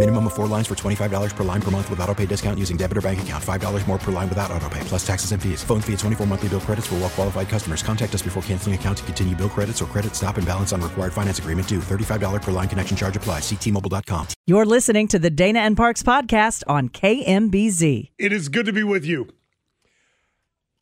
Minimum 0.00 0.28
of 0.28 0.32
four 0.32 0.46
lines 0.46 0.66
for 0.66 0.74
$25 0.74 1.36
per 1.36 1.44
line 1.44 1.60
per 1.60 1.70
month 1.70 1.90
with 1.90 2.00
auto 2.00 2.14
pay 2.14 2.24
discount 2.24 2.58
using 2.58 2.78
debit 2.78 2.96
or 2.96 3.02
bank 3.02 3.20
account. 3.20 3.44
$5 3.44 3.86
more 3.86 3.98
per 3.98 4.10
line 4.10 4.30
without 4.30 4.50
auto 4.50 4.66
pay, 4.70 4.80
plus 4.84 5.06
taxes 5.06 5.32
and 5.32 5.42
fees. 5.42 5.62
Phone 5.62 5.82
fee 5.82 5.92
at 5.92 5.98
24 5.98 6.26
monthly 6.26 6.48
bill 6.48 6.60
credits 6.60 6.86
for 6.86 6.94
well 6.94 7.10
qualified 7.10 7.50
customers. 7.50 7.82
Contact 7.82 8.14
us 8.14 8.22
before 8.22 8.42
canceling 8.44 8.74
account 8.74 8.96
to 8.96 9.04
continue 9.04 9.36
bill 9.36 9.50
credits 9.50 9.82
or 9.82 9.84
credit 9.84 10.16
stop 10.16 10.38
and 10.38 10.46
balance 10.46 10.72
on 10.72 10.80
required 10.80 11.12
finance 11.12 11.38
agreement 11.38 11.68
due. 11.68 11.80
$35 11.80 12.40
per 12.40 12.50
line 12.50 12.66
connection 12.66 12.96
charge 12.96 13.14
applies. 13.14 13.42
Ctmobile.com. 13.42 14.28
You're 14.46 14.64
listening 14.64 15.06
to 15.08 15.18
the 15.18 15.28
Dana 15.28 15.58
and 15.58 15.76
Parks 15.76 16.02
podcast 16.02 16.62
on 16.66 16.88
KMBZ. 16.88 18.08
It 18.16 18.32
is 18.32 18.48
good 18.48 18.64
to 18.64 18.72
be 18.72 18.82
with 18.82 19.04
you 19.04 19.28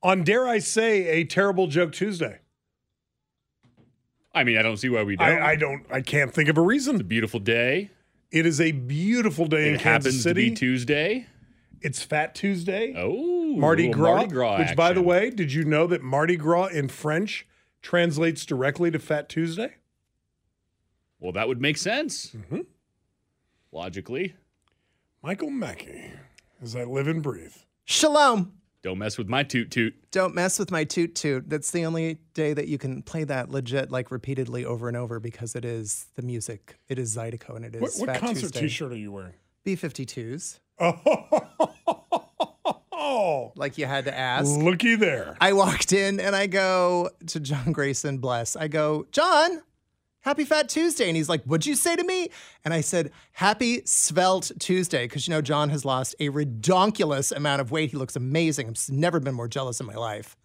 on, 0.00 0.22
dare 0.22 0.46
I 0.46 0.60
say, 0.60 1.08
a 1.08 1.24
terrible 1.24 1.66
joke 1.66 1.90
Tuesday. 1.90 2.38
I 4.32 4.44
mean, 4.44 4.58
I 4.58 4.62
don't 4.62 4.76
see 4.76 4.90
why 4.90 5.02
we 5.02 5.16
don't. 5.16 5.26
I, 5.26 5.50
I 5.50 5.56
don't. 5.56 5.84
I 5.90 6.02
can't 6.02 6.32
think 6.32 6.48
of 6.48 6.56
a 6.56 6.62
reason. 6.62 6.94
It's 6.94 7.02
a 7.02 7.04
beautiful 7.04 7.40
day. 7.40 7.90
It 8.30 8.44
is 8.46 8.60
a 8.60 8.72
beautiful 8.72 9.46
day 9.46 9.68
in 9.68 9.74
It 9.76 9.80
Kansas 9.80 10.12
happens 10.12 10.22
City. 10.22 10.44
to 10.46 10.50
be 10.50 10.56
Tuesday. 10.56 11.26
it's 11.80 12.02
Fat 12.02 12.34
Tuesday. 12.34 12.92
Oh, 12.96 13.56
Mardi 13.56 13.86
little 13.88 14.00
Gras. 14.02 14.14
Mardi 14.16 14.30
Gras 14.32 14.58
which, 14.58 14.76
by 14.76 14.92
the 14.92 15.02
way, 15.02 15.30
did 15.30 15.52
you 15.52 15.64
know 15.64 15.86
that 15.86 16.02
Mardi 16.02 16.36
Gras 16.36 16.66
in 16.66 16.88
French 16.88 17.46
translates 17.80 18.44
directly 18.44 18.90
to 18.90 18.98
Fat 18.98 19.28
Tuesday? 19.28 19.76
Well, 21.20 21.32
that 21.32 21.48
would 21.48 21.60
make 21.60 21.78
sense. 21.78 22.26
Mm-hmm. 22.32 22.60
Logically, 23.72 24.34
Michael 25.22 25.50
Mackey, 25.50 26.10
as 26.62 26.76
I 26.76 26.84
live 26.84 27.08
and 27.08 27.22
breathe. 27.22 27.54
Shalom. 27.84 28.52
Don't 28.82 28.98
mess 28.98 29.18
with 29.18 29.28
my 29.28 29.42
toot 29.42 29.70
toot. 29.70 29.94
Don't 30.12 30.34
mess 30.34 30.58
with 30.58 30.70
my 30.70 30.84
toot 30.84 31.14
toot. 31.14 31.48
That's 31.50 31.70
the 31.70 31.84
only 31.84 32.18
day 32.34 32.52
that 32.54 32.68
you 32.68 32.78
can 32.78 33.02
play 33.02 33.24
that 33.24 33.50
legit, 33.50 33.90
like 33.90 34.10
repeatedly 34.10 34.64
over 34.64 34.88
and 34.88 34.96
over 34.96 35.18
because 35.20 35.54
it 35.56 35.64
is 35.64 36.06
the 36.14 36.22
music. 36.22 36.78
It 36.88 36.98
is 36.98 37.16
Zydeco 37.16 37.56
and 37.56 37.64
it 37.64 37.74
is 37.74 37.82
What, 37.82 37.92
what 37.98 38.06
Fat 38.10 38.20
concert 38.20 38.40
Tuesday. 38.52 38.60
T-shirt 38.60 38.92
are 38.92 38.96
you 38.96 39.12
wearing? 39.12 39.34
B 39.64 39.74
52s. 39.76 40.60
Oh, 43.00 43.52
Like 43.56 43.78
you 43.78 43.86
had 43.86 44.04
to 44.06 44.16
ask. 44.16 44.50
looky 44.58 44.96
there. 44.96 45.36
I 45.40 45.52
walked 45.52 45.92
in 45.92 46.18
and 46.20 46.34
I 46.34 46.46
go 46.46 47.10
to 47.28 47.40
John 47.40 47.72
Grayson, 47.72 48.18
bless. 48.18 48.56
I 48.56 48.68
go, 48.68 49.06
John, 49.12 49.62
happy 50.20 50.44
Fat 50.44 50.68
Tuesday. 50.68 51.08
And 51.08 51.16
he's 51.16 51.28
like, 51.28 51.42
What'd 51.44 51.66
you 51.66 51.74
say 51.74 51.96
to 51.96 52.04
me? 52.04 52.28
And 52.64 52.72
I 52.74 52.80
said, 52.80 53.10
Happy 53.32 53.82
Svelte 53.84 54.52
Tuesday. 54.58 55.04
Because, 55.06 55.26
you 55.26 55.32
know, 55.34 55.40
John 55.42 55.70
has 55.70 55.84
lost 55.84 56.14
a 56.20 56.28
redonkulous 56.28 57.34
amount 57.34 57.60
of 57.60 57.70
weight. 57.70 57.90
He 57.90 57.96
looks 57.96 58.16
amazing. 58.16 58.68
I've 58.68 58.90
never 58.90 59.20
been 59.20 59.34
more 59.34 59.48
jealous 59.48 59.80
in 59.80 59.86
my 59.86 59.94
life. 59.94 60.36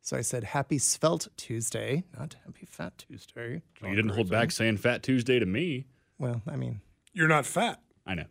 So 0.00 0.16
I 0.16 0.20
said, 0.22 0.42
Happy 0.44 0.78
Svelte 0.78 1.28
Tuesday, 1.36 2.02
not 2.18 2.34
Happy 2.44 2.66
Fat 2.66 2.98
Tuesday. 2.98 3.62
you 3.82 3.94
didn't 3.94 4.10
hold 4.12 4.28
back 4.28 4.50
saying 4.50 4.78
Fat 4.78 5.02
Tuesday 5.02 5.38
to 5.38 5.46
me. 5.46 5.86
Well, 6.18 6.42
I 6.46 6.56
mean, 6.56 6.80
You're 7.12 7.28
not 7.28 7.46
fat. 7.46 7.80
I 8.06 8.14
know 8.16 8.24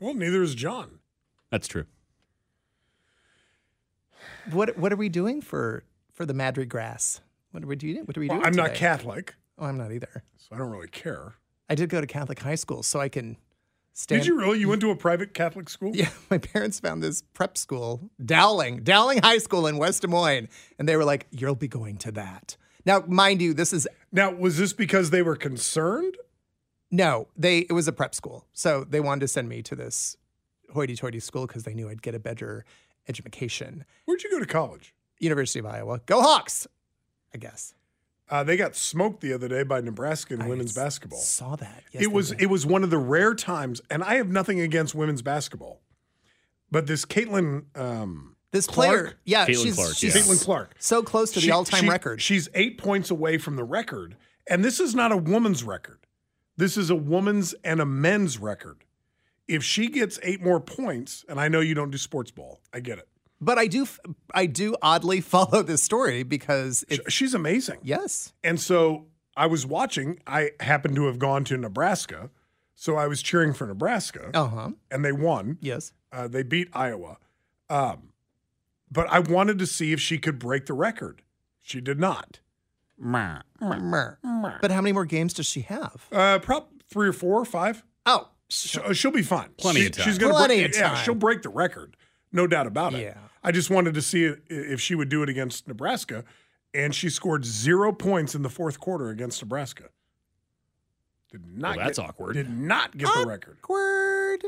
Well, 0.00 0.12
neither 0.14 0.42
is 0.42 0.54
John. 0.54 0.98
that's 1.50 1.66
true. 1.66 1.86
what 4.50 4.76
what 4.78 4.92
are 4.92 4.96
we 4.96 5.08
doing 5.08 5.40
for 5.40 5.84
for 6.12 6.26
the 6.26 6.34
Madrid 6.34 6.68
grass? 6.68 7.20
What 7.52 7.62
are 7.62 7.66
we 7.66 7.76
doing? 7.76 8.04
What 8.04 8.16
are 8.16 8.20
we 8.20 8.28
Well, 8.28 8.38
doing? 8.38 8.46
I'm 8.46 8.54
not 8.54 8.68
today? 8.68 8.78
Catholic, 8.80 9.34
Oh, 9.58 9.66
I'm 9.66 9.78
not 9.78 9.92
either. 9.92 10.22
so 10.36 10.54
I 10.54 10.58
don't 10.58 10.70
really 10.70 10.88
care. 10.88 11.34
I 11.68 11.74
did 11.74 11.88
go 11.88 12.00
to 12.00 12.06
Catholic 12.06 12.40
high 12.40 12.54
school, 12.56 12.82
so 12.82 13.00
I 13.00 13.08
can 13.08 13.36
stand. 13.92 14.22
Did 14.22 14.26
you 14.28 14.38
really? 14.38 14.58
You 14.60 14.68
went 14.68 14.80
to 14.82 14.90
a 14.90 14.96
private 14.96 15.32
Catholic 15.34 15.68
school? 15.68 15.92
Yeah, 15.94 16.10
my 16.30 16.38
parents 16.38 16.80
found 16.80 17.02
this 17.02 17.22
prep 17.34 17.56
school, 17.56 18.10
Dowling, 18.24 18.82
Dowling 18.82 19.22
High 19.22 19.38
School 19.38 19.66
in 19.66 19.78
West 19.78 20.02
Des 20.02 20.08
Moines, 20.08 20.48
and 20.78 20.88
they 20.88 20.96
were 20.96 21.04
like, 21.04 21.26
"You'll 21.30 21.54
be 21.54 21.68
going 21.68 21.96
to 21.98 22.12
that." 22.12 22.56
Now, 22.86 23.02
mind 23.06 23.40
you, 23.40 23.54
this 23.54 23.72
is 23.72 23.88
Now, 24.12 24.30
was 24.30 24.58
this 24.58 24.72
because 24.74 25.10
they 25.10 25.22
were 25.22 25.36
concerned? 25.36 26.16
no, 26.90 27.28
they 27.36 27.60
it 27.60 27.72
was 27.72 27.88
a 27.88 27.92
prep 27.92 28.14
school, 28.14 28.46
so 28.52 28.84
they 28.84 29.00
wanted 29.00 29.20
to 29.20 29.28
send 29.28 29.48
me 29.48 29.62
to 29.62 29.74
this 29.74 30.16
hoity-toity 30.72 31.20
school 31.20 31.46
because 31.46 31.62
they 31.64 31.72
knew 31.74 31.88
I'd 31.88 32.02
get 32.02 32.14
a 32.14 32.18
better 32.18 32.64
education. 33.08 33.84
Where'd 34.04 34.22
you 34.22 34.30
go 34.30 34.38
to 34.40 34.46
college? 34.46 34.92
University 35.20 35.60
of 35.60 35.66
Iowa, 35.66 36.00
go 36.06 36.20
Hawks! 36.20 36.66
I 37.32 37.38
guess 37.38 37.74
Uh, 38.30 38.42
they 38.42 38.56
got 38.56 38.74
smoked 38.74 39.20
the 39.20 39.32
other 39.32 39.48
day 39.48 39.62
by 39.62 39.80
Nebraska 39.80 40.34
in 40.34 40.42
I 40.42 40.48
women's 40.48 40.70
s- 40.70 40.76
basketball. 40.76 41.18
Saw 41.20 41.56
that. 41.56 41.84
Yes, 41.92 42.02
it 42.04 42.12
was 42.12 42.30
did. 42.30 42.42
it 42.42 42.46
was 42.46 42.64
one 42.64 42.82
of 42.82 42.90
the 42.90 42.98
rare 42.98 43.34
times, 43.34 43.80
and 43.90 44.02
I 44.02 44.14
have 44.14 44.28
nothing 44.28 44.60
against 44.60 44.94
women's 44.94 45.20
basketball, 45.22 45.80
but 46.70 46.86
this 46.86 47.04
Caitlin 47.04 47.64
um, 47.76 48.36
this 48.50 48.66
Clark? 48.66 48.88
player. 48.88 49.14
Yeah, 49.24 49.46
Caitlin 49.46 49.62
she's, 49.62 49.74
Clark, 49.74 49.94
she's 49.96 50.14
yeah. 50.14 50.22
Caitlin 50.22 50.42
Clark. 50.44 50.74
so 50.78 51.02
close 51.02 51.32
to 51.32 51.40
She- 51.40 51.48
the 51.48 51.52
all-time 51.54 51.84
she- 51.84 51.88
record. 51.90 52.22
She's 52.22 52.48
eight 52.54 52.78
points 52.78 53.10
away 53.10 53.36
from 53.38 53.56
the 53.56 53.64
record, 53.64 54.16
and 54.48 54.64
this 54.64 54.80
is 54.80 54.94
not 54.94 55.12
a 55.12 55.16
woman's 55.18 55.62
record. 55.62 55.98
This 56.56 56.76
is 56.78 56.88
a 56.88 56.94
woman's 56.96 57.52
and 57.64 57.80
a 57.80 57.86
men's 57.86 58.38
record. 58.38 58.84
If 59.46 59.62
she 59.62 59.88
gets 59.88 60.18
eight 60.22 60.40
more 60.42 60.60
points, 60.60 61.24
and 61.28 61.38
I 61.38 61.48
know 61.48 61.60
you 61.60 61.74
don't 61.74 61.90
do 61.90 61.98
sports 61.98 62.30
ball, 62.30 62.60
I 62.72 62.80
get 62.80 62.98
it. 62.98 63.08
But 63.40 63.58
I 63.58 63.66
do, 63.66 63.86
I 64.34 64.46
do 64.46 64.76
oddly 64.82 65.20
follow 65.34 65.62
this 65.62 65.82
story 65.82 66.22
because 66.22 66.84
it. 66.88 67.10
She's 67.12 67.34
amazing. 67.34 67.78
Yes. 67.82 68.32
And 68.42 68.60
so 68.60 69.06
I 69.36 69.46
was 69.46 69.66
watching. 69.66 70.20
I 70.26 70.50
happened 70.60 70.96
to 70.96 71.06
have 71.06 71.18
gone 71.18 71.44
to 71.44 71.56
Nebraska, 71.56 72.30
so 72.74 72.96
I 72.96 73.06
was 73.06 73.22
cheering 73.22 73.52
for 73.52 73.66
Nebraska, 73.66 74.30
Uh 74.34 74.46
huh. 74.48 74.70
and 74.90 75.04
they 75.04 75.12
won. 75.12 75.58
Yes. 75.60 75.92
Uh, 76.12 76.28
they 76.28 76.42
beat 76.42 76.68
Iowa. 76.72 77.18
Um, 77.68 78.10
but 78.90 79.08
I 79.10 79.18
wanted 79.18 79.58
to 79.58 79.66
see 79.66 79.92
if 79.92 80.00
she 80.00 80.18
could 80.18 80.38
break 80.38 80.66
the 80.66 80.74
record. 80.74 81.22
She 81.60 81.80
did 81.80 81.98
not. 81.98 82.40
But 82.98 84.70
how 84.70 84.80
many 84.80 84.92
more 84.92 85.04
games 85.04 85.34
does 85.34 85.46
she 85.46 85.62
have? 85.62 86.06
Uh, 86.12 86.38
prop 86.38 86.70
three 86.88 87.08
or 87.08 87.12
four 87.12 87.40
or 87.40 87.44
five. 87.44 87.82
Oh, 88.06 88.28
Sh- 88.48 88.76
uh, 88.78 88.92
She'll 88.92 89.10
be 89.10 89.22
fine. 89.22 89.48
Plenty 89.56 89.80
She- 89.80 89.86
of 89.86 89.92
time. 89.92 90.04
She's 90.04 90.18
gonna 90.18 90.34
Plenty 90.34 90.56
break, 90.60 90.70
of 90.70 90.76
Yeah, 90.76 90.88
time. 90.90 91.04
she'll 91.04 91.14
break 91.14 91.42
the 91.42 91.48
record, 91.48 91.96
no 92.34 92.46
doubt 92.46 92.66
about 92.66 92.94
it. 92.94 93.02
Yeah. 93.02 93.18
I 93.42 93.52
just 93.52 93.70
wanted 93.70 93.94
to 93.94 94.02
see 94.02 94.24
if 94.48 94.80
she 94.80 94.94
would 94.94 95.08
do 95.08 95.22
it 95.22 95.28
against 95.28 95.68
Nebraska, 95.68 96.24
and 96.72 96.94
she 96.94 97.08
scored 97.08 97.44
zero 97.44 97.92
points 97.92 98.34
in 98.34 98.42
the 98.42 98.48
fourth 98.50 98.80
quarter 98.80 99.10
against 99.10 99.42
Nebraska. 99.42 99.84
Did 101.30 101.46
not. 101.46 101.76
Well, 101.76 101.86
that's 101.86 101.98
get, 101.98 102.08
awkward. 102.08 102.34
Did 102.34 102.50
not 102.50 102.96
get 102.96 103.08
the 103.14 103.26
record. 103.26 103.58
awkward. 103.62 104.44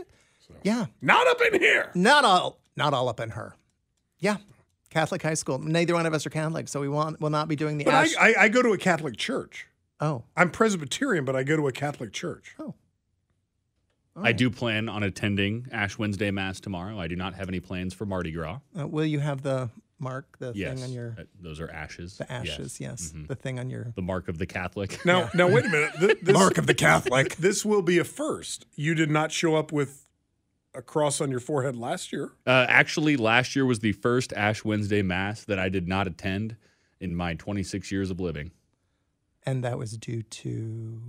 Yeah. 0.62 0.86
Not 1.02 1.26
up 1.26 1.40
in 1.52 1.60
here. 1.60 1.90
Not 1.94 2.24
all. 2.24 2.58
Not 2.76 2.94
all 2.94 3.08
up 3.08 3.20
in 3.20 3.30
her. 3.30 3.56
Yeah. 4.18 4.36
Catholic 4.90 5.22
high 5.22 5.34
school. 5.34 5.58
Neither 5.58 5.94
one 5.94 6.06
of 6.06 6.14
us 6.14 6.24
are 6.26 6.30
Catholic, 6.30 6.68
so 6.68 6.80
we 6.80 6.88
want 6.88 7.20
will 7.20 7.30
not 7.30 7.48
be 7.48 7.56
doing 7.56 7.78
the 7.78 7.84
But 7.84 7.94
I. 7.94 8.30
I, 8.30 8.34
I 8.44 8.48
go 8.48 8.62
to 8.62 8.72
a 8.72 8.78
Catholic 8.78 9.16
church. 9.16 9.66
oh. 10.00 10.24
I'm 10.36 10.50
Presbyterian, 10.50 11.24
but 11.24 11.36
I 11.36 11.42
go 11.42 11.56
to 11.56 11.66
a 11.68 11.72
Catholic 11.72 12.12
church. 12.12 12.54
Oh. 12.58 12.74
I 14.22 14.32
do 14.32 14.50
plan 14.50 14.88
on 14.88 15.02
attending 15.02 15.66
Ash 15.72 15.98
Wednesday 15.98 16.30
Mass 16.30 16.58
tomorrow. 16.60 16.98
I 16.98 17.06
do 17.06 17.16
not 17.16 17.34
have 17.34 17.48
any 17.48 17.60
plans 17.60 17.92
for 17.94 18.06
Mardi 18.06 18.32
Gras. 18.32 18.60
Uh, 18.78 18.86
will 18.86 19.04
you 19.04 19.18
have 19.20 19.42
the 19.42 19.70
mark, 19.98 20.38
the 20.38 20.52
Yes, 20.54 20.74
thing 20.74 20.84
on 20.84 20.92
your 20.92 21.16
uh, 21.18 21.22
those 21.40 21.60
are 21.60 21.70
ashes. 21.70 22.16
the 22.18 22.30
ashes? 22.30 22.80
Yes, 22.80 23.12
Mhm. 23.14 23.28
the 23.28 23.34
thing 23.34 23.58
on 23.58 23.68
your 23.70 23.92
The 23.94 24.02
mark 24.02 24.28
of 24.28 24.38
the 24.38 24.46
Catholic. 24.46 25.04
Now, 25.04 25.30
now 25.34 25.48
wait 25.48 25.64
a 25.64 25.68
minute. 25.68 25.92
Th- 25.98 26.18
This, 26.22 26.34
mark 26.34 26.58
of 26.58 26.66
the 26.66 26.74
Catholic. 26.74 27.36
this 27.38 27.64
will 27.64 27.82
be 27.82 27.98
a 27.98 28.04
first. 28.04 28.66
You 28.74 28.94
did 28.94 29.10
not 29.10 29.32
show 29.32 29.54
up 29.56 29.70
with 29.72 30.06
a 30.74 30.82
cross 30.82 31.20
on 31.22 31.30
your 31.30 31.40
forehead 31.40 31.76
last 31.76 32.12
year. 32.12 32.32
Uh, 32.46 32.66
actually, 32.68 33.16
last 33.16 33.56
year 33.56 33.64
was 33.64 33.78
the 33.80 33.92
first 33.92 34.32
Ash 34.34 34.64
Wednesday 34.64 35.00
Mass 35.02 35.44
that 35.44 35.58
I 35.58 35.68
did 35.70 35.88
not 35.88 36.06
attend 36.06 36.56
in 37.00 37.14
my 37.14 37.34
26 37.34 37.90
years 37.92 38.10
of 38.10 38.20
living. 38.20 38.50
and 39.44 39.62
that 39.64 39.78
was 39.78 39.96
due 39.96 40.22
to 40.22 41.00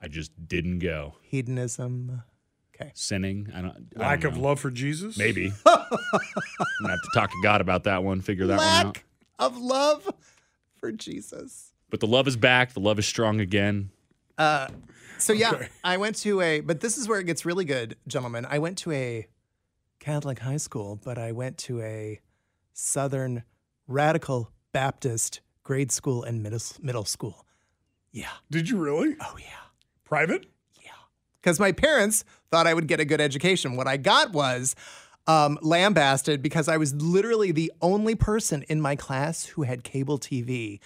I 0.00 0.08
just 0.08 0.32
didn't 0.48 0.78
go. 0.80 1.14
hedonism. 1.22 2.22
Okay. 2.80 2.90
Sinning. 2.94 3.50
I 3.54 3.60
don't. 3.60 3.92
I 3.96 4.00
Lack 4.00 4.20
don't 4.22 4.32
of 4.32 4.38
know. 4.38 4.44
love 4.44 4.60
for 4.60 4.70
Jesus. 4.70 5.16
Maybe. 5.16 5.52
I'm 5.66 5.86
gonna 6.82 6.90
have 6.90 7.02
to 7.02 7.10
talk 7.14 7.30
to 7.30 7.36
God 7.42 7.60
about 7.60 7.84
that 7.84 8.02
one. 8.02 8.20
Figure 8.20 8.46
that 8.46 8.56
one 8.58 8.66
out. 8.66 8.84
Lack 8.86 9.04
of 9.38 9.56
love 9.58 10.08
for 10.78 10.90
Jesus. 10.92 11.72
But 11.90 12.00
the 12.00 12.06
love 12.06 12.26
is 12.26 12.36
back. 12.36 12.72
The 12.72 12.80
love 12.80 12.98
is 12.98 13.06
strong 13.06 13.40
again. 13.40 13.90
Uh, 14.36 14.68
So 15.18 15.32
yeah, 15.32 15.52
Okay. 15.52 15.68
I 15.84 15.96
went 15.96 16.16
to 16.16 16.40
a, 16.40 16.60
but 16.60 16.80
this 16.80 16.98
is 16.98 17.06
where 17.08 17.20
it 17.20 17.24
gets 17.24 17.44
really 17.44 17.64
good, 17.64 17.96
gentlemen. 18.08 18.44
I 18.50 18.58
went 18.58 18.78
to 18.78 18.90
a 18.90 19.28
Catholic 20.00 20.40
high 20.40 20.56
school, 20.56 20.98
but 21.04 21.16
I 21.18 21.30
went 21.30 21.56
to 21.58 21.80
a 21.80 22.20
Southern 22.72 23.44
Radical 23.86 24.50
Baptist 24.72 25.40
grade 25.62 25.92
school 25.92 26.24
and 26.24 26.42
middle 26.42 26.58
middle 26.82 27.04
school. 27.04 27.46
Yeah, 28.10 28.30
Did 28.50 28.68
you 28.68 28.78
really? 28.78 29.14
oh 29.20 29.36
yeah. 29.38 29.46
Private? 30.04 30.46
Because 31.44 31.60
my 31.60 31.72
parents 31.72 32.24
thought 32.50 32.66
I 32.66 32.72
would 32.72 32.86
get 32.88 33.00
a 33.00 33.04
good 33.04 33.20
education. 33.20 33.76
What 33.76 33.86
I 33.86 33.98
got 33.98 34.32
was 34.32 34.74
um, 35.26 35.58
lambasted 35.60 36.40
because 36.40 36.68
I 36.68 36.78
was 36.78 36.94
literally 36.94 37.52
the 37.52 37.70
only 37.82 38.14
person 38.14 38.62
in 38.62 38.80
my 38.80 38.96
class 38.96 39.44
who 39.44 39.64
had 39.64 39.84
cable 39.84 40.18
TV. 40.18 40.80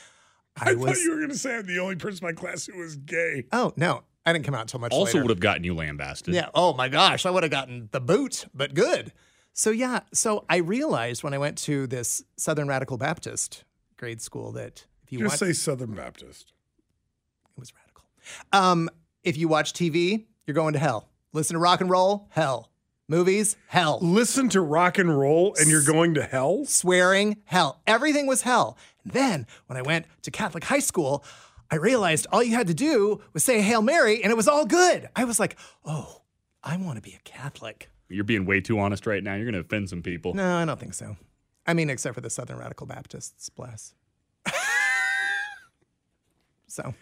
I, 0.56 0.70
I 0.70 0.75
thought 0.75 0.78
was. 0.88 1.00
you 1.00 1.10
were 1.12 1.19
going 1.19 1.31
to 1.31 1.38
say 1.38 1.56
I'm 1.56 1.66
the 1.66 1.78
only 1.78 1.94
person 1.94 2.26
in 2.26 2.34
my 2.34 2.40
class 2.40 2.66
who 2.66 2.76
was 2.76 2.96
gay. 2.96 3.44
Oh 3.52 3.72
no, 3.76 4.02
I 4.26 4.32
didn't 4.32 4.46
come 4.46 4.55
out 4.56 4.62
until 4.62 4.81
much 4.81 4.90
Also 4.93 5.12
later. 5.14 5.22
would 5.22 5.31
have 5.31 5.38
gotten 5.38 5.62
you 5.62 5.75
lambasted. 5.75 6.34
Yeah. 6.34 6.49
Oh 6.55 6.75
my 6.75 6.88
gosh, 6.88 7.25
I 7.25 7.31
would 7.31 7.44
have 7.44 7.52
gotten 7.52 7.88
the 7.93 8.00
boot, 8.00 8.46
but 8.52 8.75
good. 8.75 9.12
So 9.52 9.70
yeah, 9.70 10.00
so 10.12 10.44
I 10.50 10.56
realized 10.56 11.22
when 11.22 11.34
I 11.34 11.38
went 11.38 11.56
to 11.58 11.87
this 11.87 12.25
Southern 12.37 12.66
Radical 12.66 12.96
Baptist 12.99 13.62
grade 13.96 14.20
school 14.20 14.50
that 14.52 14.87
if 15.05 15.12
you 15.12 15.20
Just 15.20 15.34
watch, 15.34 15.38
say 15.38 15.52
Southern 15.52 15.94
Baptist. 15.94 16.52
it 17.56 17.60
was 17.60 17.72
radical. 17.75 18.05
Um, 18.52 18.88
if 19.25 19.37
you 19.37 19.49
watch 19.49 19.72
TV, 19.72 20.25
you're 20.49 20.55
going 20.55 20.73
to 20.73 20.79
hell. 20.79 21.11
Listen 21.35 21.55
to 21.55 21.61
rock 21.61 21.83
and 21.83 21.91
roll, 21.91 22.27
hell. 22.31 22.71
Movies, 23.06 23.56
hell. 23.67 23.99
Listen 24.00 24.49
to 24.49 24.62
rock 24.62 24.97
and 24.97 25.17
roll 25.17 25.55
and 25.61 25.69
you're 25.69 25.85
going 25.85 26.15
to 26.15 26.23
hell? 26.23 26.65
Swearing, 26.65 27.37
hell. 27.45 27.83
Everything 27.87 28.27
was 28.27 28.43
hell. 28.43 28.79
And 29.05 29.12
then 29.12 29.47
when 29.67 29.77
I 29.77 29.83
went 29.83 30.06
to 30.23 30.31
Catholic 30.31 30.65
high 30.65 30.79
school, 30.79 31.23
I 31.71 31.77
realized 31.77 32.27
all 32.33 32.43
you 32.43 32.55
had 32.55 32.67
to 32.69 32.75
do 32.75 33.21
was 33.35 33.45
say 33.45 33.61
Hail 33.61 33.83
Mary 33.83 34.23
and 34.23 34.31
it 34.31 34.37
was 34.37 34.49
all 34.49 34.65
good. 34.65 35.11
I 35.15 35.25
was 35.25 35.39
like, 35.39 35.55
oh, 35.85 36.23
I 36.65 36.79
want 36.79 36.97
to 36.97 37.03
be 37.03 37.15
a 37.15 37.21
Catholic. 37.29 37.91
You're 38.09 38.25
being 38.25 38.47
way 38.47 38.62
too 38.62 38.79
honest 38.79 39.06
right 39.06 39.23
now. 39.23 39.35
You're 39.35 39.44
going 39.44 39.53
to 39.53 39.61
offend 39.61 39.91
some 39.91 40.03
people. 40.03 40.33
No, 40.33 40.56
I 40.56 40.65
don't 40.65 40.81
think 40.81 40.94
so. 40.94 41.19
I 41.67 41.75
mean, 41.75 41.91
except 41.91 42.15
for 42.15 42.23
the 42.23 42.31
Southern 42.31 42.56
Radical 42.56 42.87
Baptists, 42.87 43.51
bless. 43.51 43.93
so, 46.67 46.94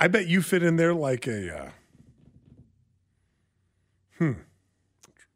I 0.00 0.08
bet 0.08 0.26
you 0.26 0.40
fit 0.40 0.62
in 0.62 0.76
there 0.76 0.94
like 0.94 1.26
a. 1.26 1.64
Uh, 1.64 1.70
hmm. 4.18 4.32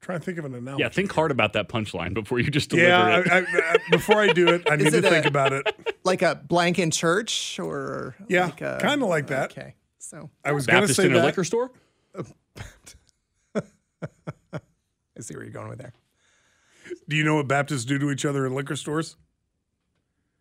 Trying 0.01 0.19
to 0.19 0.25
think 0.25 0.39
of 0.39 0.45
an 0.45 0.55
analogy. 0.55 0.83
Yeah, 0.83 0.89
think 0.89 1.13
hard 1.13 1.31
about 1.31 1.53
that 1.53 1.69
punchline 1.69 2.13
before 2.13 2.41
you 2.41 2.51
just 2.51 2.71
deliver 2.71 2.89
Yeah, 2.89 3.19
it. 3.21 3.29
I, 3.31 3.39
I, 3.39 3.45
I, 3.75 3.77
before 3.93 4.21
I 4.21 4.33
do 4.33 4.49
it, 4.49 4.63
I 4.69 4.75
need 4.77 4.89
Is 4.89 4.95
to 4.95 4.99
a- 4.99 5.11
think 5.11 5.27
about 5.27 5.53
it. 5.53 5.97
like 6.03 6.23
a 6.23 6.35
blank 6.35 6.81
in 6.81 6.91
church 6.91 7.61
or 7.61 8.17
Yeah, 8.29 8.47
like 8.47 8.57
kinda 8.81 9.07
like 9.07 9.29
that. 9.29 9.53
Okay, 9.53 9.75
so 9.99 10.29
I 10.45 10.51
was 10.53 10.67
going 10.67 10.75
to 10.77 10.81
Baptist 10.83 10.97
say 11.01 11.07
in 11.07 11.15
a 11.15 11.23
liquor 11.23 11.45
store? 11.45 11.71
I 13.55 15.21
see 15.21 15.35
where 15.35 15.45
you're 15.45 15.53
going 15.53 15.69
with 15.69 15.79
there. 15.79 15.93
Do 17.09 17.15
you 17.17 17.23
know 17.25 17.37
what 17.37 17.47
Baptists 17.47 17.85
do 17.85 17.99
to 17.99 18.11
each 18.11 18.25
other 18.25 18.45
in 18.47 18.55
liquor 18.55 18.75
stores? 18.77 19.17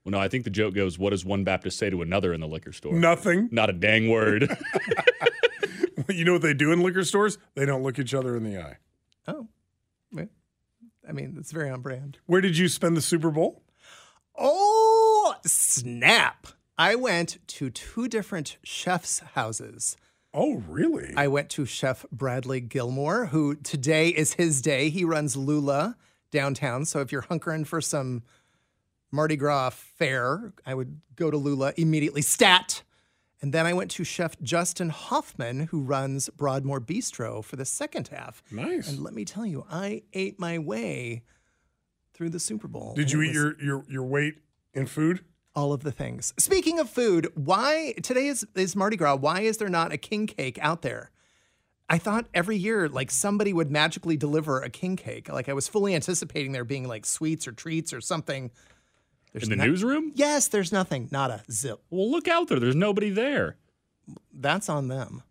Well, 0.04 0.12
no, 0.14 0.20
I 0.20 0.28
think 0.28 0.44
the 0.44 0.50
joke 0.50 0.74
goes, 0.74 0.98
what 0.98 1.12
does 1.12 1.24
one 1.24 1.44
Baptist 1.44 1.78
say 1.78 1.92
to 1.92 2.02
another 2.02 2.34
in 2.34 2.42
the 2.42 2.48
liquor 2.48 2.72
store? 2.72 2.94
Nothing. 2.94 3.48
Not 3.52 3.70
a 3.70 3.74
dang 3.74 4.10
word. 4.10 4.50
You 6.16 6.26
know 6.26 6.34
what 6.34 6.42
they 6.42 6.54
do 6.54 6.72
in 6.72 6.82
liquor 6.82 7.04
stores? 7.04 7.38
They 7.56 7.66
don't 7.66 7.84
look 7.84 7.98
each 7.98 8.14
other 8.14 8.36
in 8.36 8.44
the 8.44 8.60
eye. 8.62 8.78
Oh, 9.28 9.48
I 11.08 11.14
mean, 11.14 11.36
it's 11.38 11.52
very 11.52 11.70
on 11.70 11.82
brand. 11.82 12.20
Where 12.26 12.42
did 12.42 12.58
you 12.58 12.68
spend 12.68 12.96
the 12.96 13.02
Super 13.02 13.32
Bowl? 13.32 13.64
Oh, 14.38 15.36
snap! 15.46 16.48
I 16.78 16.96
went 16.96 17.38
to 17.48 17.70
two 17.70 18.08
different 18.08 18.58
chefs' 18.64 19.20
houses. 19.20 19.98
Oh, 20.34 20.64
really? 20.68 21.14
I 21.18 21.28
went 21.28 21.50
to 21.52 21.66
Chef 21.66 22.06
Bradley 22.12 22.62
Gilmore, 22.62 23.26
who 23.28 23.56
today 23.56 24.10
is 24.10 24.34
his 24.34 24.62
day. 24.62 24.90
He 24.90 25.04
runs 25.04 25.36
Lula 25.36 25.98
downtown. 26.32 26.86
So 26.86 27.02
if 27.02 27.12
you're 27.12 27.24
hunkering 27.24 27.68
for 27.68 27.82
some 27.82 28.24
Mardi 29.12 29.36
Gras 29.36 29.72
fare, 29.72 30.54
I 30.66 30.74
would 30.74 31.02
go 31.16 31.30
to 31.30 31.38
Lula 31.38 31.74
immediately. 31.76 32.22
Stat. 32.22 32.84
And 33.42 33.54
then 33.54 33.66
I 33.66 33.74
went 33.74 33.90
to 33.92 34.04
Chef 34.04 34.40
Justin 34.42 34.90
Hoffman, 34.90 35.68
who 35.68 35.82
runs 35.82 36.30
Broadmoor 36.30 36.80
Bistro 36.80 37.44
for 37.44 37.56
the 37.56 37.66
second 37.66 38.10
half. 38.10 38.44
Nice. 38.52 38.90
And 38.90 39.02
let 39.02 39.16
me 39.16 39.26
tell 39.26 39.46
you, 39.46 39.66
I 39.70 40.04
ate 40.14 40.40
my 40.40 40.60
way 40.60 41.24
through 42.14 42.30
the 42.30 42.40
Super 42.40 42.68
Bowl. 42.68 42.94
Did 42.96 43.12
you 43.12 43.22
eat 43.24 43.34
your, 43.34 43.60
your, 43.62 43.86
your 43.90 44.04
weight 44.04 44.36
in 44.74 44.86
food? 44.86 45.22
all 45.56 45.74
of 45.74 45.84
the 45.84 45.92
things? 45.92 46.34
Speaking 46.40 46.80
of 46.80 46.90
food, 46.90 47.28
why 47.36 47.94
today 48.04 48.28
is, 48.28 48.46
is 48.56 48.76
Mardi 48.76 48.98
Gras? 48.98 49.16
Why 49.16 49.42
is 49.42 49.58
there 49.58 49.70
not 49.70 49.92
a 49.92 49.98
king 49.98 50.28
cake 50.28 50.58
out 50.62 50.82
there? 50.82 51.12
I 51.90 51.98
thought 51.98 52.28
every 52.34 52.56
year, 52.56 52.88
like 52.88 53.12
somebody 53.12 53.52
would 53.52 53.70
magically 53.70 54.16
deliver 54.16 54.62
a 54.62 54.70
king 54.70 54.96
cake. 54.96 55.28
Like 55.28 55.50
I 55.50 55.54
was 55.54 55.68
fully 55.68 55.94
anticipating 55.94 56.54
there 56.54 56.64
being 56.64 56.88
like 56.88 57.06
sweets 57.06 57.48
or 57.48 57.52
treats 57.52 57.92
or 57.92 58.00
something. 58.00 58.52
There's 59.32 59.44
in 59.46 59.50
the 59.50 59.56
no- 59.56 59.66
newsroom? 59.66 60.12
Yes, 60.16 60.48
there's 60.48 60.72
nothing. 60.72 61.08
Not 61.12 61.32
a 61.32 61.44
Zip. 61.52 61.82
Well, 61.90 62.10
look 62.12 62.28
out 62.28 62.48
there. 62.50 62.60
There's 62.60 62.76
nobody 62.76 63.10
there. 63.10 63.58
That's 64.34 64.68
on 64.70 64.88
them. 64.88 65.24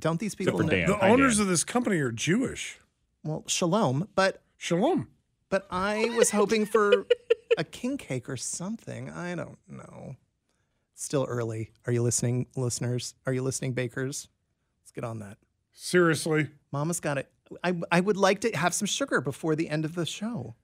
Don't 0.00 0.18
these 0.18 0.34
people 0.34 0.58
know? 0.60 0.68
Dan. 0.68 0.86
The 0.88 0.96
Hi, 0.96 1.08
owners 1.10 1.36
Dan. 1.36 1.42
of 1.42 1.48
this 1.48 1.62
company 1.64 1.98
are 1.98 2.10
Jewish. 2.10 2.78
Well, 3.22 3.44
shalom. 3.46 4.08
But 4.16 4.42
Shalom. 4.56 5.08
but 5.50 5.66
I 5.70 6.10
was 6.16 6.30
hoping 6.30 6.66
for 6.66 7.06
a 7.58 7.62
king 7.64 7.96
cake 7.98 8.28
or 8.28 8.36
something. 8.36 9.10
I 9.10 9.34
don't 9.36 9.58
know. 9.68 10.16
Still 10.94 11.24
early. 11.28 11.70
Are 11.86 11.92
you 11.92 12.02
listening, 12.02 12.46
listeners? 12.56 13.14
Are 13.26 13.32
you 13.32 13.42
listening, 13.42 13.72
bakers? 13.74 14.28
Let's 14.82 14.92
get 14.92 15.04
on 15.04 15.18
that. 15.20 15.36
Seriously. 15.72 16.48
Mama's 16.72 17.00
got 17.00 17.18
it. 17.18 17.30
I, 17.62 17.74
I 17.92 18.00
would 18.00 18.16
like 18.16 18.40
to 18.40 18.56
have 18.56 18.72
some 18.74 18.86
sugar 18.86 19.20
before 19.20 19.54
the 19.54 19.68
end 19.68 19.84
of 19.84 19.94
the 19.94 20.06
show. 20.06 20.54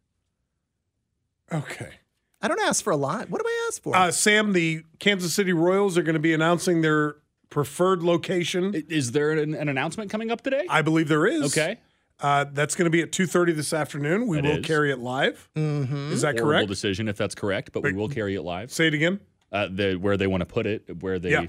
Okay. 1.52 1.94
I 2.40 2.48
don't 2.48 2.60
ask 2.60 2.84
for 2.84 2.92
a 2.92 2.96
lot. 2.96 3.30
What 3.30 3.42
do 3.42 3.48
I 3.48 3.66
ask 3.68 3.82
for? 3.82 3.96
Uh, 3.96 4.10
Sam, 4.10 4.52
the 4.52 4.82
Kansas 4.98 5.34
City 5.34 5.52
Royals 5.52 5.98
are 5.98 6.02
going 6.02 6.14
to 6.14 6.20
be 6.20 6.32
announcing 6.32 6.82
their 6.82 7.16
preferred 7.50 8.02
location. 8.02 8.74
I- 8.74 8.84
Is 8.88 9.12
there 9.12 9.32
an, 9.32 9.54
an 9.54 9.68
announcement 9.68 10.10
coming 10.10 10.30
up 10.30 10.42
today? 10.42 10.64
I 10.68 10.82
believe 10.82 11.08
there 11.08 11.26
is. 11.26 11.56
okay. 11.56 11.78
Uh, 12.20 12.44
that's 12.52 12.74
going 12.74 12.84
to 12.86 12.90
be 12.90 13.00
at 13.00 13.12
2.30 13.12 13.54
this 13.54 13.72
afternoon. 13.72 14.26
We 14.26 14.36
That 14.40 14.44
will 14.44 14.58
is. 14.58 14.66
carry 14.66 14.90
it 14.90 14.98
live. 14.98 15.48
mm-hmm. 15.56 16.12
Is 16.12 16.22
that 16.22 16.34
Horrible 16.36 16.50
correct? 16.50 16.68
decision 16.68 17.06
if 17.08 17.16
that's 17.16 17.34
correct, 17.36 17.70
but 17.72 17.82
we 17.84 17.92
will 17.92 18.08
carry 18.08 18.34
it 18.34 18.42
live. 18.42 18.72
Say 18.72 18.88
it 18.88 18.94
again. 18.94 19.20
Uh, 19.52 19.68
the 19.70 19.94
where 19.94 20.16
they 20.16 20.26
want 20.26 20.40
to 20.40 20.46
put 20.46 20.66
it, 20.66 21.00
where 21.02 21.18
they 21.18 21.30
Yeah. 21.30 21.46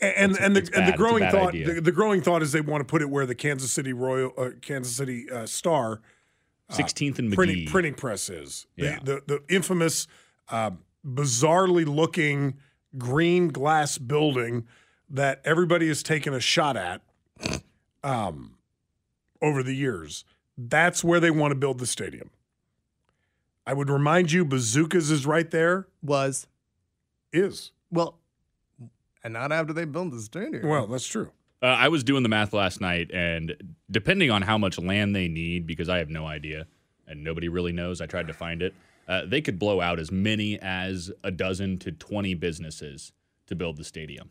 And 0.00 0.36
and 0.38 0.54
the 0.56 0.60
it's 0.60 0.70
and 0.70 0.76
bad. 0.76 0.84
the 0.86 0.88
It's 0.88 0.94
a 0.94 0.96
growing 0.96 1.20
bad 1.24 1.32
thought 1.32 1.48
idea. 1.50 1.74
the, 1.74 1.80
the 1.82 1.92
growing 1.92 2.20
thought 2.22 2.40
is 2.42 2.52
they 2.52 2.60
want 2.60 2.80
to 2.80 2.84
put 2.84 3.02
it 3.02 3.10
where 3.10 3.26
the 3.26 3.34
Kansas 3.34 3.70
City 3.72 3.92
Royal 3.92 4.32
uh, 4.38 4.50
Kansas 4.62 4.94
City 4.96 5.26
uh, 5.30 5.44
Star 5.44 6.00
16th 6.70 7.18
and 7.18 7.30
McGee. 7.30 7.34
printing 7.34 7.66
printing 7.66 7.94
press 7.94 8.28
is 8.30 8.66
Yeah. 8.76 8.98
the, 9.02 9.22
the 9.26 9.40
the 9.48 9.54
infamous 9.54 10.06
uh, 10.50 10.70
bizarrely 11.06 11.86
looking 11.86 12.58
green 12.96 13.48
glass 13.48 13.98
building 13.98 14.66
that 15.10 15.40
everybody 15.44 15.88
has 15.88 16.02
taken 16.02 16.34
a 16.34 16.40
shot 16.40 16.76
at 16.76 17.02
um, 18.02 18.56
over 19.40 19.62
the 19.62 19.74
years. 19.74 20.24
That's 20.56 21.04
where 21.04 21.20
they 21.20 21.30
want 21.30 21.52
to 21.52 21.54
build 21.54 21.78
the 21.78 21.86
stadium. 21.86 22.30
I 23.66 23.74
would 23.74 23.90
remind 23.90 24.32
you, 24.32 24.44
Bazookas 24.44 25.10
is 25.10 25.26
right 25.26 25.50
there. 25.50 25.86
Was 26.02 26.46
Is 27.32 27.72
well, 27.90 28.18
and 29.22 29.34
not 29.34 29.52
after 29.52 29.72
they 29.72 29.84
build 29.84 30.12
the 30.12 30.20
stadium. 30.20 30.66
well, 30.66 30.86
that's 30.86 31.06
true. 31.06 31.30
Uh, 31.62 31.66
I 31.66 31.88
was 31.88 32.04
doing 32.04 32.22
the 32.22 32.28
math 32.28 32.52
last 32.52 32.80
night, 32.80 33.10
and 33.12 33.76
depending 33.90 34.30
on 34.30 34.42
how 34.42 34.58
much 34.58 34.78
land 34.78 35.14
they 35.14 35.28
need, 35.28 35.66
because 35.66 35.88
I 35.88 35.98
have 35.98 36.08
no 36.08 36.26
idea 36.26 36.66
and 37.08 37.24
nobody 37.24 37.48
really 37.48 37.72
knows, 37.72 38.00
I 38.00 38.06
tried 38.06 38.28
to 38.28 38.34
find 38.34 38.62
it. 38.62 38.74
Uh, 39.08 39.22
they 39.24 39.40
could 39.40 39.58
blow 39.58 39.80
out 39.80 39.98
as 39.98 40.12
many 40.12 40.60
as 40.60 41.10
a 41.24 41.30
dozen 41.30 41.78
to 41.78 41.90
20 41.90 42.34
businesses 42.34 43.12
to 43.46 43.56
build 43.56 43.78
the 43.78 43.84
stadium. 43.84 44.30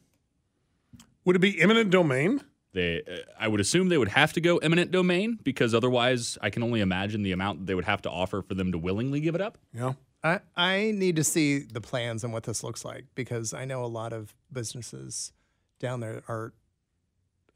Would 1.25 1.35
it 1.35 1.39
be 1.39 1.59
eminent 1.59 1.89
domain? 1.89 2.41
They, 2.73 3.01
uh, 3.01 3.17
I 3.39 3.47
would 3.47 3.59
assume 3.59 3.89
they 3.89 3.97
would 3.97 4.09
have 4.09 4.33
to 4.33 4.41
go 4.41 4.57
eminent 4.57 4.91
domain 4.91 5.39
because 5.41 5.73
otherwise, 5.73 6.37
I 6.41 6.51
can 6.51 6.61
only 6.61 6.79
imagine 6.79 7.23
the 7.23 7.31
amount 7.31 7.65
they 7.65 7.73
would 7.73 7.85
have 7.85 8.03
to 8.03 8.11
offer 8.11 8.43
for 8.43 8.53
them 8.53 8.71
to 8.71 8.77
willingly 8.77 9.19
give 9.19 9.33
it 9.33 9.41
up. 9.41 9.57
Yeah. 9.73 9.93
I, 10.23 10.39
I 10.55 10.91
need 10.91 11.15
to 11.15 11.23
see 11.23 11.59
the 11.59 11.81
plans 11.81 12.23
and 12.23 12.33
what 12.33 12.43
this 12.43 12.63
looks 12.63 12.85
like 12.85 13.05
because 13.15 13.53
I 13.53 13.65
know 13.65 13.83
a 13.83 13.87
lot 13.87 14.13
of 14.13 14.35
businesses 14.51 15.31
down 15.79 16.01
there 16.01 16.23
are 16.27 16.53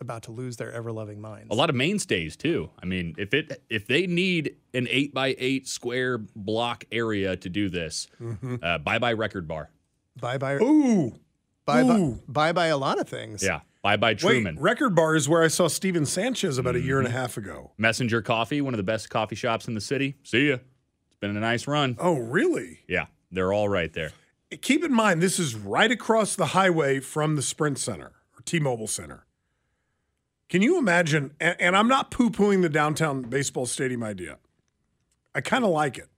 about 0.02 0.24
to 0.24 0.32
lose 0.32 0.58
their 0.58 0.72
ever 0.72 0.92
loving 0.92 1.22
minds. 1.22 1.48
A 1.52 1.56
lot 1.56 1.70
of 1.70 1.76
mainstays 1.76 2.36
too. 2.36 2.70
I 2.82 2.86
mean, 2.86 3.16
if 3.18 3.34
it 3.34 3.52
eh. 3.52 3.56
if 3.70 3.88
they 3.88 4.08
need 4.08 4.56
an 4.74 4.88
eight 4.90 5.14
by 5.14 5.36
eight 5.38 5.68
square 5.68 6.18
block 6.18 6.84
area 6.92 7.38
to 7.38 7.50
do 7.50 7.70
this, 7.70 8.08
mm-hmm. 8.20 8.56
uh, 8.62 8.80
bye 8.80 9.00
bye 9.00 9.14
record 9.14 9.48
bar. 9.48 9.70
bye 10.20 10.38
bye 10.38 10.56
Ooh. 10.56 11.14
bye 11.66 11.84
bye 11.84 12.16
bye 12.28 12.52
bye 12.52 12.68
a 12.68 12.78
lot 12.78 13.00
of 13.00 13.08
things. 13.08 13.44
Yeah, 13.44 13.62
bye 13.82 13.96
bye 13.96 14.16
Truman. 14.16 14.56
Wait, 14.56 14.62
Record 14.62 14.96
Bar 14.96 15.16
is 15.16 15.30
where 15.30 15.44
I 15.44 15.48
saw 15.48 15.68
Steven 15.68 16.06
Sanchez 16.06 16.58
about 16.58 16.76
a 16.76 16.82
year 16.82 16.98
and 16.98 17.08
a 17.08 17.12
mm-hmm. 17.12 17.20
half 17.20 17.38
ago. 17.38 17.72
Messenger 17.78 18.22
Coffee, 18.22 18.60
one 18.60 18.74
of 18.74 18.78
the 18.78 18.84
best 18.84 19.10
coffee 19.10 19.36
shops 19.36 19.68
in 19.68 19.76
the 19.76 19.82
city. 19.82 20.16
See 20.24 20.50
ya. 20.50 20.58
It's 21.08 21.18
been 21.20 21.38
a 21.38 21.40
nice 21.40 21.68
run. 21.68 21.96
Oh, 22.00 22.18
really? 22.18 22.80
Yeah, 22.88 23.06
they're 23.32 23.54
all 23.54 23.70
right 23.70 23.94
there. 23.94 24.12
Keep 24.62 24.84
in 24.84 24.92
mind, 24.94 25.22
this 25.22 25.40
is 25.40 25.56
right 25.56 25.92
across 25.92 26.36
the 26.36 26.48
highway 26.48 27.00
from 27.00 27.38
the 27.38 27.42
Sprint 27.42 27.80
Center 27.80 28.12
or 28.38 28.42
T-Mobile 28.44 28.88
Center. 28.88 29.26
Can 30.52 30.62
you 30.62 30.78
imagine? 30.78 31.32
And, 31.40 31.56
and 31.62 31.78
I'm 31.78 31.88
not 31.88 32.12
poo 32.12 32.30
pooing 32.30 32.62
the 32.62 32.68
downtown 32.68 33.22
baseball 33.22 33.66
stadium 33.66 34.04
idea. 34.04 34.38
I 35.34 35.40
kind 35.40 35.64
of 35.64 35.72
like 35.72 35.98
it. 35.98 36.10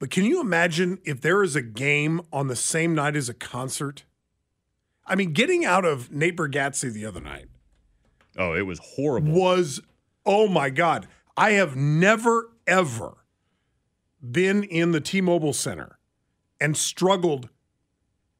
But 0.00 0.10
can 0.10 0.24
you 0.24 0.40
imagine 0.40 0.98
if 1.04 1.20
there 1.20 1.44
is 1.44 1.54
a 1.54 1.62
game 1.62 2.20
on 2.32 2.48
the 2.48 2.56
same 2.56 2.92
night 2.92 3.14
as 3.14 3.28
a 3.28 3.34
concert? 3.34 4.04
I 5.06 5.14
mean, 5.14 5.32
getting 5.32 5.64
out 5.64 5.84
of 5.84 6.10
Nate 6.10 6.36
Bargatze 6.36 6.92
the 6.92 7.06
other 7.06 7.20
night 7.20 7.46
Oh, 8.36 8.54
it 8.54 8.62
was 8.62 8.80
horrible. 8.82 9.32
was, 9.32 9.80
oh 10.26 10.48
my 10.48 10.68
God. 10.68 11.06
I 11.36 11.52
have 11.52 11.76
never, 11.76 12.50
ever 12.66 13.18
been 14.20 14.64
in 14.64 14.90
the 14.90 15.00
T 15.00 15.20
Mobile 15.20 15.52
Center 15.52 16.00
and 16.60 16.76
struggled 16.76 17.50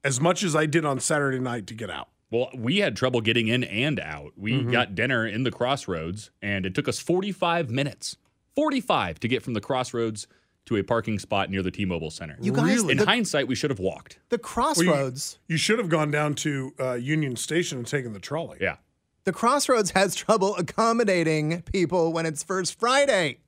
as 0.03 0.21
much 0.21 0.43
as 0.43 0.57
I 0.57 0.67
did 0.67 0.85
on 0.85 0.99
Saturday 0.99 1.39
night 1.39 1.69
to 1.69 1.75
get 1.75 1.89
out. 1.89 2.09
Well, 2.35 2.51
we 2.55 2.79
had 2.79 2.97
trouble 2.97 3.21
getting 3.21 3.47
in 3.49 3.63
and 3.65 4.01
out. 4.01 4.33
We 4.37 4.53
Mm-hmm. 4.55 4.71
got 4.73 4.95
dinner 4.95 5.25
in 5.27 5.45
the 5.45 5.51
crossroads, 5.53 6.31
and 6.43 6.67
it 6.67 6.75
took 6.75 6.89
us 6.89 6.99
45 6.99 7.71
minutes 7.71 8.17
45 8.57 9.21
to 9.21 9.29
get 9.29 9.43
from 9.43 9.55
the 9.55 9.61
crossroads 9.61 10.27
to 10.67 10.77
a 10.77 10.83
parking 10.83 11.19
spot 11.19 11.49
near 11.51 11.63
the 11.63 11.71
T 11.71 11.85
Mobile 11.85 12.11
Center. 12.11 12.37
You 12.41 12.53
guys, 12.53 12.83
In 12.83 12.97
the, 12.97 13.05
hindsight, 13.07 13.47
we 13.47 13.55
should 13.55 13.71
have 13.71 13.79
walked. 13.79 14.19
the 14.31 14.37
Well, 14.37 14.39
you- 14.39 14.39
crossroads. 14.43 15.39
You, 15.47 15.57
should 15.57 15.79
have 15.79 15.89
gone 15.89 16.11
down 16.11 16.35
to 16.37 16.73
uh, 16.81 16.93
Union 16.95 17.37
Station 17.37 17.79
and 17.79 17.87
taken 17.87 18.13
the 18.15 18.19
trolley. 18.21 18.59
Yeah. 18.61 18.77
The 19.25 19.33
crossroads 19.33 19.91
has 19.93 20.15
trouble 20.15 20.57
accommodating 20.57 21.63
people 21.63 22.13
when 22.13 22.27
it's 22.27 22.43
first 22.43 22.79
Friday. 22.79 23.39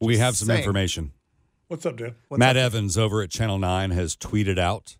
We 0.00 0.18
have 0.18 0.36
some 0.36 0.46
saying. 0.46 0.58
information. 0.60 1.12
What's 1.68 1.86
up, 1.86 1.96
Dan? 1.96 2.14
What's 2.28 2.38
Matt 2.38 2.56
up? 2.56 2.64
Evans 2.64 2.96
over 2.98 3.22
at 3.22 3.30
Channel 3.30 3.58
9 3.58 3.90
has 3.90 4.16
tweeted 4.16 4.58
out 4.58 4.96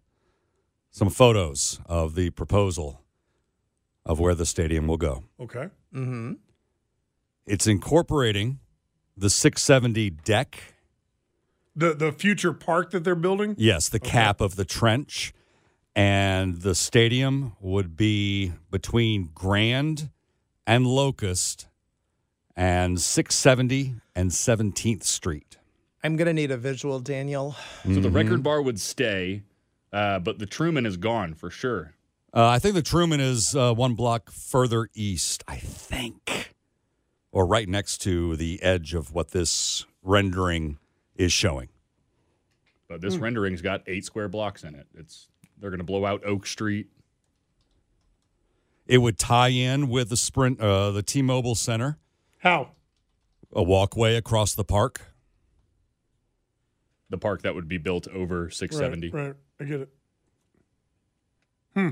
some 0.91 1.11
photos 1.11 1.81
of 1.87 2.15
the 2.15 2.31
proposal 2.31 3.03
of 4.05 4.19
where 4.19 4.35
the 4.35 4.47
stadium 4.47 4.87
will 4.87 4.97
go. 4.97 5.25
Okay. 5.39 5.69
Mm-hmm. 5.95 6.33
It's 7.47 7.67
incorporating 7.67 8.61
the 9.17 9.31
670 9.31 10.11
deck. 10.11 10.75
The 11.77 11.95
the 11.95 12.13
future 12.13 12.53
park 12.53 12.91
that 12.91 13.05
they're 13.05 13.15
building? 13.15 13.55
Yes, 13.59 13.89
the 13.89 14.01
cap 14.01 14.41
of 14.41 14.57
the 14.57 14.65
trench. 14.65 15.33
And 15.97 16.63
the 16.63 16.75
stadium 16.75 17.57
would 17.61 17.97
be 17.97 18.53
between 18.71 19.31
Grand 19.35 20.11
and 20.67 20.87
Locust 20.87 21.67
and 22.57 23.01
670 23.01 23.97
and 24.15 24.31
17th 24.31 25.03
Street. 25.03 25.59
I'm 26.03 26.17
gonna 26.17 26.33
need 26.33 26.51
a 26.51 26.57
visual, 26.57 27.01
Daniel. 27.01 27.57
So 27.85 28.01
the 28.01 28.11
record 28.11 28.43
bar 28.43 28.63
would 28.63 28.81
stay, 28.81 29.43
uh, 29.93 30.19
but 30.19 30.39
the 30.39 30.47
Truman 30.47 30.87
is 30.87 30.97
gone 30.97 31.35
for 31.35 31.51
sure. 31.51 31.95
Uh, 32.33 32.47
I 32.47 32.59
think 32.61 32.75
the 32.75 32.83
Truman 32.83 33.21
is 33.21 33.57
uh, 33.57 33.75
one 33.75 33.95
block 33.95 34.31
further 34.31 34.89
east, 34.95 35.43
I 35.49 35.57
think, 35.57 36.55
or 37.33 37.45
right 37.45 37.69
next 37.69 37.99
to 38.03 38.37
the 38.37 38.63
edge 38.63 38.95
of 38.95 39.13
what 39.13 39.33
this 39.33 39.85
rendering 40.03 40.79
is 41.17 41.33
showing. 41.33 41.69
But 42.89 43.01
this 43.01 43.17
rendering's 43.17 43.63
got 43.63 43.83
eight 43.87 44.05
square 44.05 44.29
blocks 44.29 44.65
in 44.65 44.75
it. 44.75 44.87
It's 44.97 45.29
they're 45.59 45.71
going 45.71 45.79
to 45.79 45.85
blow 45.85 46.05
out 46.07 46.25
Oak 46.25 46.47
Street. 46.47 46.89
It 48.87 48.99
would 48.99 49.19
tie 49.19 49.49
in 49.49 49.89
with 49.89 50.09
the 50.09 50.17
Sprint, 50.17 50.61
uh, 50.61 50.91
the 50.91 51.03
T-Mobile 51.03 51.55
Center, 51.55 51.99
How? 52.39 52.71
a 53.53 53.63
walkway 53.63 54.17
across 54.17 54.55
the 54.55 54.65
park. 54.65 55.03
the 57.11 57.19
park 57.19 57.43
that 57.43 57.55
would 57.55 57.69
be 57.69 57.79
built 57.79 58.09
over 58.09 58.51
670. 58.51 59.11
Right, 59.11 59.27
right. 59.27 59.35
I 59.61 59.65
get 59.65 59.81
it. 59.81 59.89
Hmm. 61.75 61.91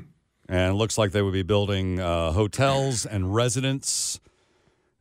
And 0.49 0.73
it 0.73 0.75
looks 0.77 0.97
like 0.97 1.13
they 1.13 1.21
would 1.21 1.35
be 1.35 1.43
building 1.43 2.01
uh, 2.01 2.33
hotels 2.33 3.05
and 3.05 3.35
residents, 3.35 4.19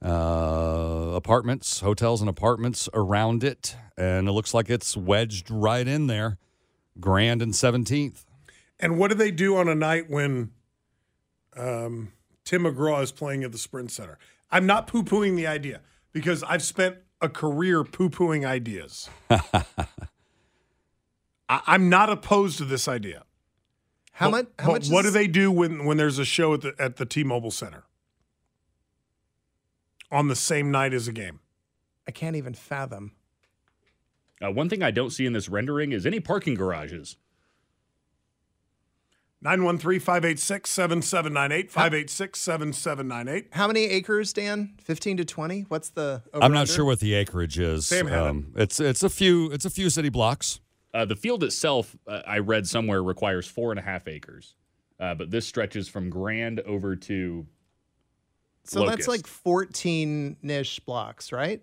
uh, 0.04 1.12
apartments, 1.16 1.80
hotels 1.80 2.20
and 2.20 2.30
apartments 2.30 2.90
around 2.94 3.46
it. 3.46 3.76
And 3.98 4.28
it 4.28 4.34
looks 4.34 4.54
like 4.54 4.70
it's 4.70 4.98
wedged 4.98 5.50
right 5.50 5.88
in 5.88 6.08
there, 6.08 6.38
Grand 7.00 7.42
and 7.42 7.54
17th. 7.54 8.26
And 8.80 9.00
what 9.00 9.10
do 9.10 9.16
they 9.16 9.32
do 9.32 9.56
on 9.56 9.70
a 9.70 9.76
night 9.76 10.10
when 10.10 10.52
um, 11.56 12.12
Tim 12.44 12.64
McGraw 12.64 13.02
is 13.02 13.14
playing 13.14 13.46
at 13.46 13.54
the 13.54 13.58
Sprint 13.58 13.92
Center? 13.92 14.20
I'm 14.52 14.66
not 14.66 14.88
poo 14.88 15.04
pooing 15.04 15.38
the 15.38 15.48
idea 15.48 15.82
because 16.12 16.44
I've 16.44 16.62
spent 16.62 16.98
a 17.22 17.30
career 17.30 17.86
poo 17.86 18.10
pooing 18.10 18.46
ideas. 18.46 19.10
I, 21.50 21.62
I'm 21.68 21.89
not 21.89 22.10
opposed 22.10 22.58
to 22.60 22.66
this 22.66 22.88
idea. 22.88 23.24
How 24.13 24.30
But- 24.30 24.32
much? 24.32 24.46
How 24.60 24.66
but 24.68 24.74
much? 24.84 24.89
what 24.89 25.06
is- 25.06 25.12
do 25.12 25.20
they 25.20 25.27
do 25.27 25.51
when, 25.51 25.86
when 25.86 25.98
there's 25.98 26.20
a 26.20 26.25
show 26.25 26.54
at 26.54 26.62
the 26.62 26.74
at 26.80 26.98
the 26.98 27.06
T-Mobile 27.06 27.51
Center 27.51 27.84
on 30.12 30.27
the 30.27 30.36
same 30.36 30.72
night 30.72 30.94
as 30.94 31.08
a 31.08 31.12
game? 31.12 31.39
I 32.08 32.12
can't 32.12 32.36
even 32.36 32.54
fathom. 32.54 33.13
Uh, 34.42 34.51
one 34.51 34.70
thing 34.70 34.84
I 34.84 34.92
don't 34.92 35.10
see 35.10 35.25
in 35.25 35.34
this 35.34 35.50
rendering 35.50 35.92
is 35.92 36.06
any 36.06 36.20
parking 36.20 36.54
garages. 36.56 37.18
913-586-7798, 39.44 41.72
586-7798. 41.72 43.46
How 43.54 43.68
many 43.68 43.84
acres, 43.86 44.34
Dan? 44.34 44.74
15 44.84 45.18
to 45.18 45.25
20? 45.25 45.62
What's 45.68 45.89
the? 45.92 46.24
I'm 46.34 46.39
not 46.39 46.46
over-under? 46.48 46.72
sure 46.72 46.86
what 46.86 47.00
the 47.00 47.13
acreage 47.13 47.60
is. 47.60 47.86
Sam 47.86 48.08
had 48.08 48.20
it. 48.25 48.30
Um, 48.30 48.54
it's 48.56 48.80
it's 48.80 49.04
a 49.04 49.10
few 49.10 49.51
it's 49.51 49.66
a 49.66 49.70
few 49.70 49.89
city 49.89 50.10
blocks. 50.10 50.60
Uh, 50.98 51.06
the 51.06 51.16
field 51.16 51.44
itself, 51.44 51.96
uh, 52.08 52.22
I 52.25 52.39
read 52.39 52.68
somewhere, 52.68 53.04
requires 53.04 53.46
four 53.48 53.72
and 53.72 53.77
a 53.80 53.84
half 53.84 54.08
acres. 54.08 54.56
Uh, 55.00 55.13
but 55.13 55.30
this 55.30 55.46
stretches 55.46 55.88
from 55.88 56.10
Grand 56.10 56.60
over 56.62 56.96
to 56.96 57.46
So 58.63 58.84
that's 58.88 59.08
like 59.08 59.27
14 59.27 60.38
ish 60.44 60.80
blocks, 60.80 61.32
right? 61.32 61.62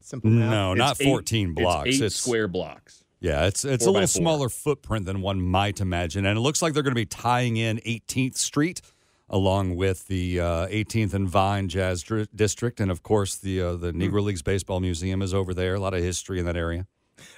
Simple 0.00 0.30
math. 0.30 0.50
No, 0.50 0.72
It's 0.72 0.78
not 0.78 1.00
eight- 1.00 1.04
14 1.06 1.54
blocks. 1.54 1.88
It's 1.88 2.00
eight 2.00 2.04
It's 2.06 2.14
square 2.16 2.46
blocks. 2.46 3.02
Yeah, 3.18 3.46
it's 3.46 3.64
it's 3.64 3.84
Four 3.84 3.90
a 3.90 3.92
little 3.94 4.06
four. 4.08 4.20
smaller 4.20 4.48
footprint 4.48 5.06
than 5.06 5.22
one 5.22 5.40
might 5.40 5.80
imagine, 5.80 6.24
and 6.26 6.36
it 6.36 6.40
looks 6.40 6.60
like 6.62 6.72
they're 6.74 6.82
going 6.84 6.94
to 6.94 7.00
be 7.00 7.06
tying 7.06 7.56
in 7.56 7.78
18th 7.86 8.36
Street 8.36 8.80
along 9.28 9.74
with 9.76 10.06
the 10.08 10.38
uh, 10.40 10.66
18th 10.68 11.14
and 11.14 11.28
Vine 11.28 11.68
Jazz 11.68 12.02
Dri- 12.02 12.26
District, 12.34 12.78
and 12.80 12.90
of 12.92 13.02
course 13.02 13.36
the 13.36 13.60
uh, 13.60 13.72
the 13.76 13.92
Negro 13.92 14.22
Leagues 14.22 14.42
Baseball 14.42 14.78
Museum 14.80 15.20
is 15.22 15.32
over 15.34 15.52
there. 15.54 15.74
A 15.74 15.80
lot 15.80 15.94
of 15.94 16.00
history 16.00 16.38
in 16.40 16.46
that 16.46 16.56
area. 16.56 16.86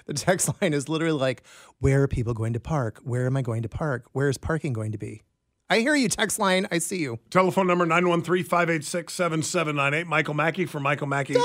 The 0.06 0.14
text 0.14 0.50
line 0.60 0.74
is 0.74 0.86
literally 0.88 1.18
like, 1.18 1.42
Where 1.78 2.02
are 2.02 2.08
people 2.08 2.34
going 2.34 2.52
to 2.52 2.60
park? 2.60 3.00
Where 3.04 3.24
am 3.26 3.38
I 3.38 3.42
going 3.42 3.62
to 3.62 3.70
park? 3.70 4.04
Where 4.12 4.28
is 4.28 4.36
parking 4.36 4.74
going 4.74 4.92
to 4.92 4.98
be? 4.98 5.22
I 5.70 5.78
hear 5.78 5.94
you, 5.94 6.08
text 6.08 6.38
line. 6.38 6.68
I 6.70 6.76
see 6.78 6.98
you. 6.98 7.18
Telephone 7.30 7.66
number 7.66 7.86
913-586-7798. 7.86 10.04
Michael 10.06 10.34
Mackey 10.34 10.66
from 10.66 10.82
Michael 10.82 11.06
Mackey. 11.06 11.36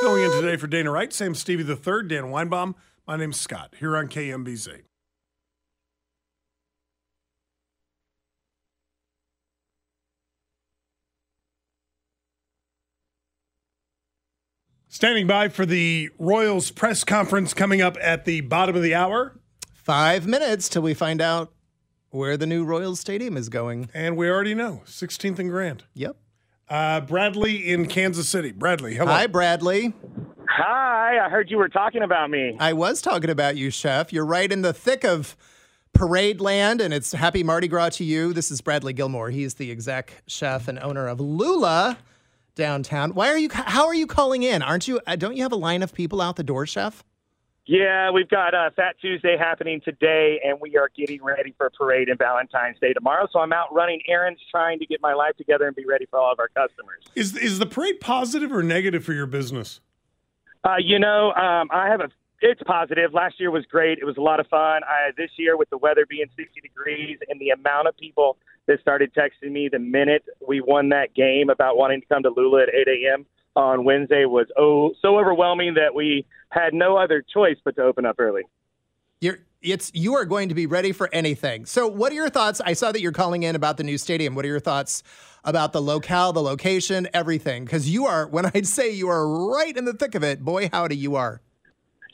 Filling 0.00 0.24
in 0.24 0.30
today 0.30 0.56
for 0.56 0.66
Dana 0.66 0.90
Wright. 0.90 1.12
Sam 1.12 1.34
Stevie 1.34 1.62
the 1.62 1.76
third, 1.76 2.08
Dan 2.08 2.24
Weinbaum. 2.24 2.74
My 3.06 3.16
name's 3.16 3.38
Scott 3.38 3.74
here 3.78 3.98
on 3.98 4.08
KMBZ. 4.08 4.80
Standing 15.00 15.26
by 15.26 15.48
for 15.48 15.64
the 15.64 16.10
Royals 16.18 16.70
press 16.70 17.04
conference 17.04 17.54
coming 17.54 17.80
up 17.80 17.96
at 18.02 18.26
the 18.26 18.42
bottom 18.42 18.76
of 18.76 18.82
the 18.82 18.94
hour. 18.94 19.34
Five 19.72 20.26
minutes 20.26 20.68
till 20.68 20.82
we 20.82 20.92
find 20.92 21.22
out 21.22 21.54
where 22.10 22.36
the 22.36 22.46
new 22.46 22.66
Royals 22.66 23.00
Stadium 23.00 23.34
is 23.38 23.48
going. 23.48 23.88
And 23.94 24.14
we 24.14 24.28
already 24.28 24.54
know 24.54 24.82
16th 24.84 25.38
and 25.38 25.48
Grand. 25.48 25.84
Yep. 25.94 26.16
Uh, 26.68 27.00
Bradley 27.00 27.66
in 27.66 27.86
Kansas 27.86 28.28
City. 28.28 28.52
Bradley, 28.52 28.94
hello. 28.94 29.10
Hi, 29.10 29.26
Bradley. 29.26 29.94
Hi, 30.46 31.18
I 31.24 31.30
heard 31.30 31.50
you 31.50 31.56
were 31.56 31.70
talking 31.70 32.02
about 32.02 32.28
me. 32.28 32.58
I 32.60 32.74
was 32.74 33.00
talking 33.00 33.30
about 33.30 33.56
you, 33.56 33.70
Chef. 33.70 34.12
You're 34.12 34.26
right 34.26 34.52
in 34.52 34.60
the 34.60 34.74
thick 34.74 35.02
of 35.02 35.34
Parade 35.94 36.42
Land, 36.42 36.82
and 36.82 36.92
it's 36.92 37.12
Happy 37.12 37.42
Mardi 37.42 37.68
Gras 37.68 37.88
to 37.96 38.04
you. 38.04 38.34
This 38.34 38.50
is 38.50 38.60
Bradley 38.60 38.92
Gilmore. 38.92 39.30
He's 39.30 39.54
the 39.54 39.70
exec 39.70 40.22
chef 40.26 40.68
and 40.68 40.78
owner 40.78 41.08
of 41.08 41.20
Lula 41.20 41.96
downtown. 42.64 43.14
Why 43.14 43.28
are 43.28 43.38
you? 43.38 43.48
How 43.50 43.86
are 43.86 43.94
you 43.94 44.06
calling 44.06 44.44
in? 44.44 44.62
Aren't 44.62 44.86
you? 44.86 45.00
uh, 45.06 45.16
Don't 45.16 45.34
you 45.34 45.42
have 45.42 45.50
a 45.52 45.56
line 45.56 45.82
of 45.82 45.92
people 45.92 46.20
out 46.20 46.36
the 46.36 46.44
door, 46.44 46.66
Chef? 46.66 47.02
Yeah, 47.66 48.10
we've 48.10 48.28
got 48.28 48.52
uh, 48.54 48.70
Fat 48.74 48.96
Tuesday 49.00 49.36
happening 49.38 49.80
today, 49.84 50.40
and 50.44 50.58
we 50.60 50.76
are 50.76 50.90
getting 50.96 51.22
ready 51.22 51.54
for 51.56 51.66
a 51.66 51.70
Parade 51.70 52.08
and 52.08 52.18
Valentine's 52.18 52.78
Day 52.80 52.92
tomorrow. 52.92 53.28
So 53.32 53.38
I'm 53.38 53.52
out 53.52 53.72
running 53.72 54.00
errands, 54.08 54.40
trying 54.50 54.78
to 54.80 54.86
get 54.86 55.00
my 55.00 55.14
life 55.14 55.36
together 55.36 55.66
and 55.66 55.76
be 55.76 55.84
ready 55.86 56.06
for 56.10 56.18
all 56.18 56.32
of 56.32 56.38
our 56.40 56.48
customers. 56.48 57.04
Is, 57.14 57.36
is 57.36 57.58
the 57.58 57.66
parade 57.66 58.00
positive 58.00 58.52
or 58.52 58.62
negative 58.62 59.04
for 59.04 59.12
your 59.12 59.26
business? 59.26 59.80
Uh, 60.64 60.76
you 60.82 60.98
know, 60.98 61.32
um, 61.32 61.68
I 61.72 61.88
have 61.88 62.00
a. 62.00 62.08
It's 62.42 62.60
positive. 62.66 63.12
Last 63.12 63.38
year 63.38 63.50
was 63.50 63.66
great. 63.66 63.98
It 63.98 64.04
was 64.04 64.16
a 64.16 64.22
lot 64.22 64.40
of 64.40 64.46
fun. 64.48 64.80
I, 64.84 65.10
this 65.16 65.30
year, 65.36 65.56
with 65.58 65.68
the 65.70 65.76
weather 65.78 66.06
being 66.08 66.26
60 66.36 66.60
degrees 66.62 67.18
and 67.28 67.38
the 67.40 67.50
amount 67.50 67.86
of 67.88 67.96
people 67.98 68.38
that 68.70 68.80
started 68.80 69.12
texting 69.12 69.50
me 69.50 69.68
the 69.68 69.80
minute 69.80 70.24
we 70.46 70.60
won 70.60 70.90
that 70.90 71.12
game 71.12 71.50
about 71.50 71.76
wanting 71.76 72.00
to 72.00 72.06
come 72.06 72.22
to 72.22 72.30
Lula 72.30 72.62
at 72.62 72.68
8 72.68 72.86
a.m. 72.86 73.26
on 73.56 73.84
Wednesday 73.84 74.24
was 74.26 74.46
oh 74.56 74.94
so 75.02 75.18
overwhelming 75.18 75.74
that 75.74 75.92
we 75.92 76.24
had 76.50 76.72
no 76.72 76.96
other 76.96 77.20
choice 77.34 77.56
but 77.64 77.74
to 77.76 77.82
open 77.82 78.06
up 78.06 78.16
early. 78.20 78.42
You're 79.20 79.40
it's 79.60 79.90
you 79.92 80.14
are 80.14 80.24
going 80.24 80.48
to 80.50 80.54
be 80.54 80.66
ready 80.66 80.92
for 80.92 81.10
anything. 81.12 81.66
So, 81.66 81.88
what 81.88 82.12
are 82.12 82.14
your 82.14 82.30
thoughts? 82.30 82.60
I 82.64 82.74
saw 82.74 82.92
that 82.92 83.00
you're 83.00 83.12
calling 83.12 83.42
in 83.42 83.56
about 83.56 83.76
the 83.76 83.82
new 83.82 83.98
stadium. 83.98 84.36
What 84.36 84.44
are 84.44 84.48
your 84.48 84.60
thoughts 84.60 85.02
about 85.44 85.72
the 85.72 85.82
locale, 85.82 86.32
the 86.32 86.42
location, 86.42 87.08
everything? 87.12 87.64
Because 87.64 87.90
you 87.90 88.06
are, 88.06 88.28
when 88.28 88.46
I 88.54 88.62
say 88.62 88.92
you 88.92 89.08
are 89.08 89.50
right 89.50 89.76
in 89.76 89.84
the 89.84 89.94
thick 89.94 90.14
of 90.14 90.22
it, 90.22 90.42
boy, 90.42 90.68
howdy, 90.72 90.96
you 90.96 91.16
are. 91.16 91.42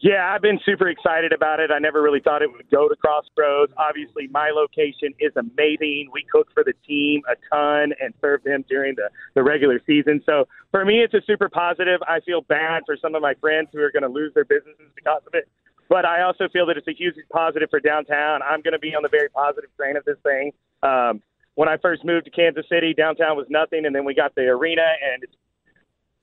Yeah, 0.06 0.30
I've 0.32 0.40
been 0.40 0.60
super 0.64 0.88
excited 0.88 1.32
about 1.32 1.58
it. 1.58 1.72
I 1.72 1.80
never 1.80 2.00
really 2.00 2.20
thought 2.20 2.40
it 2.40 2.52
would 2.52 2.70
go 2.70 2.88
to 2.88 2.94
Crossroads. 2.94 3.72
Obviously, 3.76 4.28
my 4.30 4.52
location 4.54 5.12
is 5.18 5.32
amazing. 5.34 6.10
We 6.12 6.25
cook 6.30 6.46
for 6.54 6.62
the 6.62 6.75
team 6.86 7.22
a 7.28 7.34
ton 7.52 7.90
and 7.98 8.14
serve 8.20 8.44
them 8.44 8.64
during 8.68 8.94
the, 8.94 9.10
the 9.34 9.42
regular 9.42 9.80
season. 9.84 10.22
So 10.25 10.46
for 10.70 10.84
me, 10.84 11.02
it's 11.02 11.14
a 11.14 11.22
super 11.26 11.48
positive. 11.48 11.98
I 12.06 12.20
feel 12.20 12.42
bad 12.42 12.84
for 12.86 12.96
some 13.02 13.16
of 13.16 13.22
my 13.22 13.34
friends 13.40 13.70
who 13.72 13.80
are 13.80 13.90
going 13.90 14.04
to 14.04 14.08
lose 14.08 14.32
their 14.32 14.44
businesses 14.44 14.86
because 14.94 15.22
of 15.26 15.34
it. 15.34 15.48
But 15.88 16.04
I 16.04 16.22
also 16.22 16.46
feel 16.52 16.66
that 16.66 16.76
it's 16.76 16.86
a 16.86 16.94
huge 16.94 17.16
positive 17.32 17.68
for 17.68 17.80
downtown. 17.80 18.42
I'm 18.42 18.62
going 18.62 18.75
to 18.75 18.78
be 18.78 18.94
on 18.94 19.02
the 19.02 19.10
very 19.10 19.28
positive 19.30 19.70
train 19.76 19.96
of 19.96 20.04
this 20.04 20.18
thing. 20.22 20.52
Um, 20.84 21.20
when 21.56 21.68
I 21.68 21.78
first 21.78 22.04
moved 22.04 22.26
to 22.26 22.30
Kansas 22.30 22.66
City, 22.70 22.94
downtown 22.94 23.36
was 23.36 23.46
nothing, 23.50 23.86
and 23.86 23.94
then 23.94 24.04
we 24.04 24.14
got 24.14 24.36
the 24.36 24.42
arena, 24.42 24.86
and 25.02 25.25
it's 25.25 25.34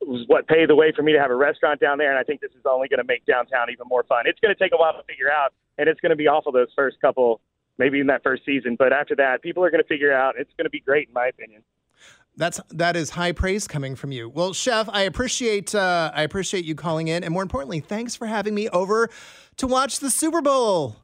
was 0.07 0.24
what 0.27 0.48
paved 0.48 0.69
the 0.69 0.75
way 0.75 0.91
for 0.95 1.01
me 1.01 1.13
to 1.13 1.19
have 1.19 1.31
a 1.31 1.36
restaurant 1.36 1.79
down 1.79 1.98
there. 1.98 2.10
And 2.10 2.19
I 2.19 2.24
think 2.24 2.41
this 2.41 2.51
is 2.51 2.65
only 2.69 2.88
going 2.88 3.00
to 3.00 3.03
make 3.03 3.25
downtown 3.25 3.69
even 3.72 3.88
more 3.88 4.03
fun. 4.03 4.24
It's 4.25 4.39
going 4.39 4.53
to 4.53 4.60
take 4.62 4.74
a 4.74 4.77
while 4.77 4.93
to 4.93 5.03
figure 5.03 5.31
out, 5.31 5.53
and 5.77 5.88
it's 5.88 6.00
going 6.00 6.12
to 6.12 6.15
be 6.15 6.27
awful 6.27 6.51
those 6.51 6.69
first 6.75 7.00
couple, 7.01 7.41
maybe 7.77 8.00
in 8.00 8.07
that 8.07 8.24
first 8.24 8.43
season. 8.45 8.75
But 8.77 8.93
after 8.93 9.15
that, 9.17 9.41
people 9.41 9.63
are 9.63 9.72
going 9.72 9.83
to 9.83 9.88
figure 9.88 10.13
out. 10.13 10.36
It's 10.38 10.51
going 10.57 10.65
to 10.65 10.72
be 10.72 10.79
great, 10.79 11.07
in 11.07 11.13
my 11.13 11.27
opinion. 11.27 11.63
That's 12.36 12.60
that 12.72 12.95
is 12.95 13.12
high 13.12 13.31
praise 13.31 13.67
coming 13.67 13.95
from 13.95 14.12
you. 14.12 14.27
Well, 14.27 14.53
chef, 14.53 14.89
I 14.91 15.03
appreciate 15.03 15.75
uh, 15.75 16.12
I 16.15 16.24
appreciate 16.24 16.65
you 16.65 16.74
calling 16.74 17.07
in, 17.07 17.24
and 17.24 17.31
more 17.31 17.43
importantly, 17.43 17.79
thanks 17.79 18.15
for 18.15 18.25
having 18.25 18.55
me 18.55 18.69
over 18.69 19.10
to 19.57 19.67
watch 19.67 20.00
the 20.00 20.10
Super 20.10 20.41
Bowl. 20.41 20.95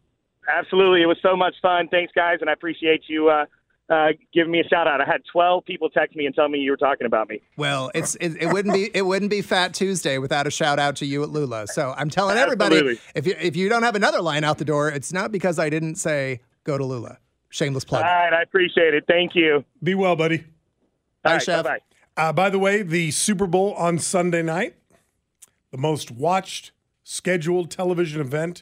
Absolutely, 0.51 1.03
it 1.03 1.05
was 1.05 1.19
so 1.21 1.35
much 1.35 1.53
fun. 1.61 1.87
Thanks, 1.89 2.11
guys, 2.15 2.39
and 2.41 2.49
I 2.49 2.53
appreciate 2.53 3.03
you 3.07 3.29
uh, 3.29 3.45
uh, 3.89 4.09
giving 4.33 4.51
me 4.51 4.59
a 4.59 4.67
shout 4.67 4.87
out. 4.87 5.01
I 5.01 5.05
had 5.05 5.21
12 5.31 5.65
people 5.65 5.89
text 5.89 6.15
me 6.15 6.25
and 6.25 6.35
tell 6.35 6.47
me 6.47 6.59
you 6.59 6.71
were 6.71 6.77
talking 6.77 7.07
about 7.07 7.27
me. 7.29 7.41
Well, 7.57 7.91
it's 7.95 8.15
it, 8.15 8.35
it 8.39 8.53
wouldn't 8.53 8.73
be 8.73 8.91
it 8.93 9.03
wouldn't 9.03 9.31
be 9.31 9.41
Fat 9.41 9.73
Tuesday 9.73 10.17
without 10.17 10.47
a 10.47 10.51
shout 10.51 10.79
out 10.79 10.95
to 10.97 11.05
you 11.05 11.23
at 11.23 11.29
Lula. 11.29 11.67
So 11.67 11.93
I'm 11.97 12.09
telling 12.09 12.37
everybody 12.37 12.75
Absolutely. 12.75 13.01
if 13.15 13.27
you 13.27 13.35
if 13.39 13.55
you 13.55 13.69
don't 13.69 13.83
have 13.83 13.95
another 13.95 14.21
line 14.21 14.43
out 14.43 14.57
the 14.57 14.65
door, 14.65 14.89
it's 14.89 15.11
not 15.11 15.31
because 15.31 15.57
I 15.59 15.69
didn't 15.69 15.95
say 15.95 16.41
go 16.63 16.77
to 16.77 16.85
Lula. 16.85 17.17
Shameless 17.49 17.83
plug. 17.83 18.03
All 18.03 18.07
right, 18.07 18.31
I 18.31 18.43
appreciate 18.43 18.93
it. 18.93 19.05
Thank 19.07 19.31
you. 19.33 19.65
Be 19.81 19.95
well, 19.95 20.15
buddy. 20.15 20.37
Bye, 20.37 20.45
All 21.25 21.33
right, 21.33 21.41
chef. 21.41 21.63
bye-bye. 21.63 21.79
Uh, 22.15 22.31
by 22.31 22.49
the 22.49 22.59
way, 22.59 22.83
the 22.83 23.09
Super 23.09 23.47
Bowl 23.47 23.73
on 23.73 23.97
Sunday 23.97 24.43
night, 24.43 24.75
the 25.71 25.77
most 25.77 26.11
watched 26.11 26.71
scheduled 27.03 27.71
television 27.71 28.21
event 28.21 28.61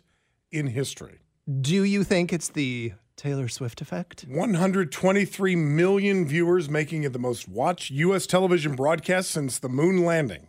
in 0.51 0.67
history. 0.67 1.19
Do 1.60 1.84
you 1.84 2.05
think 2.05 2.31
it's 2.31 2.48
the 2.48 2.93
Taylor 3.17 3.47
Swift 3.47 3.81
effect? 3.81 4.25
123 4.29 5.55
million 5.55 6.25
viewers, 6.25 6.69
making 6.69 7.03
it 7.03 7.12
the 7.13 7.19
most 7.19 7.50
watched 7.50 7.91
U.S. 7.91 8.27
television 8.27 8.75
broadcast 8.75 9.31
since 9.31 9.59
the 9.59 9.67
moon 9.67 10.05
landing. 10.05 10.47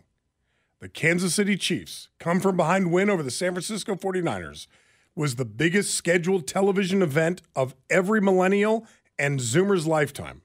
The 0.79 0.87
Kansas 0.87 1.35
City 1.35 1.57
Chiefs 1.57 2.07
come 2.19 2.39
from 2.39 2.55
behind 2.55 2.91
win 2.91 3.09
over 3.09 3.23
the 3.23 3.31
San 3.31 3.51
Francisco 3.53 3.95
49ers 3.95 4.67
was 5.15 5.35
the 5.35 5.43
biggest 5.43 5.93
scheduled 5.93 6.47
television 6.47 7.01
event 7.01 7.41
of 7.55 7.75
every 7.89 8.21
millennial 8.21 8.87
and 9.17 9.39
Zoomer's 9.39 9.85
lifetime. 9.85 10.43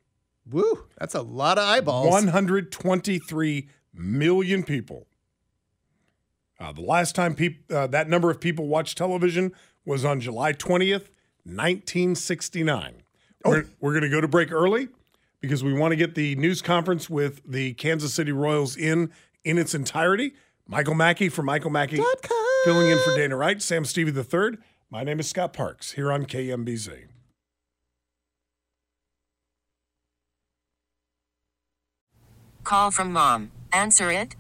Woo, 0.51 0.87
that's 0.99 1.15
a 1.15 1.23
lot 1.23 1.59
of 1.59 1.65
eyeballs. 1.65 2.13
123 2.13 3.69
million 3.93 4.65
people. 4.65 5.07
Uh, 6.59 6.73
the 6.73 6.81
last 6.81 7.15
time 7.15 7.35
peop- 7.35 7.71
uh, 7.71 7.87
that 7.87 8.09
number 8.09 8.31
of 8.31 8.41
people 8.41 8.67
watched 8.67 8.99
television 8.99 9.53
was 9.85 10.05
on 10.05 10.21
July 10.21 10.53
20th, 10.53 11.11
1969. 11.45 13.03
We're, 13.45 13.67
we're 13.81 13.93
going 13.93 14.03
to 14.03 14.09
go 14.09 14.21
to 14.21 14.29
break 14.29 14.51
early 14.51 14.89
because 15.41 15.63
we 15.63 15.75
want 15.75 15.93
to 15.93 15.97
get 15.97 16.15
the 16.15 16.35
news 16.37 16.63
conference 16.63 17.11
with 17.11 17.43
the 17.47 17.75
Kansas 17.75 18.15
City 18.15 18.33
Royals 18.33 18.77
in 18.77 19.11
in 19.45 19.59
its 19.59 19.75
entirety. 19.75 20.33
Michael 20.67 20.95
Mackey 20.95 21.29
from 21.29 21.47
Michael 21.47 21.71
Mackey 21.71 22.01
filling 22.65 22.89
in 22.91 22.99
for 23.01 23.15
Dana 23.15 23.37
Wright, 23.37 23.61
Sam 23.61 23.85
Stevie 23.85 24.19
III. 24.19 24.57
My 24.91 25.05
name 25.05 25.21
is 25.21 25.29
Scott 25.29 25.53
Parks 25.53 25.93
here 25.93 26.11
on 26.11 26.25
KMBZ. 26.25 27.09
Call 32.63 32.91
from 32.91 33.13
mom. 33.13 33.51
Answer 33.73 34.11
it. 34.11 34.37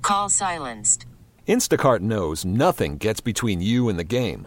Call 0.00 0.30
silenced. 0.30 1.04
Instacart 1.46 2.00
knows 2.00 2.44
nothing 2.46 2.96
gets 2.96 3.20
between 3.20 3.60
you 3.60 3.90
and 3.90 3.98
the 3.98 4.04
game. 4.04 4.46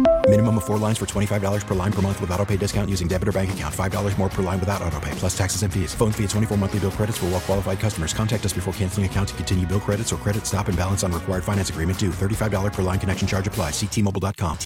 Minimum 0.31 0.59
of 0.59 0.63
four 0.63 0.77
lines 0.77 0.97
for 0.97 1.05
$25 1.05 1.67
per 1.67 1.75
line 1.75 1.91
per 1.91 2.01
month 2.01 2.21
with 2.21 2.31
auto 2.31 2.45
pay 2.45 2.55
discount 2.55 2.89
using 2.89 3.05
debit 3.05 3.27
or 3.27 3.33
bank 3.33 3.51
account. 3.51 3.75
$5 3.75 4.17
more 4.17 4.29
per 4.29 4.41
line 4.41 4.61
without 4.61 4.81
auto 4.81 4.97
pay, 5.01 5.11
plus 5.15 5.37
taxes 5.37 5.61
and 5.63 5.73
fees. 5.73 5.93
Phone 5.93 6.13
fee 6.13 6.23
at 6.23 6.29
24 6.29 6.57
monthly 6.57 6.79
bill 6.79 6.91
credits 6.91 7.17
for 7.17 7.25
well 7.25 7.41
qualified 7.41 7.81
customers. 7.81 8.13
Contact 8.13 8.45
us 8.45 8.53
before 8.53 8.73
canceling 8.75 9.05
account 9.05 9.27
to 9.27 9.35
continue 9.35 9.67
bill 9.67 9.81
credits 9.81 10.13
or 10.13 10.15
credit 10.15 10.45
stop 10.45 10.69
and 10.69 10.77
balance 10.77 11.03
on 11.03 11.11
required 11.11 11.43
finance 11.43 11.69
agreement 11.69 11.99
due. 11.99 12.11
$35 12.11 12.71
per 12.71 12.81
line 12.81 12.97
connection 12.97 13.27
charge 13.27 13.45
applies. 13.45 13.73
Ctmobile.com. 13.73 14.57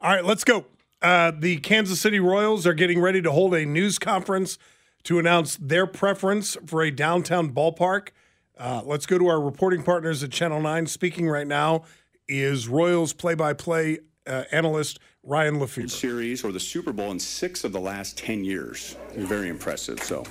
All 0.00 0.12
right, 0.12 0.24
let's 0.24 0.44
go. 0.44 0.66
Uh, 1.02 1.32
the 1.36 1.56
Kansas 1.56 2.00
City 2.00 2.20
Royals 2.20 2.68
are 2.68 2.74
getting 2.74 3.00
ready 3.00 3.20
to 3.20 3.32
hold 3.32 3.52
a 3.52 3.66
news 3.66 3.98
conference 3.98 4.58
to 5.02 5.18
announce 5.18 5.56
their 5.56 5.88
preference 5.88 6.56
for 6.64 6.82
a 6.82 6.92
downtown 6.92 7.52
ballpark. 7.52 8.10
Uh, 8.56 8.80
let's 8.84 9.04
go 9.04 9.18
to 9.18 9.26
our 9.26 9.40
reporting 9.40 9.82
partners 9.82 10.22
at 10.22 10.30
Channel 10.30 10.60
9. 10.60 10.86
Speaking 10.86 11.28
right 11.28 11.46
now 11.46 11.84
is 12.26 12.68
Royals 12.68 13.12
play 13.12 13.34
by 13.34 13.52
play 13.52 13.98
analyst 14.26 14.98
Ryan 15.22 15.58
Lefebvre. 15.60 15.88
Series 15.88 16.44
or 16.44 16.52
the 16.52 16.60
Super 16.60 16.92
Bowl 16.92 17.10
in 17.10 17.18
six 17.18 17.64
of 17.64 17.72
the 17.72 17.80
last 17.80 18.16
10 18.18 18.44
years. 18.44 18.96
Very 19.14 19.48
impressive. 19.48 20.02
So. 20.02 20.24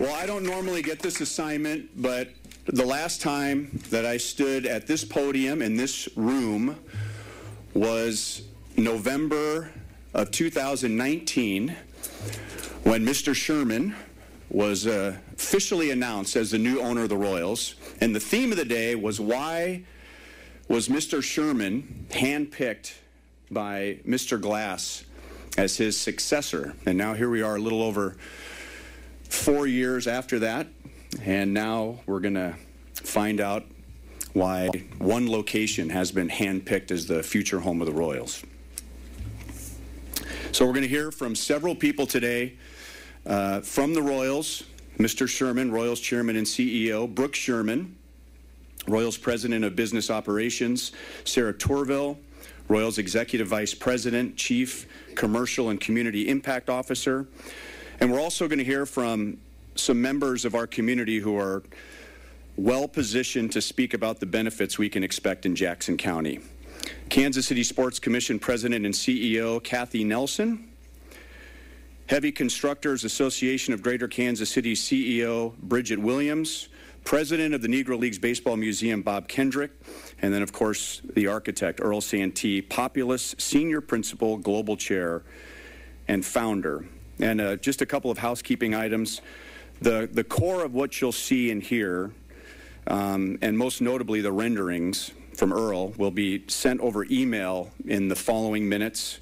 Well, 0.00 0.14
I 0.14 0.26
don't 0.26 0.44
normally 0.44 0.82
get 0.82 1.00
this 1.00 1.20
assignment, 1.20 1.90
but 2.00 2.28
the 2.66 2.84
last 2.84 3.20
time 3.20 3.80
that 3.90 4.04
I 4.04 4.16
stood 4.16 4.66
at 4.66 4.86
this 4.86 5.04
podium 5.04 5.62
in 5.62 5.76
this 5.76 6.08
room 6.16 6.76
was 7.74 8.42
November 8.76 9.70
of 10.14 10.30
2019 10.30 11.76
when 12.84 13.04
Mr. 13.04 13.34
Sherman 13.34 13.94
was 14.50 14.86
uh, 14.86 15.16
officially 15.34 15.90
announced 15.90 16.36
as 16.36 16.50
the 16.50 16.58
new 16.58 16.80
owner 16.80 17.02
of 17.02 17.08
the 17.08 17.16
Royals. 17.16 17.74
And 18.00 18.14
the 18.14 18.20
theme 18.20 18.52
of 18.52 18.58
the 18.58 18.64
day 18.64 18.94
was 18.94 19.20
why 19.20 19.84
was 20.68 20.88
Mr. 20.88 21.22
Sherman 21.22 22.06
handpicked 22.10 22.94
by 23.50 23.98
Mr. 24.06 24.40
Glass 24.40 25.04
as 25.58 25.76
his 25.76 25.98
successor? 25.98 26.74
And 26.86 26.96
now 26.96 27.14
here 27.14 27.30
we 27.30 27.42
are 27.42 27.56
a 27.56 27.60
little 27.60 27.82
over 27.82 28.16
four 29.28 29.66
years 29.66 30.06
after 30.06 30.38
that. 30.40 30.68
And 31.22 31.52
now 31.52 32.00
we're 32.06 32.20
going 32.20 32.34
to 32.34 32.54
find 32.94 33.40
out 33.40 33.64
why 34.32 34.68
one 34.98 35.30
location 35.30 35.88
has 35.88 36.12
been 36.12 36.28
handpicked 36.28 36.90
as 36.90 37.06
the 37.06 37.22
future 37.22 37.60
home 37.60 37.80
of 37.80 37.86
the 37.86 37.92
Royals. 37.92 38.42
So 40.52 40.64
we're 40.64 40.72
going 40.72 40.82
to 40.82 40.88
hear 40.88 41.10
from 41.10 41.34
several 41.34 41.74
people 41.74 42.06
today 42.06 42.56
uh, 43.26 43.60
from 43.60 43.94
the 43.94 44.02
Royals. 44.02 44.64
Mr. 44.98 45.28
Sherman, 45.28 45.70
Royals 45.70 46.00
Chairman 46.00 46.36
and 46.36 46.46
CEO, 46.46 47.12
Brooks 47.12 47.38
Sherman, 47.38 47.94
Royals 48.86 49.18
President 49.18 49.62
of 49.62 49.76
Business 49.76 50.10
Operations, 50.10 50.92
Sarah 51.24 51.52
Tourville, 51.52 52.16
Royals 52.68 52.96
Executive 52.96 53.46
Vice 53.46 53.74
President, 53.74 54.36
Chief 54.36 54.86
Commercial 55.14 55.68
and 55.68 55.78
Community 55.78 56.28
Impact 56.28 56.70
Officer. 56.70 57.26
And 58.00 58.10
we're 58.10 58.20
also 58.20 58.48
going 58.48 58.58
to 58.58 58.64
hear 58.64 58.86
from 58.86 59.36
some 59.74 60.00
members 60.00 60.46
of 60.46 60.54
our 60.54 60.66
community 60.66 61.18
who 61.18 61.36
are 61.38 61.62
well 62.56 62.88
positioned 62.88 63.52
to 63.52 63.60
speak 63.60 63.92
about 63.92 64.18
the 64.18 64.26
benefits 64.26 64.78
we 64.78 64.88
can 64.88 65.04
expect 65.04 65.44
in 65.44 65.54
Jackson 65.54 65.98
County. 65.98 66.40
Kansas 67.10 67.46
City 67.46 67.62
Sports 67.62 67.98
Commission 67.98 68.38
President 68.38 68.86
and 68.86 68.94
CEO 68.94 69.62
Kathy 69.62 70.04
Nelson, 70.04 70.70
Heavy 72.08 72.30
Constructors 72.30 73.02
Association 73.02 73.74
of 73.74 73.82
Greater 73.82 74.06
Kansas 74.06 74.48
City 74.48 74.74
CEO 74.74 75.56
Bridget 75.58 75.98
Williams, 75.98 76.68
President 77.02 77.52
of 77.52 77.62
the 77.62 77.68
Negro 77.68 77.98
Leagues 77.98 78.16
Baseball 78.16 78.56
Museum 78.56 79.02
Bob 79.02 79.26
Kendrick, 79.26 79.72
and 80.22 80.32
then, 80.32 80.40
of 80.40 80.52
course, 80.52 81.02
the 81.16 81.26
architect 81.26 81.80
Earl 81.82 82.00
Santee, 82.00 82.62
Populous 82.62 83.34
Senior 83.38 83.80
Principal, 83.80 84.36
Global 84.36 84.76
Chair, 84.76 85.24
and 86.06 86.24
Founder. 86.24 86.86
And 87.18 87.40
uh, 87.40 87.56
just 87.56 87.82
a 87.82 87.86
couple 87.86 88.12
of 88.12 88.18
housekeeping 88.18 88.72
items. 88.72 89.20
The, 89.80 90.08
the 90.12 90.22
core 90.22 90.64
of 90.64 90.74
what 90.74 91.00
you'll 91.00 91.10
see 91.10 91.50
and 91.50 91.60
hear, 91.60 92.12
um, 92.86 93.36
and 93.42 93.58
most 93.58 93.80
notably 93.80 94.20
the 94.20 94.30
renderings 94.30 95.10
from 95.34 95.52
Earl, 95.52 95.88
will 95.98 96.12
be 96.12 96.44
sent 96.46 96.80
over 96.82 97.04
email 97.10 97.72
in 97.84 98.06
the 98.06 98.16
following 98.16 98.68
minutes. 98.68 99.18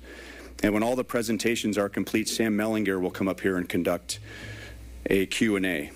And 0.64 0.72
when 0.72 0.82
all 0.82 0.96
the 0.96 1.04
presentations 1.04 1.76
are 1.76 1.90
complete, 1.90 2.26
Sam 2.26 2.56
Mellinger 2.56 2.98
will 2.98 3.10
come 3.10 3.28
up 3.28 3.42
here 3.42 3.58
and 3.58 3.68
conduct 3.68 4.18
a 5.04 5.26
Q&A. 5.26 5.92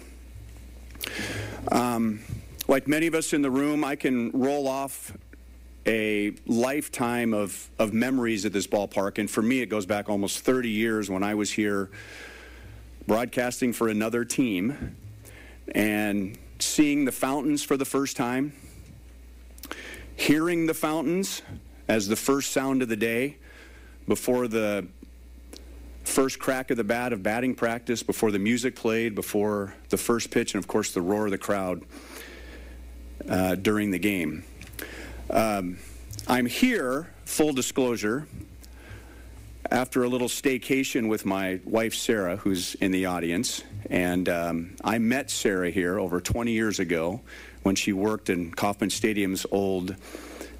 Um, 1.72 2.20
like 2.68 2.87
many 2.87 3.07
of 3.07 3.14
us 3.14 3.33
in 3.33 3.40
the 3.40 3.50
room, 3.50 3.83
I 3.83 3.96
can 3.96 4.31
roll 4.33 4.68
off 4.68 5.16
a 5.87 6.35
lifetime 6.44 7.33
of, 7.33 7.70
of 7.78 7.94
memories 7.94 8.44
at 8.44 8.52
this 8.52 8.66
ballpark. 8.66 9.16
And 9.16 9.31
for 9.31 9.40
me, 9.40 9.62
it 9.62 9.70
goes 9.70 9.87
back 9.87 10.11
almost 10.11 10.40
30 10.40 10.68
years 10.68 11.09
when 11.09 11.22
I 11.22 11.35
was 11.35 11.50
here 11.50 11.88
broadcasting 13.07 13.72
for 13.72 13.88
another 13.88 14.22
team 14.26 14.98
and 15.74 16.37
seeing 16.59 17.07
the 17.07 17.12
fountains 17.12 17.62
for 17.62 17.78
the 17.78 17.87
first 17.87 18.18
time, 18.18 18.52
hearing 20.14 20.66
the 20.66 20.74
fountains 20.74 21.40
as 21.88 22.07
the 22.07 22.16
first 22.16 22.52
sound 22.52 22.83
of 22.83 22.90
the 22.90 22.96
day 22.96 23.38
before 24.08 24.48
the 24.48 24.86
first 26.04 26.38
crack 26.38 26.70
of 26.70 26.78
the 26.78 26.84
bat 26.84 27.12
of 27.12 27.22
batting 27.22 27.54
practice, 27.54 28.02
before 28.02 28.32
the 28.32 28.38
music 28.38 28.74
played, 28.74 29.14
before 29.14 29.74
the 29.90 29.98
first 29.98 30.30
pitch, 30.30 30.54
and 30.54 30.64
of 30.64 30.66
course 30.66 30.92
the 30.92 31.02
roar 31.02 31.26
of 31.26 31.30
the 31.30 31.38
crowd 31.38 31.82
uh, 33.28 33.54
during 33.54 33.90
the 33.90 33.98
game. 33.98 34.42
Um, 35.30 35.78
I'm 36.26 36.46
here, 36.46 37.12
full 37.26 37.52
disclosure, 37.52 38.26
after 39.70 40.02
a 40.02 40.08
little 40.08 40.28
staycation 40.28 41.08
with 41.08 41.26
my 41.26 41.60
wife 41.64 41.94
Sarah, 41.94 42.36
who's 42.36 42.74
in 42.76 42.90
the 42.90 43.04
audience. 43.04 43.62
And 43.90 44.26
um, 44.30 44.76
I 44.82 44.98
met 44.98 45.30
Sarah 45.30 45.70
here 45.70 45.98
over 45.98 46.22
20 46.22 46.52
years 46.52 46.78
ago 46.78 47.20
when 47.64 47.74
she 47.74 47.92
worked 47.92 48.30
in 48.30 48.52
Kauffman 48.52 48.88
Stadium's 48.88 49.44
old 49.50 49.94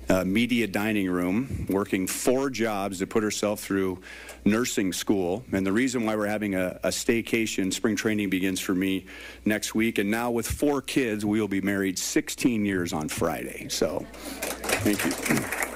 uh, 0.09 0.25
media 0.25 0.67
dining 0.67 1.11
room, 1.11 1.67
working 1.69 2.07
four 2.07 2.51
jobs 2.51 2.99
to 2.99 3.07
put 3.07 3.23
herself 3.23 3.61
through 3.61 4.01
nursing 4.45 4.93
school. 4.93 5.45
And 5.53 5.67
the 5.67 5.73
reason 5.73 6.05
why 6.05 6.17
we're 6.17 6.27
having 6.27 6.55
a, 6.55 6.81
a 6.83 6.89
staycation, 6.89 7.73
spring 7.73 7.97
training 7.97 8.31
begins 8.31 8.61
for 8.61 8.75
me 8.75 9.07
next 9.45 9.75
week. 9.75 9.99
And 9.99 10.11
now 10.11 10.31
with 10.31 10.49
four 10.49 10.81
kids, 10.81 11.25
we 11.25 11.41
will 11.41 11.49
be 11.49 11.61
married 11.61 11.99
16 11.99 12.65
years 12.65 12.93
on 12.93 13.09
Friday. 13.09 13.69
So 13.69 14.07
thank 14.13 15.05
you. 15.05 15.69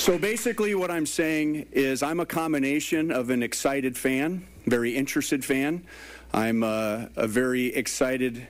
So 0.00 0.18
basically, 0.18 0.74
what 0.74 0.90
I'm 0.90 1.06
saying 1.06 1.66
is 1.72 2.02
I'm 2.02 2.20
a 2.20 2.26
combination 2.26 3.10
of 3.10 3.30
an 3.30 3.42
excited 3.42 3.96
fan, 3.96 4.46
very 4.64 4.96
interested 4.96 5.44
fan. 5.44 5.84
I'm 6.32 6.62
a, 6.62 7.10
a 7.16 7.26
very 7.26 7.66
excited 7.66 8.48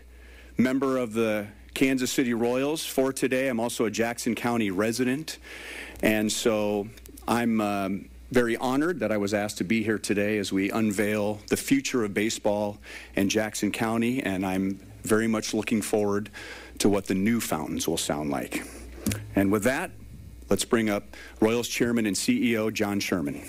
member 0.57 0.99
of 0.99 1.15
the 1.15 1.49
Kansas 1.79 2.11
City 2.11 2.35
Royals 2.35 2.85
for 2.85 3.13
today. 3.13 3.47
I'm 3.47 3.61
also 3.61 3.85
a 3.85 3.91
Jackson 3.91 4.35
County 4.35 4.73
resident. 4.73 5.39
And 6.03 6.31
so 6.33 6.89
I'm 7.29 7.61
um, 7.61 8.09
very 8.33 8.57
honored 8.57 8.99
that 8.99 9.13
I 9.13 9.17
was 9.17 9.33
asked 9.33 9.59
to 9.59 9.65
be 9.65 9.85
here 9.85 9.97
today 9.97 10.39
as 10.39 10.53
we 10.53 10.73
unveil 10.73 11.39
the 11.51 11.57
future 11.57 12.03
of 12.03 12.13
baseball 12.13 12.79
in 13.15 13.29
Jackson 13.29 13.71
County. 13.71 14.21
And 14.21 14.45
I'm 14.45 14.81
very 15.05 15.29
much 15.29 15.55
looking 15.55 15.81
forward 15.81 16.31
to 16.79 16.89
what 16.89 17.07
the 17.07 17.15
new 17.15 17.39
fountains 17.41 17.87
will 17.87 17.97
sound 17.97 18.31
like. 18.31 18.65
And 19.37 19.53
with 19.53 19.63
that, 19.63 19.93
let's 20.51 20.65
bring 20.65 20.91
up 20.91 21.05
Royals 21.39 21.69
Chairman 21.69 22.07
and 22.07 22.17
CEO 22.17 22.73
John 22.73 22.99
Sherman. 22.99 23.41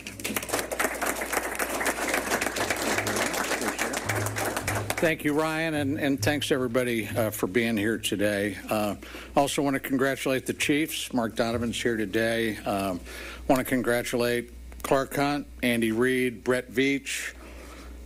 Thank 5.00 5.24
you, 5.24 5.32
Ryan, 5.32 5.76
and, 5.76 5.98
and 5.98 6.22
thanks 6.22 6.52
everybody 6.52 7.08
uh, 7.08 7.30
for 7.30 7.48
being 7.48 7.78
here 7.78 7.98
today. 7.98 8.58
Uh, 8.70 8.96
also 9.34 9.62
want 9.62 9.76
to 9.76 9.80
congratulate 9.80 10.46
the 10.46 10.52
Chiefs. 10.52 11.14
Mark 11.14 11.38
Donovan's 11.38 11.82
here 11.82 11.96
today. 11.96 12.58
Um, 12.58 13.00
want 13.48 13.60
to 13.60 13.64
congratulate 13.64 14.52
Clark 14.84 15.16
Hunt, 15.16 15.48
Andy 15.64 15.94
Reid, 15.94 16.44
Brett 16.44 16.70
Veach, 16.70 17.34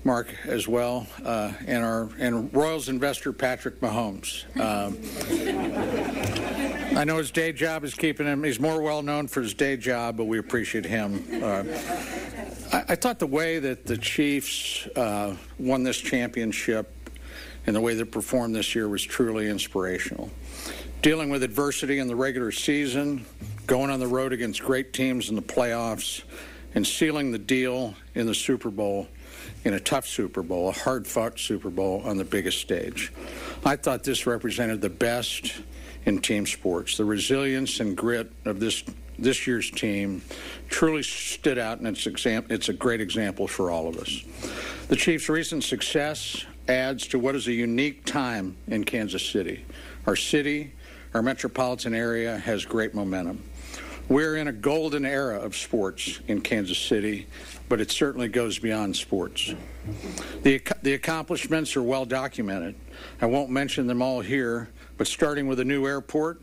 Mark 0.03 0.35
as 0.45 0.67
well, 0.67 1.07
uh, 1.25 1.53
and 1.65 1.83
our 1.83 2.09
and 2.19 2.53
Royals 2.53 2.89
investor 2.89 3.33
Patrick 3.33 3.79
Mahomes. 3.79 4.45
Um, 4.59 4.95
I 6.95 7.05
know 7.05 7.17
his 7.17 7.31
day 7.31 7.53
job 7.53 7.83
is 7.83 7.95
keeping 7.95 8.27
him. 8.27 8.43
He's 8.43 8.59
more 8.59 8.83
well 8.83 9.01
known 9.01 9.27
for 9.27 9.41
his 9.41 9.55
day 9.55 9.77
job, 9.77 10.15
but 10.15 10.25
we 10.25 10.37
appreciate 10.37 10.85
him. 10.85 11.25
Uh, 11.41 11.63
I, 12.73 12.95
thought 12.95 13.19
the 13.19 13.27
way 13.27 13.59
that 13.59 13.85
the 13.85 13.97
Chiefs 13.97 14.87
uh, 14.95 15.35
won 15.59 15.83
this 15.83 15.97
championship 15.97 16.91
and 17.67 17.75
the 17.75 17.81
way 17.81 17.93
they 17.93 18.03
performed 18.03 18.55
this 18.55 18.73
year 18.73 18.89
was 18.89 19.03
truly 19.03 19.47
inspirational. 19.47 20.31
Dealing 21.03 21.29
with 21.29 21.43
adversity 21.43 21.99
in 21.99 22.07
the 22.07 22.15
regular 22.15 22.51
season, 22.51 23.27
going 23.67 23.91
on 23.91 23.99
the 23.99 24.07
road 24.07 24.33
against 24.33 24.63
great 24.63 24.91
teams 24.91 25.29
in 25.29 25.35
the 25.35 25.41
playoffs, 25.41 26.23
and 26.73 26.85
sealing 26.85 27.31
the 27.31 27.37
deal 27.37 27.93
in 28.15 28.25
the 28.25 28.33
Super 28.33 28.71
Bowl 28.71 29.07
in 29.65 29.75
a 29.75 29.79
tough 29.79 30.07
Super 30.07 30.41
Bowl, 30.41 30.69
a 30.69 30.71
hard 30.71 31.05
fought 31.05 31.37
Super 31.37 31.69
Bowl 31.69 32.01
on 32.03 32.17
the 32.17 32.25
biggest 32.25 32.59
stage. 32.59 33.13
I 33.63 33.75
thought 33.75 34.03
this 34.03 34.25
represented 34.25 34.81
the 34.81 34.89
best 34.89 35.53
in 36.05 36.19
team 36.19 36.47
sports. 36.47 36.97
The 36.97 37.05
resilience 37.05 37.79
and 37.79 37.95
grit 37.95 38.31
of 38.45 38.59
this 38.59 38.83
this 39.17 39.47
year's 39.47 39.69
team 39.69 40.21
truly 40.69 41.03
stood 41.03 41.57
out, 41.57 41.79
and 41.79 41.87
it's, 41.87 42.07
exam- 42.07 42.45
it's 42.49 42.69
a 42.69 42.73
great 42.73 43.01
example 43.01 43.47
for 43.47 43.71
all 43.71 43.87
of 43.87 43.97
us. 43.97 44.23
The 44.87 44.95
Chiefs' 44.95 45.29
recent 45.29 45.63
success 45.63 46.45
adds 46.67 47.07
to 47.07 47.19
what 47.19 47.35
is 47.35 47.47
a 47.47 47.53
unique 47.53 48.05
time 48.05 48.55
in 48.67 48.83
Kansas 48.83 49.25
City. 49.25 49.65
Our 50.07 50.15
city, 50.15 50.73
our 51.13 51.21
metropolitan 51.21 51.93
area 51.93 52.37
has 52.37 52.65
great 52.65 52.93
momentum. 52.93 53.43
We're 54.09 54.35
in 54.35 54.49
a 54.49 54.51
golden 54.51 55.05
era 55.05 55.39
of 55.39 55.55
sports 55.55 56.19
in 56.27 56.41
Kansas 56.41 56.77
City, 56.77 57.27
but 57.69 57.79
it 57.79 57.89
certainly 57.89 58.27
goes 58.27 58.59
beyond 58.59 58.95
sports. 58.95 59.53
The, 60.43 60.61
the 60.81 60.93
accomplishments 60.93 61.75
are 61.77 61.83
well 61.83 62.05
documented. 62.05 62.75
I 63.21 63.27
won't 63.27 63.49
mention 63.49 63.87
them 63.87 64.01
all 64.01 64.19
here, 64.19 64.69
but 64.97 65.07
starting 65.07 65.47
with 65.47 65.59
a 65.61 65.65
new 65.65 65.85
airport 65.87 66.41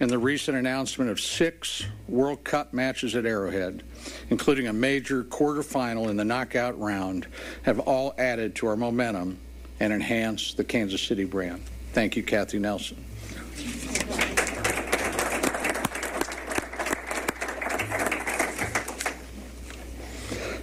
and 0.00 0.10
the 0.10 0.18
recent 0.18 0.56
announcement 0.56 1.10
of 1.10 1.20
six 1.20 1.84
World 2.08 2.44
Cup 2.44 2.72
matches 2.72 3.14
at 3.14 3.24
Arrowhead, 3.24 3.82
including 4.30 4.66
a 4.66 4.72
major 4.72 5.24
quarterfinal 5.24 6.08
in 6.10 6.16
the 6.16 6.24
knockout 6.24 6.78
round, 6.78 7.26
have 7.62 7.80
all 7.80 8.14
added 8.18 8.54
to 8.56 8.66
our 8.66 8.76
momentum 8.76 9.38
and 9.80 9.92
enhanced 9.92 10.56
the 10.56 10.64
Kansas 10.64 11.02
City 11.02 11.24
brand. 11.24 11.62
Thank 11.92 12.16
you, 12.16 12.22
Kathy 12.22 12.58
Nelson. 12.58 13.04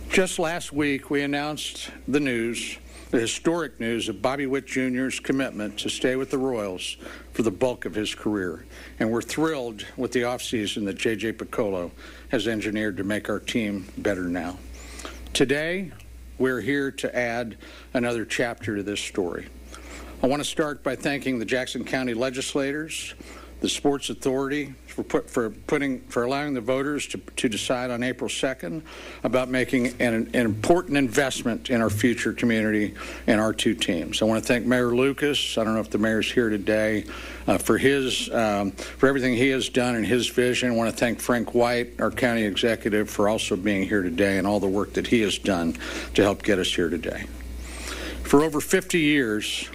Just 0.09 0.37
last 0.37 0.71
week, 0.71 1.09
we 1.09 1.23
announced 1.23 1.89
the 2.07 2.19
news, 2.19 2.77
the 3.13 3.19
historic 3.19 3.79
news 3.79 4.09
of 4.09 4.23
Bobby 4.23 4.47
Witt 4.47 4.65
Jr.'s 4.65 5.19
commitment 5.19 5.77
to 5.77 5.87
stay 5.87 6.15
with 6.15 6.31
the 6.31 6.37
Royals 6.39 6.97
for 7.31 7.43
the 7.43 7.51
bulk 7.51 7.85
of 7.85 7.93
his 7.93 8.15
career. 8.15 8.65
And 8.97 9.11
we're 9.11 9.21
thrilled 9.21 9.85
with 9.95 10.13
the 10.13 10.23
offseason 10.23 10.85
that 10.85 10.95
J.J. 10.95 11.33
Picollo 11.33 11.91
has 12.29 12.47
engineered 12.47 12.97
to 12.97 13.03
make 13.03 13.29
our 13.29 13.39
team 13.39 13.87
better 13.99 14.23
now. 14.23 14.57
Today, 15.31 15.91
we're 16.39 16.61
here 16.61 16.89
to 16.89 17.15
add 17.15 17.55
another 17.93 18.25
chapter 18.25 18.75
to 18.77 18.81
this 18.81 18.99
story. 18.99 19.47
I 20.23 20.27
want 20.27 20.41
to 20.41 20.49
start 20.49 20.81
by 20.81 20.95
thanking 20.95 21.37
the 21.37 21.45
Jackson 21.45 21.85
County 21.85 22.15
legislators, 22.15 23.13
the 23.63 23.69
Sports 23.69 24.09
Authority 24.09 24.73
for, 24.87 25.03
put, 25.03 25.29
for 25.29 25.49
putting 25.49 26.01
for 26.01 26.23
allowing 26.23 26.53
the 26.53 26.59
voters 26.59 27.07
to, 27.07 27.17
to 27.37 27.47
decide 27.47 27.91
on 27.91 28.03
April 28.03 28.29
2nd 28.29 28.81
about 29.23 29.47
making 29.47 29.87
an, 30.01 30.13
an, 30.13 30.35
important 30.35 30.97
investment 30.97 31.69
in 31.69 31.81
our 31.81 31.89
future 31.89 32.33
community 32.33 32.93
and 33.25 33.39
our 33.39 33.53
two 33.53 33.73
teams. 33.73 34.21
I 34.21 34.25
want 34.25 34.43
to 34.43 34.45
thank 34.45 34.65
Mayor 34.65 34.93
Lucas. 34.93 35.57
I 35.57 35.63
don't 35.63 35.75
know 35.75 35.79
if 35.79 35.89
the 35.89 35.97
mayor's 35.97 36.29
here 36.29 36.49
today 36.49 37.05
uh, 37.47 37.57
for 37.57 37.77
his 37.77 38.29
um, 38.33 38.71
for 38.71 39.07
everything 39.07 39.33
he 39.33 39.47
has 39.47 39.69
done 39.69 39.95
and 39.95 40.05
his 40.05 40.27
vision. 40.27 40.69
I 40.69 40.75
want 40.75 40.91
to 40.91 40.97
thank 40.97 41.21
Frank 41.21 41.53
White, 41.55 42.01
our 42.01 42.11
county 42.11 42.43
executive, 42.43 43.09
for 43.09 43.29
also 43.29 43.55
being 43.55 43.87
here 43.87 44.01
today 44.01 44.39
and 44.39 44.45
all 44.45 44.59
the 44.59 44.67
work 44.67 44.91
that 44.95 45.07
he 45.07 45.21
has 45.21 45.37
done 45.37 45.77
to 46.15 46.21
help 46.21 46.43
get 46.43 46.59
us 46.59 46.67
here 46.67 46.89
today. 46.89 47.27
For 48.23 48.43
over 48.43 48.59
50 48.59 48.99
years, 48.99 49.69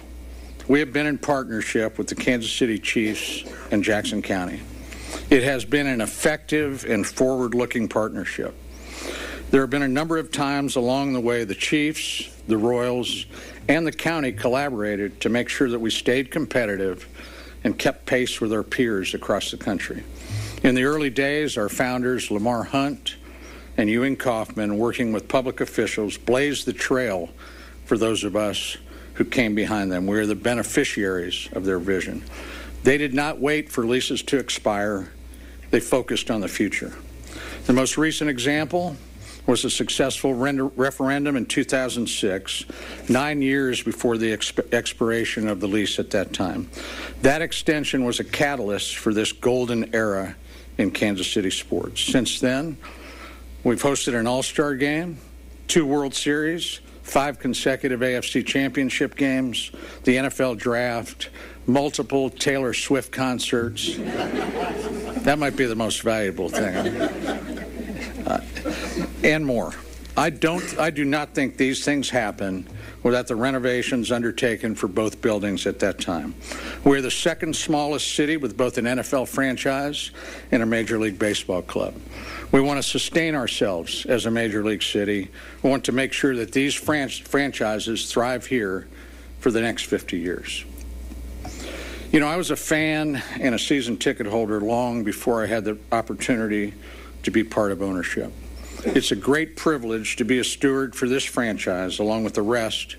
we 0.69 0.79
have 0.79 0.93
been 0.93 1.07
in 1.07 1.17
partnership 1.17 1.97
with 1.97 2.07
the 2.07 2.15
Kansas 2.15 2.51
City 2.51 2.77
Chiefs 2.77 3.43
and 3.71 3.83
Jackson 3.83 4.21
County. 4.21 4.61
It 5.31 5.41
has 5.41 5.65
been 5.65 5.87
an 5.87 5.99
effective 5.99 6.85
and 6.85 7.05
forward 7.05 7.55
looking 7.55 7.89
partnership. 7.89 8.53
There 9.49 9.61
have 9.61 9.71
been 9.71 9.81
a 9.81 9.87
number 9.87 10.19
of 10.19 10.31
times 10.31 10.75
along 10.75 11.13
the 11.13 11.19
way 11.19 11.43
the 11.43 11.55
Chiefs, 11.55 12.29
the 12.47 12.57
Royals, 12.57 13.25
and 13.67 13.85
the 13.85 13.91
county 13.91 14.31
collaborated 14.31 15.19
to 15.21 15.29
make 15.29 15.49
sure 15.49 15.71
that 15.71 15.79
we 15.79 15.89
stayed 15.89 16.29
competitive 16.29 17.07
and 17.63 17.77
kept 17.77 18.05
pace 18.05 18.39
with 18.39 18.53
our 18.53 18.63
peers 18.63 19.15
across 19.15 19.49
the 19.49 19.57
country. 19.57 20.03
In 20.61 20.75
the 20.75 20.83
early 20.83 21.09
days, 21.09 21.57
our 21.57 21.69
founders, 21.69 22.29
Lamar 22.29 22.63
Hunt 22.63 23.15
and 23.75 23.89
Ewing 23.89 24.17
Kauffman, 24.17 24.77
working 24.77 25.13
with 25.13 25.27
public 25.27 25.61
officials, 25.61 26.15
blazed 26.15 26.67
the 26.67 26.73
trail 26.73 27.29
for 27.85 27.97
those 27.97 28.23
of 28.23 28.35
us 28.35 28.77
who 29.19 29.25
came 29.25 29.53
behind 29.53 29.91
them. 29.91 30.07
We 30.07 30.17
are 30.17 30.25
the 30.25 30.33
beneficiaries 30.33 31.49
of 31.51 31.65
their 31.65 31.77
vision. 31.77 32.23
They 32.83 32.97
did 32.97 33.13
not 33.13 33.37
wait 33.37 33.69
for 33.69 33.85
leases 33.85 34.23
to 34.23 34.37
expire, 34.37 35.11
they 35.71 35.81
focused 35.81 36.31
on 36.31 36.39
the 36.39 36.47
future. 36.47 36.95
The 37.65 37.73
most 37.73 37.97
recent 37.97 38.29
example 38.29 38.95
was 39.45 39.65
a 39.65 39.69
successful 39.69 40.33
referendum 40.33 41.35
in 41.35 41.45
2006, 41.47 42.63
nine 43.09 43.41
years 43.41 43.83
before 43.83 44.17
the 44.17 44.31
exp- 44.31 44.73
expiration 44.73 45.49
of 45.49 45.59
the 45.59 45.67
lease 45.67 45.99
at 45.99 46.11
that 46.11 46.31
time. 46.31 46.69
That 47.21 47.41
extension 47.41 48.05
was 48.05 48.21
a 48.21 48.23
catalyst 48.23 48.95
for 48.95 49.13
this 49.13 49.33
golden 49.33 49.93
era 49.93 50.37
in 50.77 50.91
Kansas 50.91 51.29
City 51.29 51.51
sports. 51.51 52.01
Since 52.01 52.39
then, 52.39 52.77
we've 53.65 53.83
hosted 53.83 54.17
an 54.17 54.27
All 54.27 54.43
Star 54.43 54.75
game, 54.75 55.17
two 55.67 55.85
World 55.85 56.13
Series, 56.15 56.79
five 57.09 57.39
consecutive 57.39 58.01
AFC 58.01 58.45
championship 58.45 59.15
games, 59.15 59.71
the 60.03 60.15
NFL 60.17 60.57
draft, 60.57 61.29
multiple 61.65 62.29
Taylor 62.29 62.73
Swift 62.73 63.11
concerts. 63.11 63.97
that 63.97 65.37
might 65.39 65.55
be 65.55 65.65
the 65.65 65.75
most 65.75 66.03
valuable 66.03 66.49
thing. 66.49 66.75
Uh, 68.25 68.43
and 69.23 69.45
more. 69.45 69.73
I 70.15 70.29
don't 70.29 70.77
I 70.77 70.89
do 70.89 71.05
not 71.05 71.33
think 71.33 71.55
these 71.55 71.85
things 71.85 72.09
happen 72.09 72.67
without 73.03 73.27
the 73.27 73.37
renovations 73.37 74.11
undertaken 74.11 74.75
for 74.75 74.89
both 74.89 75.21
buildings 75.21 75.65
at 75.65 75.79
that 75.79 75.99
time. 75.99 76.35
We're 76.83 77.01
the 77.01 77.09
second 77.09 77.55
smallest 77.55 78.15
city 78.15 78.35
with 78.35 78.57
both 78.57 78.77
an 78.77 78.85
NFL 78.85 79.29
franchise 79.29 80.11
and 80.51 80.61
a 80.61 80.65
Major 80.65 80.99
League 80.99 81.17
Baseball 81.17 81.61
club. 81.61 81.93
We 82.51 82.61
want 82.61 82.81
to 82.81 82.83
sustain 82.83 83.35
ourselves 83.35 84.07
as 84.07 84.25
a 84.25 84.31
Major 84.31 84.63
League 84.63 84.81
city. 84.81 85.29
We 85.61 85.69
want 85.69 85.83
to 85.85 85.91
make 85.91 86.13
sure 86.13 86.35
that 86.37 86.51
these 86.51 86.73
fran- 86.73 87.09
franchises 87.09 88.11
thrive 88.11 88.47
here 88.47 88.87
for 89.39 89.51
the 89.51 89.61
next 89.61 89.83
50 89.83 90.17
years. 90.17 90.65
You 92.11 92.19
know, 92.19 92.27
I 92.27 92.37
was 92.37 92.49
a 92.49 92.55
fan 92.55 93.21
and 93.39 93.53
a 93.53 93.59
season 93.59 93.97
ticket 93.97 94.25
holder 94.25 94.59
long 94.61 95.03
before 95.03 95.43
I 95.43 95.45
had 95.45 95.63
the 95.63 95.77
opportunity 95.91 96.73
to 97.21 97.29
be 97.29 97.43
part 97.43 97.71
of 97.71 97.83
ownership. 97.83 98.33
It's 98.83 99.11
a 99.11 99.15
great 99.15 99.55
privilege 99.55 100.15
to 100.15 100.23
be 100.23 100.39
a 100.39 100.43
steward 100.43 100.95
for 100.95 101.07
this 101.07 101.23
franchise 101.23 101.99
along 101.99 102.23
with 102.23 102.33
the 102.33 102.41
rest 102.41 102.95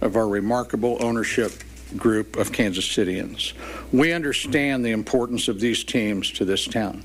of 0.00 0.16
our 0.16 0.26
remarkable 0.26 0.96
ownership 1.00 1.52
group 1.96 2.36
of 2.36 2.52
Kansas 2.52 2.86
Cityans. 2.86 3.52
We 3.92 4.12
understand 4.12 4.84
the 4.84 4.90
importance 4.90 5.46
of 5.46 5.60
these 5.60 5.84
teams 5.84 6.30
to 6.32 6.44
this 6.44 6.66
town. 6.66 7.04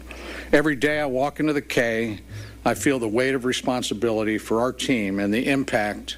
Every 0.53 0.75
day 0.75 0.99
I 0.99 1.07
walk 1.07 1.39
into 1.39 1.51
the 1.51 1.63
K, 1.63 2.19
I 2.63 2.75
feel 2.75 2.99
the 2.99 3.07
weight 3.07 3.33
of 3.33 3.43
responsibility 3.43 4.37
for 4.37 4.61
our 4.61 4.71
team 4.71 5.19
and 5.19 5.33
the 5.33 5.47
impact 5.47 6.17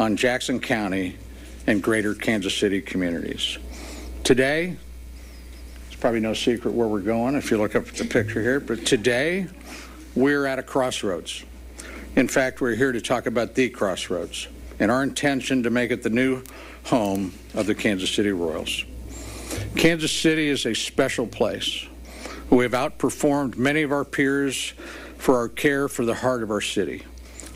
on 0.00 0.16
Jackson 0.16 0.58
County 0.58 1.14
and 1.68 1.80
greater 1.80 2.12
Kansas 2.12 2.56
City 2.56 2.80
communities. 2.80 3.58
Today, 4.24 4.76
it's 5.86 5.94
probably 5.94 6.18
no 6.18 6.34
secret 6.34 6.74
where 6.74 6.88
we're 6.88 6.98
going 6.98 7.36
if 7.36 7.52
you 7.52 7.58
look 7.58 7.76
up 7.76 7.86
at 7.86 7.94
the 7.94 8.06
picture 8.06 8.42
here, 8.42 8.58
but 8.58 8.84
today 8.84 9.46
we're 10.16 10.46
at 10.46 10.58
a 10.58 10.64
crossroads. 10.64 11.44
In 12.16 12.26
fact, 12.26 12.60
we're 12.60 12.74
here 12.74 12.90
to 12.90 13.00
talk 13.00 13.26
about 13.26 13.54
the 13.54 13.70
crossroads 13.70 14.48
and 14.80 14.90
our 14.90 15.04
intention 15.04 15.62
to 15.62 15.70
make 15.70 15.92
it 15.92 16.02
the 16.02 16.10
new 16.10 16.42
home 16.86 17.32
of 17.54 17.66
the 17.66 17.74
Kansas 17.76 18.10
City 18.10 18.32
Royals. 18.32 18.84
Kansas 19.76 20.10
City 20.10 20.48
is 20.48 20.66
a 20.66 20.74
special 20.74 21.28
place. 21.28 21.86
We 22.48 22.62
have 22.62 22.72
outperformed 22.72 23.56
many 23.56 23.82
of 23.82 23.90
our 23.90 24.04
peers 24.04 24.72
for 25.18 25.36
our 25.36 25.48
care 25.48 25.88
for 25.88 26.04
the 26.04 26.14
heart 26.14 26.44
of 26.44 26.50
our 26.50 26.60
city. 26.60 27.02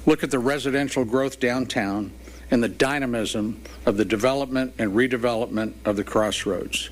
Look 0.04 0.24
at 0.24 0.32
the 0.32 0.40
residential 0.40 1.04
growth 1.04 1.38
downtown 1.38 2.12
and 2.50 2.60
the 2.60 2.68
dynamism 2.68 3.62
of 3.86 3.96
the 3.96 4.04
development 4.04 4.74
and 4.78 4.92
redevelopment 4.92 5.74
of 5.84 5.94
the 5.94 6.02
crossroads, 6.02 6.90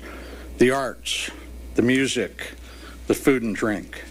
the 0.59 0.71
arts, 0.71 1.29
the 1.75 1.81
music, 1.81 2.53
the 3.07 3.13
food 3.13 3.43
and 3.43 3.53
drink. 3.53 4.05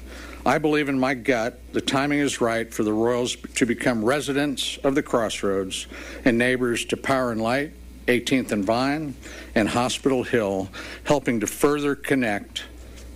I 0.45 0.59
believe 0.59 0.91
in 0.91 0.99
my 0.99 1.15
gut 1.15 1.59
the 1.73 1.81
timing 1.81 2.19
is 2.19 2.43
right 2.43 2.73
for 2.73 2.83
the 2.83 2.93
Royals 2.93 3.37
to 3.37 3.65
become 3.65 4.05
residents 4.05 4.77
of 4.85 4.95
the 4.95 5.03
crossroads 5.03 5.87
and 6.27 6.37
neighbors 6.37 6.85
to 6.87 6.97
Power 6.99 7.33
and 7.33 7.41
Light, 7.41 7.73
18th 8.07 8.53
and 8.53 8.65
Vine, 8.65 9.15
and 9.55 9.69
Hospital 9.71 10.25
Hill, 10.25 10.69
helping 11.05 11.41
to 11.41 11.47
further 11.47 11.95
connect 11.95 12.65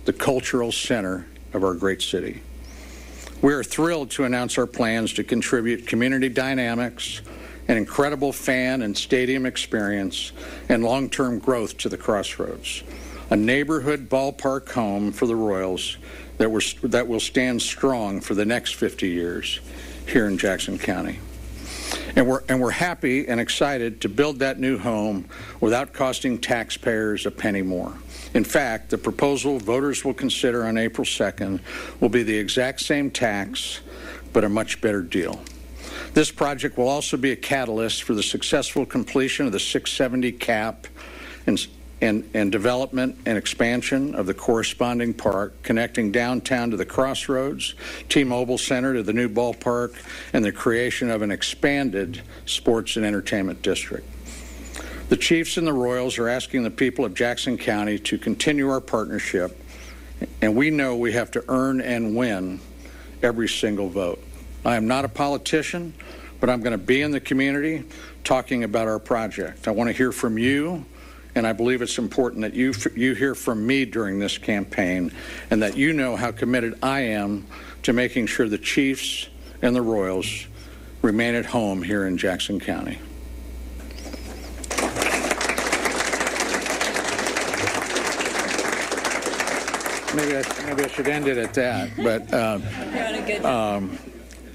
the 0.05 0.13
cultural 0.13 0.71
center 0.71 1.25
of 1.53 1.63
our 1.63 1.73
great 1.73 2.01
city. 2.01 2.41
We 3.41 3.53
are 3.53 3.63
thrilled 3.63 4.11
to 4.11 4.23
announce 4.23 4.57
our 4.57 4.65
plans 4.65 5.13
to 5.13 5.23
contribute 5.23 5.85
community 5.85 6.29
dynamics, 6.29 7.21
an 7.67 7.77
incredible 7.77 8.31
fan 8.31 8.81
and 8.81 8.97
stadium 8.97 9.45
experience, 9.45 10.31
and 10.69 10.83
long 10.83 11.09
term 11.09 11.39
growth 11.39 11.77
to 11.79 11.89
the 11.89 11.97
crossroads. 11.97 12.83
A 13.29 13.35
neighborhood 13.35 14.09
ballpark 14.09 14.71
home 14.71 15.11
for 15.11 15.25
the 15.25 15.35
Royals 15.35 15.97
that, 16.37 16.49
were, 16.49 16.61
that 16.83 17.07
will 17.07 17.19
stand 17.19 17.61
strong 17.61 18.21
for 18.21 18.33
the 18.33 18.45
next 18.45 18.75
50 18.75 19.07
years 19.09 19.59
here 20.07 20.27
in 20.27 20.37
Jackson 20.37 20.77
County. 20.77 21.19
And 22.15 22.27
we're, 22.27 22.43
and 22.47 22.61
we're 22.61 22.71
happy 22.71 23.27
and 23.27 23.39
excited 23.39 24.01
to 24.01 24.09
build 24.09 24.39
that 24.39 24.59
new 24.59 24.77
home 24.77 25.25
without 25.59 25.93
costing 25.93 26.37
taxpayers 26.39 27.25
a 27.25 27.31
penny 27.31 27.61
more. 27.61 27.93
In 28.33 28.43
fact, 28.43 28.89
the 28.89 28.97
proposal 28.97 29.59
voters 29.59 30.03
will 30.03 30.13
consider 30.13 30.65
on 30.65 30.77
April 30.77 31.05
2nd 31.05 31.59
will 31.99 32.09
be 32.09 32.23
the 32.23 32.37
exact 32.37 32.81
same 32.81 33.11
tax, 33.11 33.81
but 34.31 34.43
a 34.43 34.49
much 34.49 34.81
better 34.81 35.01
deal. 35.01 35.41
This 36.13 36.31
project 36.31 36.77
will 36.77 36.87
also 36.87 37.17
be 37.17 37.31
a 37.31 37.35
catalyst 37.35 38.03
for 38.03 38.13
the 38.13 38.23
successful 38.23 38.85
completion 38.85 39.45
of 39.45 39.51
the 39.51 39.59
670 39.59 40.31
cap 40.33 40.87
and 41.45 41.59
and, 42.03 42.29
and 42.33 42.51
development 42.51 43.17
and 43.25 43.37
expansion 43.37 44.13
of 44.13 44.25
the 44.25 44.33
corresponding 44.33 45.13
park, 45.13 45.53
connecting 45.63 46.11
downtown 46.11 46.69
to 46.71 46.75
the 46.75 46.85
crossroads, 46.85 47.75
T 48.09 48.25
Mobile 48.25 48.57
Center 48.57 48.93
to 48.93 49.03
the 49.03 49.13
new 49.13 49.29
ballpark, 49.29 49.95
and 50.33 50.43
the 50.43 50.51
creation 50.51 51.09
of 51.09 51.21
an 51.21 51.31
expanded 51.31 52.21
sports 52.45 52.97
and 52.97 53.05
entertainment 53.05 53.61
district. 53.61 54.05
The 55.09 55.17
Chiefs 55.17 55.57
and 55.57 55.67
the 55.67 55.73
Royals 55.73 56.17
are 56.17 56.29
asking 56.29 56.63
the 56.63 56.71
people 56.71 57.05
of 57.05 57.13
Jackson 57.13 57.57
County 57.57 57.99
to 57.99 58.17
continue 58.17 58.69
our 58.69 58.81
partnership, 58.81 59.61
and 60.41 60.55
we 60.55 60.69
know 60.69 60.95
we 60.95 61.11
have 61.11 61.29
to 61.31 61.43
earn 61.49 61.81
and 61.81 62.15
win 62.15 62.59
every 63.21 63.49
single 63.49 63.89
vote. 63.89 64.23
I 64.65 64.75
am 64.75 64.87
not 64.87 65.05
a 65.05 65.09
politician, 65.09 65.93
but 66.39 66.49
I'm 66.49 66.61
going 66.61 66.71
to 66.71 66.83
be 66.83 67.01
in 67.01 67.11
the 67.11 67.19
community 67.19 67.83
talking 68.23 68.63
about 68.63 68.87
our 68.87 68.99
project. 68.99 69.67
I 69.67 69.71
want 69.71 69.89
to 69.89 69.93
hear 69.93 70.11
from 70.11 70.37
you 70.37 70.85
and 71.35 71.47
I 71.47 71.53
believe 71.53 71.81
it's 71.81 71.97
important 71.97 72.41
that 72.41 72.53
you, 72.53 72.73
you 72.95 73.15
hear 73.15 73.33
from 73.33 73.65
me 73.65 73.85
during 73.85 74.19
this 74.19 74.37
campaign 74.37 75.11
and 75.49 75.61
that 75.63 75.75
you 75.75 75.93
know 75.93 76.15
how 76.15 76.31
committed 76.31 76.77
I 76.83 77.01
am 77.01 77.47
to 77.83 77.93
making 77.93 78.27
sure 78.27 78.47
the 78.47 78.57
Chiefs 78.57 79.27
and 79.61 79.75
the 79.75 79.81
Royals 79.81 80.45
remain 81.01 81.33
at 81.35 81.45
home 81.45 81.81
here 81.81 82.05
in 82.05 82.17
Jackson 82.17 82.59
County. 82.59 82.99
Maybe 90.15 90.37
I, 90.37 90.65
maybe 90.65 90.83
I 90.83 90.87
should 90.87 91.07
end 91.07 91.27
it 91.27 91.37
at 91.37 91.53
that. 91.55 91.89
But 91.97 92.33
uh, 92.33 93.47
um, 93.47 93.97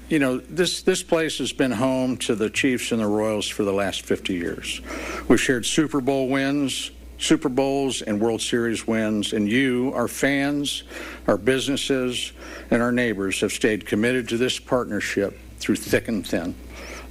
you 0.07 0.19
know, 0.19 0.37
this 0.37 0.81
this 0.83 1.03
place 1.03 1.37
has 1.39 1.51
been 1.51 1.71
home 1.71 2.17
to 2.17 2.35
the 2.35 2.49
Chiefs 2.49 2.91
and 2.91 3.01
the 3.01 3.07
Royals 3.07 3.47
for 3.47 3.63
the 3.63 3.73
last 3.73 4.03
50 4.03 4.33
years. 4.33 4.81
We've 5.27 5.39
shared 5.39 5.65
Super 5.65 6.01
Bowl 6.01 6.29
wins, 6.29 6.91
Super 7.17 7.49
Bowls, 7.49 8.01
and 8.01 8.21
World 8.21 8.41
Series 8.41 8.87
wins, 8.87 9.33
and 9.33 9.49
you, 9.49 9.91
our 9.93 10.07
fans, 10.07 10.83
our 11.27 11.37
businesses, 11.37 12.31
and 12.71 12.81
our 12.81 12.93
neighbors 12.93 13.41
have 13.41 13.51
stayed 13.51 13.85
committed 13.85 14.29
to 14.29 14.37
this 14.37 14.57
partnership 14.59 15.37
through 15.59 15.75
thick 15.75 16.07
and 16.07 16.25
thin. 16.25 16.55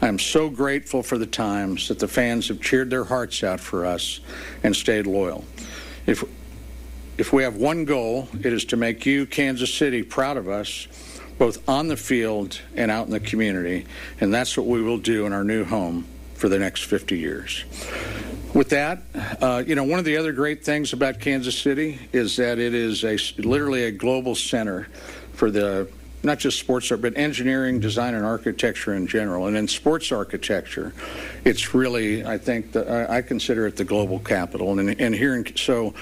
I 0.01 0.09
am 0.09 0.19
so 0.19 0.49
grateful 0.49 1.03
for 1.03 1.19
the 1.19 1.27
times 1.27 1.89
that 1.89 1.99
the 1.99 2.09
fans 2.09 2.49
have 2.49 2.61
cheered 2.61 2.89
their 2.89 3.05
hearts 3.05 3.45
out 3.45 3.61
for 3.61 3.85
us 3.85 4.21
and 4.63 4.75
stayed 4.75 5.07
loyal. 5.07 5.45
If 6.07 6.25
if 7.19 7.33
we 7.33 7.43
have 7.43 7.57
one 7.57 7.85
goal, 7.85 8.29
it 8.45 8.53
is 8.53 8.65
to 8.67 8.77
make 8.77 9.05
you, 9.05 9.27
Kansas 9.27 9.75
City, 9.75 10.05
proud 10.05 10.37
of 10.37 10.49
us, 10.49 10.87
both 11.37 11.69
on 11.69 11.89
the 11.89 11.97
field 11.97 12.61
and 12.77 12.91
out 12.91 13.07
in 13.07 13.13
the 13.13 13.21
community. 13.21 13.87
And 14.21 14.33
that's 14.33 14.57
what 14.57 14.67
we 14.67 14.81
will 14.83 14.99
do 14.99 15.27
in 15.27 15.33
our 15.33 15.45
new 15.45 15.65
home 15.65 16.07
for 16.35 16.49
the 16.49 16.59
next 16.59 16.85
50 16.85 17.19
years. 17.19 17.65
With 18.55 18.71
that, 18.71 19.03
uh, 19.41 19.65
you 19.67 19.75
know, 19.75 19.85
one 19.85 19.99
of 19.99 20.05
the 20.05 20.17
other 20.17 20.33
great 20.33 20.65
things 20.65 20.93
about 20.93 21.19
Kansas 21.19 21.59
City 21.59 21.99
is 22.13 22.37
that 22.37 22.59
it 22.59 22.73
is 22.73 23.05
a 23.05 23.19
literally 23.43 23.85
a 23.85 23.91
global 23.91 24.35
center 24.35 24.89
for 25.33 25.51
the 25.51 25.89
not 26.23 26.39
just 26.39 26.59
sports 26.59 26.91
art, 26.91 27.01
but 27.01 27.17
engineering, 27.17 27.81
design, 27.81 28.15
and 28.15 28.25
architecture 28.25 28.95
in 28.95 29.07
general. 29.07 29.47
And 29.47 29.57
in 29.57 29.69
sports 29.69 30.11
architecture, 30.11 30.93
it's 31.45 31.75
really, 31.75 32.25
I 32.25 32.39
think, 32.39 32.73
the, 32.73 33.11
I 33.11 33.23
consider 33.23 33.67
it 33.67 33.77
the 33.77 33.85
global 33.85 34.19
capital. 34.19 34.79
And, 34.79 35.01
and 35.01 35.15
here, 35.15 35.37
in, 35.37 35.57
so 35.57 35.95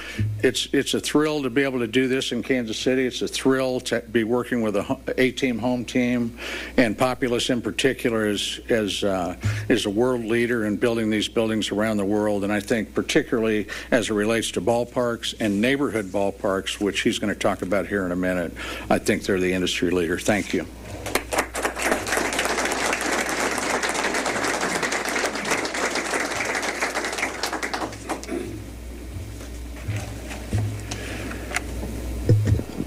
it's 0.43 0.69
it's 0.73 0.95
a 0.95 1.01
thrill 1.01 1.43
to 1.43 1.51
be 1.51 1.63
able 1.63 1.81
to 1.81 1.87
do 1.87 2.09
this 2.09 2.33
in 2.33 2.43
Kansas 2.43 2.79
City. 2.79 3.07
It's 3.07 3.21
a 3.23 3.29
thrill 3.29 3.81
to 3.81 4.01
be 4.01 4.25
working 4.25 4.63
with 4.63 4.77
a 4.77 4.99
A-team 5.19 5.59
home 5.59 5.85
team, 5.85 6.39
and 6.77 6.97
Populous 6.97 7.51
in 7.51 7.61
particular 7.61 8.27
is 8.27 8.61
as 8.71 9.05
uh, 9.05 9.37
is 9.69 9.85
a 9.85 9.91
world 9.91 10.25
leader 10.25 10.65
in 10.65 10.77
building 10.77 11.11
these 11.11 11.29
buildings 11.29 11.71
around 11.71 11.99
the 11.99 12.05
world. 12.05 12.43
And 12.43 12.53
I 12.53 12.61
think 12.61 12.95
particularly 12.95 13.69
as 13.91 14.09
it 14.09 14.15
relates 14.15 14.51
to 14.53 14.61
ballparks 14.61 15.35
and 15.41 15.61
neighborhood 15.61 16.07
ballparks, 16.07 16.81
which 16.81 17.01
he's 17.01 17.19
going 17.19 17.33
to 17.33 17.39
talk 17.39 17.63
about 17.63 17.87
here 17.87 18.07
in 18.07 18.13
a 18.13 18.17
minute, 18.17 18.53
I 18.89 18.99
think 18.99 19.25
they're 19.25 19.41
the 19.41 19.53
industry 19.53 19.91
leader. 19.91 20.06
Thank 20.07 20.55
you. 20.55 20.65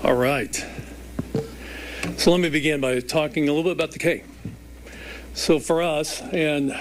All 0.01 0.15
right. 0.15 0.65
So 2.15 2.31
let 2.31 2.39
me 2.39 2.49
begin 2.49 2.79
by 2.79 2.99
talking 3.01 3.49
a 3.49 3.53
little 3.53 3.63
bit 3.63 3.73
about 3.73 3.91
the 3.91 3.99
K. 3.99 4.23
So 5.33 5.59
for 5.59 5.81
us, 5.81 6.21
and 6.21 6.73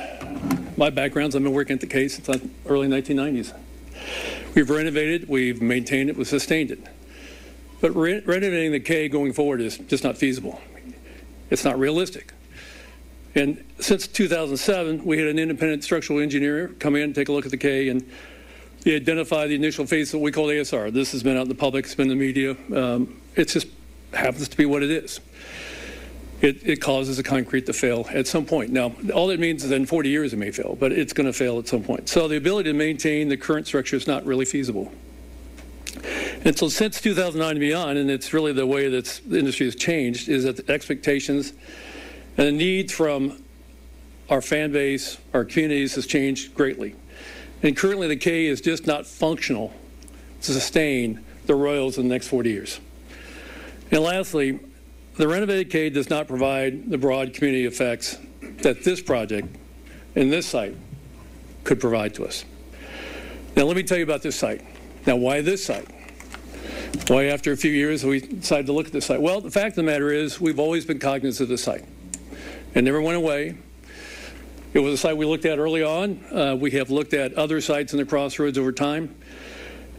my 0.77 0.91
backgrounds, 0.91 1.35
I've 1.35 1.43
been 1.43 1.53
working 1.53 1.75
at 1.75 1.81
the 1.81 1.87
K 1.89 2.09
since 2.09 2.29
the 2.29 2.49
early 2.67 2.87
1990s. 2.87 3.53
We've 4.55 4.71
renovated, 4.71 5.29
we've 5.29 5.61
maintained 5.61 6.11
it, 6.11 6.17
we've 6.17 6.29
sustained 6.29 6.71
it. 6.71 6.81
But 7.81 7.95
re- 7.95 8.21
renovating 8.21 8.73
the 8.73 8.81
K 8.81 9.09
going 9.09 9.33
forward 9.33 9.61
is 9.61 9.79
just 9.79 10.05
not 10.05 10.17
feasible. 10.17 10.61
It's 11.51 11.65
not 11.65 11.79
realistic. 11.79 12.33
And 13.35 13.65
since 13.79 14.07
2007, 14.07 15.05
we 15.05 15.19
had 15.19 15.29
an 15.29 15.39
independent 15.39 15.85
structural 15.85 16.19
engineer 16.19 16.69
come 16.79 16.97
in, 16.97 17.13
take 17.13 17.29
a 17.29 17.33
look 17.33 17.45
at 17.45 17.51
the 17.51 17.57
K, 17.57 17.89
and 17.89 18.09
they 18.83 18.97
identify 18.97 19.47
the 19.47 19.55
initial 19.55 19.87
phase 19.87 20.11
that 20.13 20.19
we 20.19 20.33
call 20.33 20.47
ASR. 20.47 20.93
This 20.93 21.13
has 21.13 21.23
been 21.23 21.37
out 21.37 21.43
in 21.43 21.49
the 21.49 21.55
public, 21.55 21.85
it's 21.85 21.95
been 21.95 22.11
in 22.11 22.19
the 22.19 22.25
media. 22.25 22.57
Um, 22.75 23.21
it 23.37 23.49
just 23.49 23.69
happens 24.13 24.49
to 24.49 24.57
be 24.57 24.67
what 24.67 24.83
it 24.83 24.91
is. 24.91 25.21
It, 26.41 26.67
it, 26.67 26.81
causes 26.81 27.17
the 27.17 27.25
concrete 27.25 27.67
to 27.67 27.73
fail 27.73 28.07
at 28.11 28.29
some 28.29 28.45
point. 28.45 28.71
Now, 28.71 28.95
all 29.13 29.27
that 29.27 29.41
means 29.41 29.65
is 29.65 29.73
in 29.73 29.87
40 29.87 30.09
years 30.09 30.33
it 30.33 30.37
may 30.37 30.53
fail, 30.53 30.77
but 30.79 30.93
it's 30.93 31.13
going 31.13 31.27
to 31.27 31.33
fail 31.33 31.59
at 31.59 31.67
some 31.67 31.83
point. 31.83 32.09
So 32.09 32.29
the 32.29 32.37
ability 32.37 32.71
to 32.71 32.79
maintain 32.79 33.29
the 33.29 33.37
current 33.37 33.67
structure 33.67 33.97
is 33.97 34.07
not 34.07 34.25
really 34.25 34.45
feasible. 34.45 34.93
And 36.49 36.57
so 36.57 36.71
since 36.71 36.99
2009 37.03 37.51
and 37.51 37.61
beyond, 37.61 37.99
and 37.99 38.11
it's 38.11 38.33
really 38.33 38.55
the 38.55 38.67
way 38.67 38.89
that 38.89 39.21
the 39.27 39.39
industry 39.39 39.67
has 39.67 39.77
changed, 39.77 40.31
is 40.31 40.45
that 40.45 40.57
the 40.57 40.73
expectations 40.73 41.53
and 42.39 42.47
the 42.47 42.53
needs 42.53 42.91
from 42.91 43.43
our 44.31 44.41
fan 44.41 44.73
base, 44.73 45.19
our 45.35 45.45
communities 45.45 45.95
has 45.97 46.07
changed 46.07 46.55
greatly. 46.55 46.95
And 47.63 47.77
currently 47.77 48.09
the 48.09 48.17
K 48.17 48.47
is 48.47 48.63
just 48.63 48.87
not 48.87 49.05
functional 49.07 49.75
to 50.41 50.53
sustain 50.55 51.23
the 51.45 51.55
Royals 51.55 51.99
in 51.99 52.09
the 52.09 52.15
next 52.15 52.29
40 52.29 52.49
years. 52.49 52.81
And 53.91 54.01
lastly, 54.01 54.59
the 55.19 55.29
renovated 55.29 55.69
K 55.69 55.91
does 55.91 56.09
not 56.09 56.29
provide 56.29 56.89
the 56.89 56.97
broad 56.97 57.35
community 57.35 57.67
effects 57.67 58.17
that 58.63 58.85
this 58.85 59.03
project 59.03 59.55
and 60.17 60.33
this 60.33 60.47
site 60.47 60.79
could 61.65 61.79
provide 61.79 62.15
to 62.15 62.25
us. 62.25 62.47
Now 63.55 63.65
let 63.65 63.77
me 63.77 63.83
tell 63.83 63.99
you 63.99 64.05
about 64.05 64.23
this 64.23 64.37
site. 64.37 64.65
Now 65.07 65.17
why 65.17 65.43
this 65.43 65.63
site? 65.63 65.98
Why 67.09 67.25
after 67.25 67.53
a 67.53 67.57
few 67.57 67.71
years 67.71 68.05
we 68.05 68.21
decided 68.21 68.67
to 68.67 68.73
look 68.73 68.87
at 68.87 68.93
the 68.93 69.01
site? 69.01 69.21
Well, 69.21 69.41
the 69.41 69.51
fact 69.51 69.71
of 69.71 69.77
the 69.77 69.83
matter 69.83 70.13
is 70.13 70.41
we've 70.41 70.59
always 70.59 70.85
been 70.85 70.99
cognizant 70.99 71.47
of 71.47 71.49
the 71.49 71.59
site. 71.59 71.85
It 72.75 72.85
never 72.85 73.01
went 73.01 73.17
away. 73.17 73.57
It 74.75 74.81
was 74.81 74.95
a 74.95 74.97
site 74.99 75.17
we 75.17 75.25
looked 75.25 75.47
at 75.47 75.59
early 75.59 75.83
on. 75.83 76.23
Uh, 76.31 76.55
we 76.55 76.71
have 76.73 76.91
looked 76.91 77.15
at 77.15 77.33
other 77.35 77.61
sites 77.61 77.95
in 77.95 77.99
the 77.99 78.05
crossroads 78.05 78.59
over 78.59 78.73
time. 78.73 79.15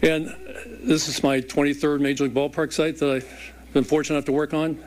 And 0.01 0.27
this 0.83 1.07
is 1.07 1.23
my 1.23 1.41
23rd 1.41 1.99
Major 1.99 2.25
League 2.25 2.33
Ballpark 2.33 2.71
site 2.71 2.97
that 2.99 3.09
I've 3.09 3.53
been 3.73 3.83
fortunate 3.83 4.17
enough 4.17 4.25
to 4.25 4.31
work 4.31 4.53
on. 4.53 4.83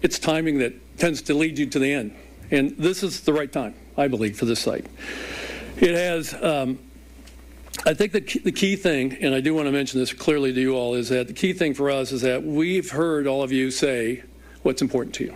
It's 0.00 0.18
timing 0.18 0.58
that 0.58 0.74
tends 0.98 1.22
to 1.22 1.34
lead 1.34 1.58
you 1.58 1.66
to 1.66 1.78
the 1.78 1.92
end. 1.92 2.14
And 2.50 2.76
this 2.78 3.02
is 3.02 3.20
the 3.22 3.32
right 3.32 3.50
time, 3.50 3.74
I 3.96 4.08
believe, 4.08 4.38
for 4.38 4.44
this 4.44 4.60
site. 4.60 4.86
It 5.76 5.94
has, 5.94 6.34
um, 6.42 6.78
I 7.84 7.94
think 7.94 8.12
the 8.12 8.20
key, 8.20 8.38
the 8.38 8.52
key 8.52 8.76
thing, 8.76 9.16
and 9.20 9.34
I 9.34 9.40
do 9.40 9.54
want 9.54 9.66
to 9.66 9.72
mention 9.72 9.98
this 9.98 10.12
clearly 10.12 10.52
to 10.52 10.60
you 10.60 10.76
all, 10.76 10.94
is 10.94 11.08
that 11.08 11.26
the 11.26 11.32
key 11.32 11.52
thing 11.52 11.74
for 11.74 11.90
us 11.90 12.12
is 12.12 12.20
that 12.22 12.44
we've 12.44 12.90
heard 12.90 13.26
all 13.26 13.42
of 13.42 13.50
you 13.50 13.72
say 13.72 14.22
what's 14.62 14.82
important 14.82 15.14
to 15.16 15.24
you. 15.24 15.34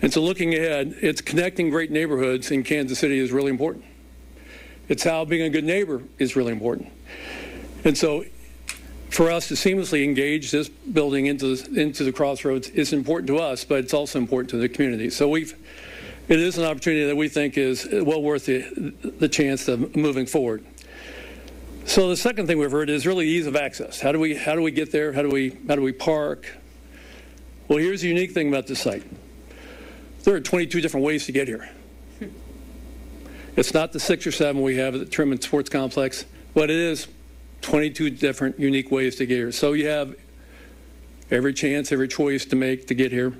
And 0.00 0.12
so 0.12 0.22
looking 0.22 0.54
ahead, 0.54 0.96
it's 1.02 1.20
connecting 1.20 1.70
great 1.70 1.90
neighborhoods 1.90 2.50
in 2.50 2.64
Kansas 2.64 2.98
City 2.98 3.18
is 3.18 3.30
really 3.30 3.50
important. 3.50 3.84
It's 4.88 5.04
how 5.04 5.24
being 5.24 5.42
a 5.42 5.50
good 5.50 5.64
neighbor 5.64 6.02
is 6.18 6.34
really 6.34 6.52
important. 6.52 6.88
And 7.84 7.96
so 7.96 8.24
for 9.10 9.30
us 9.30 9.48
to 9.48 9.54
seamlessly 9.54 10.02
engage 10.02 10.50
this 10.50 10.68
building 10.68 11.26
into 11.26 11.52
into 11.78 12.02
the 12.02 12.12
crossroads 12.12 12.70
is 12.70 12.92
important 12.92 13.28
to 13.28 13.38
us, 13.38 13.64
but 13.64 13.80
it's 13.80 13.94
also 13.94 14.18
important 14.18 14.50
to 14.50 14.56
the 14.56 14.68
community. 14.68 15.10
So 15.10 15.28
we've 15.28 15.54
it 16.32 16.40
is 16.40 16.56
an 16.56 16.64
opportunity 16.64 17.04
that 17.04 17.16
we 17.16 17.28
think 17.28 17.58
is 17.58 17.86
well 17.92 18.22
worth 18.22 18.46
the, 18.46 18.94
the 19.18 19.28
chance 19.28 19.68
of 19.68 19.94
moving 19.94 20.24
forward. 20.24 20.64
So 21.84 22.08
the 22.08 22.16
second 22.16 22.46
thing 22.46 22.58
we've 22.58 22.70
heard 22.70 22.88
is 22.88 23.06
really 23.06 23.28
ease 23.28 23.46
of 23.46 23.54
access. 23.54 24.00
How 24.00 24.12
do 24.12 24.18
we 24.18 24.34
how 24.34 24.54
do 24.54 24.62
we 24.62 24.70
get 24.70 24.92
there? 24.92 25.12
How 25.12 25.20
do 25.20 25.28
we 25.28 25.58
how 25.68 25.76
do 25.76 25.82
we 25.82 25.92
park? 25.92 26.50
Well, 27.68 27.78
here's 27.78 28.00
the 28.00 28.08
unique 28.08 28.32
thing 28.32 28.48
about 28.48 28.66
this 28.66 28.80
site. 28.80 29.02
There 30.24 30.34
are 30.34 30.40
22 30.40 30.80
different 30.80 31.04
ways 31.04 31.26
to 31.26 31.32
get 31.32 31.48
here. 31.48 31.68
Hmm. 32.18 32.28
It's 33.56 33.74
not 33.74 33.92
the 33.92 34.00
six 34.00 34.26
or 34.26 34.32
seven 34.32 34.62
we 34.62 34.76
have 34.76 34.94
at 34.94 35.00
the 35.00 35.06
Truman 35.06 35.38
Sports 35.40 35.68
Complex, 35.68 36.24
but 36.54 36.70
it 36.70 36.76
is 36.76 37.08
22 37.60 38.08
different 38.08 38.58
unique 38.58 38.90
ways 38.90 39.16
to 39.16 39.26
get 39.26 39.34
here. 39.34 39.52
So 39.52 39.74
you 39.74 39.88
have 39.88 40.16
every 41.30 41.52
chance, 41.52 41.92
every 41.92 42.08
choice 42.08 42.46
to 42.46 42.56
make 42.56 42.86
to 42.86 42.94
get 42.94 43.12
here. 43.12 43.34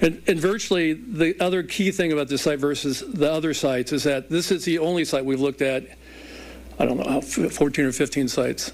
And, 0.00 0.22
and, 0.28 0.38
virtually 0.38 0.92
the 0.92 1.36
other 1.40 1.64
key 1.64 1.90
thing 1.90 2.12
about 2.12 2.28
this 2.28 2.42
site 2.42 2.60
versus 2.60 3.02
the 3.06 3.30
other 3.30 3.52
sites 3.52 3.92
is 3.92 4.04
that 4.04 4.30
this 4.30 4.52
is 4.52 4.64
the 4.64 4.78
only 4.78 5.04
site 5.04 5.24
we've 5.24 5.40
looked 5.40 5.60
at, 5.60 5.88
I 6.78 6.84
don't 6.84 6.98
know, 6.98 7.20
14 7.20 7.84
or 7.84 7.92
15 7.92 8.28
sites. 8.28 8.72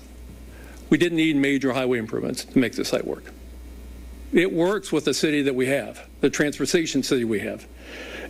We 0.90 0.98
didn't 0.98 1.16
need 1.16 1.36
major 1.36 1.72
highway 1.72 1.98
improvements 1.98 2.44
to 2.44 2.58
make 2.58 2.74
this 2.74 2.88
site 2.88 3.06
work. 3.06 3.32
It 4.34 4.52
works 4.52 4.92
with 4.92 5.06
the 5.06 5.14
city 5.14 5.42
that 5.42 5.54
we 5.54 5.66
have, 5.66 6.06
the 6.20 6.28
transportation 6.28 7.02
city 7.02 7.24
we 7.24 7.40
have. 7.40 7.66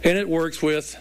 And 0.04 0.16
it 0.16 0.28
works 0.28 0.62
with 0.62 0.96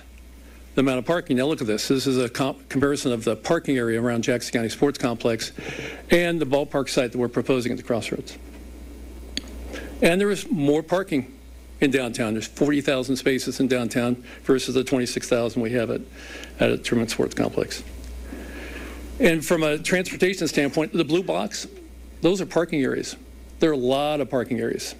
the 0.76 0.82
amount 0.82 0.98
of 0.98 1.06
parking. 1.06 1.38
Now 1.38 1.46
look 1.46 1.62
at 1.62 1.68
this. 1.68 1.88
This 1.88 2.08
is 2.08 2.18
a 2.18 2.30
comp- 2.30 2.70
comparison 2.70 3.12
of 3.12 3.24
the 3.24 3.36
parking 3.36 3.78
area 3.78 4.02
around 4.02 4.24
Jackson 4.24 4.52
County 4.52 4.70
Sports 4.70 4.98
Complex 4.98 5.52
and 6.10 6.42
the 6.42 6.46
ballpark 6.46 6.90
site 6.90 7.12
that 7.12 7.18
we're 7.18 7.28
proposing 7.28 7.72
at 7.72 7.78
the 7.78 7.84
crossroads. 7.84 8.38
And 10.02 10.20
there 10.20 10.32
is 10.32 10.50
more 10.50 10.82
parking 10.82 11.34
in 11.84 11.92
downtown. 11.92 12.34
There's 12.34 12.48
40,000 12.48 13.16
spaces 13.18 13.60
in 13.60 13.68
downtown 13.68 14.24
versus 14.44 14.74
the 14.74 14.84
26,000 14.84 15.62
we 15.62 15.72
have 15.72 15.92
at, 15.92 16.02
at 16.60 16.84
Truman 16.84 17.08
Sports 17.10 17.36
Complex. 17.36 17.84
And 19.20 19.46
from 19.46 19.64
a 19.64 19.78
transportation 19.78 20.48
standpoint, 20.48 20.94
the 20.94 21.04
blue 21.04 21.24
box, 21.24 21.68
those 22.22 22.42
are 22.42 22.46
parking 22.46 22.82
areas. 22.82 23.16
There 23.60 23.70
are 23.70 23.74
a 23.74 23.78
lot 23.78 24.22
of 24.22 24.30
parking 24.30 24.60
areas. 24.60 24.96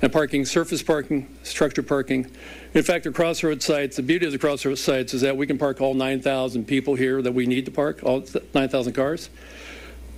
and 0.00 0.12
parking, 0.12 0.44
surface 0.44 0.82
parking, 0.82 1.28
structured 1.42 1.86
parking. 1.86 2.30
In 2.74 2.82
fact, 2.82 3.04
the 3.04 3.10
crossroads 3.10 3.64
sites, 3.64 3.96
the 3.96 4.02
beauty 4.02 4.26
of 4.26 4.32
the 4.32 4.38
crossroads 4.38 4.80
sites 4.80 5.12
is 5.12 5.22
that 5.22 5.36
we 5.36 5.46
can 5.46 5.58
park 5.58 5.80
all 5.80 5.94
9,000 5.94 6.66
people 6.66 6.94
here 6.94 7.20
that 7.20 7.32
we 7.32 7.46
need 7.46 7.64
to 7.64 7.70
park, 7.70 8.00
all 8.02 8.24
9,000 8.54 8.92
cars, 8.92 9.28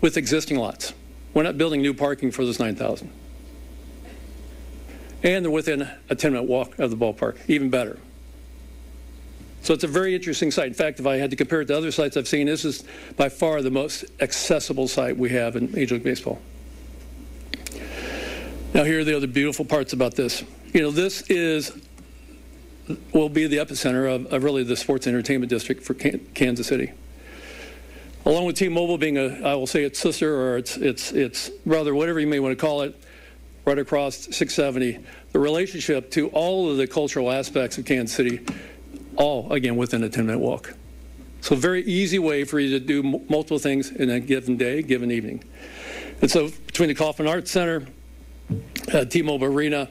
with 0.01 0.17
existing 0.17 0.59
lots. 0.59 0.93
We're 1.33 1.45
not 1.45 1.57
building 1.57 1.81
new 1.81 1.95
parking 1.95 2.31
for 2.31 2.45
those 2.45 2.59
9,000. 2.59 3.11
And 5.23 5.45
they're 5.45 5.53
within 5.53 5.89
a 6.09 6.15
10 6.15 6.33
minute 6.33 6.49
walk 6.49 6.79
of 6.79 6.91
the 6.91 6.97
ballpark, 6.97 7.39
even 7.49 7.71
better. 7.71 7.99
So 9.63 9.75
it's 9.75 9.85
a 9.85 9.89
very 9.89 10.15
interesting 10.15 10.51
site. 10.51 10.69
In 10.69 10.75
fact, 10.75 11.01
if 11.01 11.07
I 11.07 11.17
had 11.17 11.31
to 11.31 11.37
compare 11.37 11.61
it 11.61 11.67
to 11.67 11.77
other 11.77 11.91
sites 11.91 12.17
I've 12.17 12.29
seen, 12.29 12.47
this 12.47 12.65
is 12.65 12.85
by 13.17 13.29
far 13.29 13.61
the 13.61 13.71
most 13.71 14.05
accessible 14.21 14.89
site 14.89 15.17
we 15.17 15.31
have 15.31 15.55
in 15.57 15.71
Major 15.73 15.97
League 15.97 16.05
Baseball. 16.05 16.41
Now, 18.73 18.85
here 18.85 19.01
are 19.01 19.05
the 19.05 19.17
other 19.17 19.27
beautiful 19.27 19.65
parts 19.65 19.93
about 19.93 20.15
this. 20.15 20.45
You 20.73 20.83
know, 20.83 20.91
this 20.91 21.23
is 21.23 21.73
will 23.13 23.29
be 23.29 23.47
the 23.47 23.59
epicenter 23.59 24.13
of, 24.13 24.33
of 24.33 24.43
really 24.43 24.65
the 24.65 24.77
sports 24.77 25.07
entertainment 25.07 25.51
district 25.51 25.83
for 25.83 25.95
Kansas 25.95 26.67
City. 26.67 26.91
Along 28.25 28.47
with 28.47 28.57
T-Mobile 28.57 28.99
being 28.99 29.17
a, 29.17 29.43
I 29.45 29.55
will 29.55 29.67
say 29.67 29.85
its 29.85 29.99
sister 29.99 30.35
or 30.35 30.59
its 30.59 30.77
its 30.77 31.13
its 31.13 31.49
brother, 31.49 31.95
whatever 31.95 32.21
you 32.21 32.27
may 32.27 32.41
want 32.41 32.57
to 32.57 32.61
call 32.61 32.83
it, 32.83 33.01
right 33.65 33.79
across 33.79 34.17
670, 34.17 34.99
the 35.33 35.39
relationship 35.39 36.11
to 36.13 36.29
all 36.29 36.71
of 36.71 36.77
the 36.77 36.87
cultural 36.87 37.31
aspects 37.31 37.79
of 37.79 37.85
Kansas 37.85 38.17
City 38.17 38.41
all 39.17 39.53
again 39.53 39.77
within 39.77 40.03
a 40.03 40.09
10 40.09 40.27
minute 40.27 40.39
walk. 40.39 40.75
So, 41.43 41.57
very 41.57 41.83
easy 41.85 42.19
way 42.19 42.45
for 42.45 42.61
you 42.61 42.79
to 42.79 42.85
do 42.85 43.03
multiple 43.03 43.59
things 43.59 43.91
in 43.91 44.11
a 44.11 44.21
given 44.21 44.57
day, 44.57 44.83
given 44.83 45.11
evening. 45.11 45.43
And 46.21 46.31
so, 46.31 46.51
between 46.67 46.89
the 46.89 46.95
Kauffman 46.95 47.29
Arts 47.29 47.51
Center, 47.51 47.87
uh, 48.93 49.05
T 49.07 49.23
Mobile 49.23 49.47
Arena, 49.47 49.89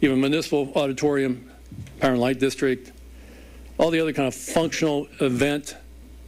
even 0.00 0.20
Municipal 0.20 0.72
Auditorium, 0.76 1.50
Power 1.98 2.12
and 2.12 2.20
Light 2.20 2.38
District, 2.38 2.92
all 3.78 3.90
the 3.90 4.00
other 4.00 4.12
kind 4.12 4.28
of 4.28 4.34
functional 4.34 5.08
event, 5.20 5.76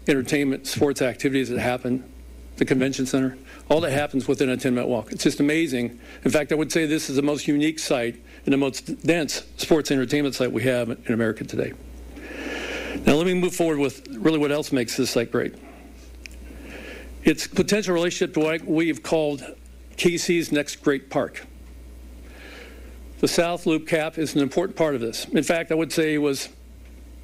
entertainment, 0.08 0.66
sports 0.66 1.00
activities 1.00 1.48
that 1.48 1.60
happen, 1.60 2.04
the 2.56 2.64
convention 2.64 3.06
center, 3.06 3.38
all 3.68 3.80
that 3.80 3.92
happens 3.92 4.28
within 4.28 4.48
a 4.48 4.56
10 4.56 4.74
minute 4.74 4.86
walk. 4.86 5.12
It's 5.12 5.24
just 5.24 5.40
amazing. 5.40 5.98
In 6.24 6.30
fact, 6.30 6.52
I 6.52 6.54
would 6.54 6.70
say 6.70 6.86
this 6.86 7.10
is 7.10 7.16
the 7.16 7.22
most 7.22 7.48
unique 7.48 7.78
site 7.78 8.22
and 8.44 8.52
the 8.52 8.58
most 8.58 9.04
dense 9.04 9.42
sports 9.56 9.90
entertainment 9.90 10.34
site 10.34 10.52
we 10.52 10.62
have 10.62 10.90
in 10.90 11.12
America 11.12 11.44
today. 11.44 11.72
Now, 13.04 13.14
let 13.14 13.26
me 13.26 13.34
move 13.34 13.54
forward 13.54 13.78
with 13.78 14.06
really 14.08 14.38
what 14.38 14.52
else 14.52 14.72
makes 14.72 14.96
this 14.96 15.10
site 15.10 15.30
great. 15.30 15.54
Its 17.24 17.46
potential 17.46 17.92
relationship 17.92 18.34
to 18.34 18.40
what 18.40 18.64
we've 18.64 19.02
called 19.02 19.44
KC's 19.96 20.52
next 20.52 20.76
great 20.76 21.10
park. 21.10 21.44
The 23.18 23.28
South 23.28 23.66
Loop 23.66 23.88
cap 23.88 24.18
is 24.18 24.34
an 24.34 24.42
important 24.42 24.76
part 24.76 24.94
of 24.94 25.00
this. 25.00 25.24
In 25.26 25.42
fact, 25.42 25.72
I 25.72 25.74
would 25.74 25.92
say 25.92 26.14
it 26.14 26.18
was 26.18 26.48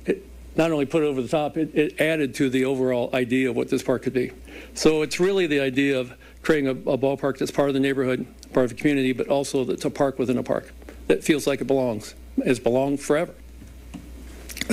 it 0.06 0.26
not 0.56 0.72
only 0.72 0.86
put 0.86 1.02
over 1.02 1.22
the 1.22 1.28
top, 1.28 1.56
it, 1.56 1.70
it, 1.74 2.00
added 2.00 2.34
to 2.36 2.50
the 2.50 2.64
overall 2.64 3.10
idea 3.14 3.50
of 3.50 3.56
what 3.56 3.68
this 3.68 3.82
park 3.82 4.02
could 4.02 4.12
be. 4.12 4.32
So 4.74 5.02
it's 5.02 5.20
really 5.20 5.46
the 5.46 5.60
idea 5.60 5.98
of 5.98 6.14
creating 6.42 6.68
a, 6.68 6.90
a 6.90 6.98
ballpark 6.98 7.38
that's 7.38 7.50
part 7.50 7.68
of 7.68 7.74
the 7.74 7.80
neighborhood, 7.80 8.26
part 8.52 8.64
of 8.64 8.70
the 8.70 8.76
community, 8.76 9.12
but 9.12 9.28
also 9.28 9.64
that's 9.64 9.84
a 9.84 9.90
park 9.90 10.18
within 10.18 10.38
a 10.38 10.42
park 10.42 10.72
that 11.06 11.22
feels 11.24 11.46
like 11.46 11.60
it 11.60 11.66
belongs, 11.66 12.14
has 12.44 12.58
belonged 12.58 13.00
forever. 13.00 13.34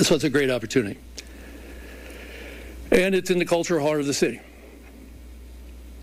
So 0.02 0.14
it's 0.14 0.24
a 0.24 0.30
great 0.30 0.50
opportunity. 0.50 0.98
And 2.90 3.14
it's 3.14 3.30
in 3.30 3.38
the 3.38 3.44
cultural 3.44 3.84
heart 3.84 4.00
of 4.00 4.06
the 4.06 4.14
city. 4.14 4.40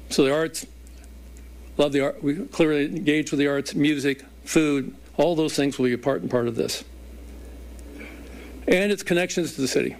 So 0.09 0.23
the 0.23 0.33
arts, 0.33 0.65
love 1.77 1.91
the 1.91 2.01
art. 2.01 2.23
We 2.23 2.35
clearly 2.45 2.85
engage 2.85 3.31
with 3.31 3.39
the 3.39 3.47
arts, 3.47 3.75
music, 3.75 4.23
food, 4.45 4.95
all 5.17 5.35
those 5.35 5.55
things 5.55 5.77
will 5.77 5.85
be 5.85 5.93
a 5.93 5.97
part 5.97 6.21
and 6.21 6.31
part 6.31 6.47
of 6.47 6.55
this. 6.55 6.83
And 8.67 8.91
its 8.91 9.03
connections 9.03 9.55
to 9.55 9.61
the 9.61 9.67
city. 9.67 9.95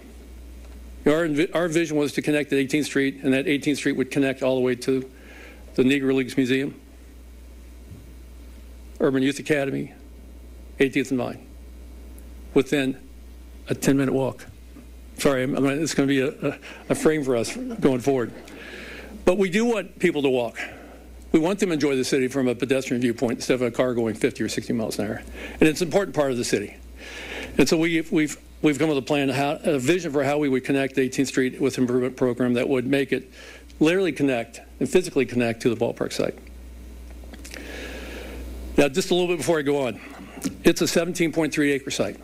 Our, 1.06 1.28
our 1.54 1.68
vision 1.68 1.96
was 1.96 2.12
to 2.12 2.22
connect 2.22 2.52
at 2.52 2.58
18th 2.58 2.84
Street, 2.84 3.20
and 3.22 3.32
that 3.32 3.46
18th 3.46 3.76
Street 3.76 3.96
would 3.96 4.10
connect 4.10 4.42
all 4.42 4.54
the 4.54 4.60
way 4.60 4.74
to 4.76 5.10
the 5.78 5.84
Negro 5.84 6.12
Leagues 6.12 6.36
Museum, 6.36 6.74
Urban 8.98 9.22
Youth 9.22 9.38
Academy, 9.38 9.94
18th 10.80 11.10
and 11.10 11.18
Vine, 11.18 11.46
within 12.52 12.98
a 13.68 13.76
10 13.76 13.96
minute 13.96 14.12
walk. 14.12 14.44
Sorry, 15.18 15.44
I'm, 15.44 15.54
I'm, 15.56 15.66
it's 15.66 15.94
going 15.94 16.08
to 16.08 16.12
be 16.12 16.48
a, 16.48 16.58
a, 16.88 16.96
frame 16.96 17.22
for 17.22 17.36
us 17.36 17.56
going 17.56 18.00
forward. 18.00 18.32
But 19.24 19.38
we 19.38 19.50
do 19.50 19.66
want 19.66 20.00
people 20.00 20.20
to 20.22 20.28
walk. 20.28 20.58
We 21.30 21.38
want 21.38 21.60
them 21.60 21.68
to 21.68 21.74
enjoy 21.74 21.94
the 21.94 22.04
city 22.04 22.26
from 22.26 22.48
a 22.48 22.56
pedestrian 22.56 23.00
viewpoint 23.00 23.34
instead 23.34 23.54
of 23.54 23.62
a 23.62 23.70
car 23.70 23.94
going 23.94 24.16
50 24.16 24.42
or 24.42 24.48
60 24.48 24.72
miles 24.72 24.98
an 24.98 25.06
hour. 25.06 25.22
And 25.60 25.62
it's 25.62 25.80
an 25.80 25.86
important 25.86 26.16
part 26.16 26.32
of 26.32 26.38
the 26.38 26.44
city. 26.44 26.76
And 27.56 27.68
so 27.68 27.76
we, 27.76 28.00
we've, 28.10 28.36
we've 28.62 28.80
come 28.80 28.88
with 28.88 28.98
a 28.98 29.02
plan, 29.02 29.30
a 29.30 29.78
vision 29.78 30.10
for 30.10 30.24
how 30.24 30.38
we 30.38 30.48
would 30.48 30.64
connect 30.64 30.96
18th 30.96 31.26
Street 31.28 31.60
with 31.60 31.78
improvement 31.78 32.16
program 32.16 32.54
that 32.54 32.68
would 32.68 32.86
make 32.86 33.12
it 33.12 33.30
literally 33.80 34.12
connect 34.12 34.60
and 34.80 34.88
physically 34.88 35.26
connect 35.26 35.62
to 35.62 35.74
the 35.74 35.76
ballpark 35.76 36.12
site. 36.12 36.38
Now, 38.76 38.88
just 38.88 39.10
a 39.10 39.14
little 39.14 39.28
bit 39.28 39.38
before 39.38 39.58
I 39.58 39.62
go 39.62 39.86
on, 39.86 40.00
it's 40.64 40.80
a 40.80 40.84
17.3 40.84 41.72
acre 41.72 41.90
site. 41.90 42.16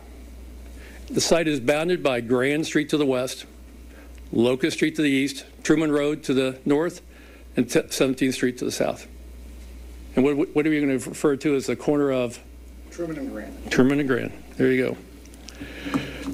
The 1.09 1.21
site 1.21 1.47
is 1.47 1.59
bounded 1.59 2.01
by 2.01 2.21
Grand 2.21 2.65
Street 2.65 2.89
to 2.89 2.97
the 2.97 3.05
west, 3.05 3.45
Locust 4.31 4.77
Street 4.77 4.95
to 4.95 5.01
the 5.01 5.09
east, 5.09 5.45
Truman 5.63 5.91
Road 5.91 6.23
to 6.23 6.33
the 6.33 6.59
north, 6.65 7.01
and 7.57 7.67
17th 7.67 8.33
Street 8.33 8.57
to 8.59 8.65
the 8.65 8.71
south. 8.71 9.07
And 10.15 10.23
what, 10.23 10.35
what 10.55 10.65
are 10.65 10.69
we 10.69 10.79
going 10.79 10.97
to 10.97 11.09
refer 11.09 11.35
to 11.35 11.55
as 11.55 11.67
the 11.67 11.75
corner 11.75 12.11
of? 12.11 12.39
Truman 12.89 13.17
and 13.17 13.31
Grand. 13.31 13.71
Truman 13.71 13.99
and 13.99 14.07
Grand. 14.07 14.31
There 14.55 14.71
you 14.71 14.85
go. 14.85 14.97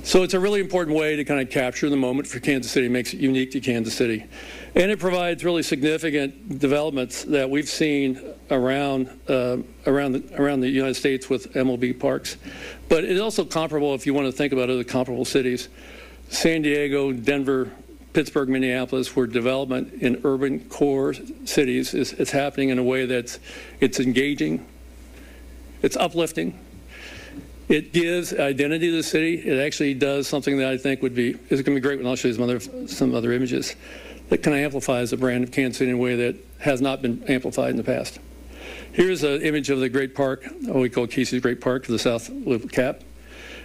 So 0.03 0.24
it's 0.24 0.34
a 0.34 0.39
really 0.39 0.61
important 0.61 0.97
way 0.97 1.15
to 1.15 1.24
kind 1.24 1.41
of 1.41 1.49
capture 1.49 1.89
the 1.89 1.97
moment 1.97 2.28
for 2.28 2.39
Kansas 2.39 2.72
City, 2.72 2.86
it 2.86 2.91
makes 2.91 3.13
it 3.13 3.19
unique 3.19 3.51
to 3.51 3.59
Kansas 3.59 3.93
City. 3.93 4.26
And 4.74 4.89
it 4.89 4.99
provides 4.99 5.43
really 5.43 5.63
significant 5.63 6.59
developments 6.59 7.24
that 7.26 7.49
we've 7.49 7.67
seen 7.67 8.22
around 8.49 9.09
uh, 9.28 9.57
around 9.86 10.13
the, 10.13 10.41
around 10.41 10.61
the 10.61 10.69
United 10.69 10.93
States 10.93 11.30
with 11.30 11.53
MLB 11.53 11.99
parks. 11.99 12.38
But 12.88 13.03
it's 13.03 13.19
also 13.19 13.43
comparable 13.43 13.93
if 13.95 14.05
you 14.05 14.13
want 14.13 14.28
to 14.28 14.32
think 14.32 14.53
about 14.53 14.69
other 14.69 14.86
comparable 14.86 15.26
cities. 15.26 15.67
San 16.30 16.61
Diego, 16.61 17.11
Denver, 17.11 17.69
Pittsburgh, 18.13 18.47
Minneapolis, 18.47 19.13
where 19.13 19.28
development 19.28 20.01
in 20.01 20.22
urban 20.24 20.61
core 20.69 21.13
cities 21.43 21.93
is, 21.93 22.13
is 22.13 22.32
happening 22.32 22.69
in 22.69 22.80
a 22.80 22.84
way 22.84 23.05
that's 23.05 23.39
it's 23.82 23.99
engaging, 23.99 24.65
it's 25.82 25.97
uplifting, 25.97 26.57
it 27.67 27.91
gives 27.91 28.34
identity 28.34 28.89
to 28.89 28.97
the 28.97 29.03
city. 29.03 29.36
It 29.36 29.59
actually 29.59 29.93
does 29.95 30.28
something 30.28 30.57
that 30.57 30.69
I 30.69 30.78
think 30.78 31.01
would 31.01 31.15
be 31.15 31.32
is 31.49 31.61
going 31.61 31.76
to 31.76 31.76
be 31.76 31.80
great. 31.82 31.99
And 31.99 32.07
I'll 32.07 32.15
show 32.15 32.30
you 32.30 32.34
some 32.34 32.43
other 32.43 32.59
some 32.88 33.13
other 33.13 33.34
images 33.34 33.76
that 34.32 34.47
of 34.47 34.53
amplifies 34.53 35.11
the 35.11 35.17
brand 35.17 35.43
of 35.43 35.51
Kansas 35.51 35.77
City 35.77 35.91
in 35.91 35.97
a 35.97 35.99
way 35.99 36.15
that 36.15 36.36
has 36.59 36.82
not 36.82 37.01
been 37.01 37.21
amplified 37.27 37.71
in 37.71 37.75
the 37.75 37.84
past. 37.84 38.17
Here's 38.93 39.23
an 39.23 39.41
image 39.41 39.69
of 39.69 39.82
the 39.82 39.89
Great 39.89 40.15
Park, 40.15 40.45
what 40.61 40.77
we 40.77 40.89
call 40.89 41.05
KC's 41.05 41.41
Great 41.41 41.59
Park 41.59 41.86
to 41.86 41.91
the 41.91 41.99
south 41.99 42.29
loop 42.29 42.71
cap. 42.71 43.01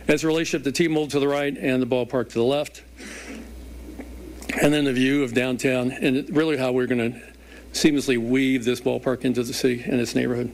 As 0.08 0.24
a 0.24 0.26
relationship 0.26 0.64
to 0.64 0.72
T-Mobile 0.72 1.06
to 1.08 1.20
the 1.20 1.28
right 1.28 1.56
and 1.56 1.80
the 1.80 1.86
ballpark 1.86 2.28
to 2.30 2.34
the 2.34 2.44
left. 2.44 2.82
And 4.60 4.74
then 4.74 4.84
the 4.84 4.92
view 4.92 5.22
of 5.22 5.34
downtown 5.34 5.92
and 5.92 6.28
really 6.34 6.56
how 6.56 6.72
we're 6.72 6.86
going 6.86 7.12
to 7.12 7.20
seamlessly 7.72 8.18
weave 8.18 8.64
this 8.64 8.80
ballpark 8.80 9.24
into 9.24 9.44
the 9.44 9.52
city 9.52 9.84
and 9.84 10.00
its 10.00 10.16
neighborhood. 10.16 10.50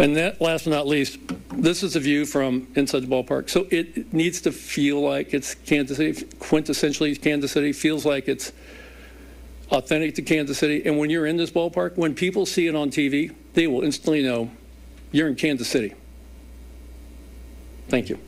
And 0.00 0.16
that, 0.16 0.40
last 0.40 0.64
but 0.64 0.70
not 0.70 0.86
least, 0.86 1.18
this 1.52 1.82
is 1.82 1.94
a 1.94 2.00
view 2.00 2.24
from 2.24 2.66
inside 2.74 3.00
the 3.00 3.06
ballpark. 3.06 3.50
So 3.50 3.66
it 3.70 4.14
needs 4.14 4.40
to 4.40 4.50
feel 4.50 4.98
like 5.02 5.34
it's 5.34 5.54
Kansas 5.54 5.98
City, 5.98 6.24
quintessentially 6.36 7.20
Kansas 7.20 7.52
City, 7.52 7.74
feels 7.74 8.06
like 8.06 8.26
it's 8.26 8.50
authentic 9.70 10.14
to 10.14 10.22
Kansas 10.22 10.56
City. 10.56 10.82
And 10.86 10.96
when 10.96 11.10
you're 11.10 11.26
in 11.26 11.36
this 11.36 11.50
ballpark, 11.50 11.98
when 11.98 12.14
people 12.14 12.46
see 12.46 12.66
it 12.66 12.74
on 12.74 12.90
TV, 12.90 13.34
they 13.52 13.66
will 13.66 13.82
instantly 13.82 14.22
know 14.22 14.50
you're 15.12 15.28
in 15.28 15.34
Kansas 15.34 15.68
City. 15.68 15.92
Thank 17.88 18.08
you. 18.08 18.18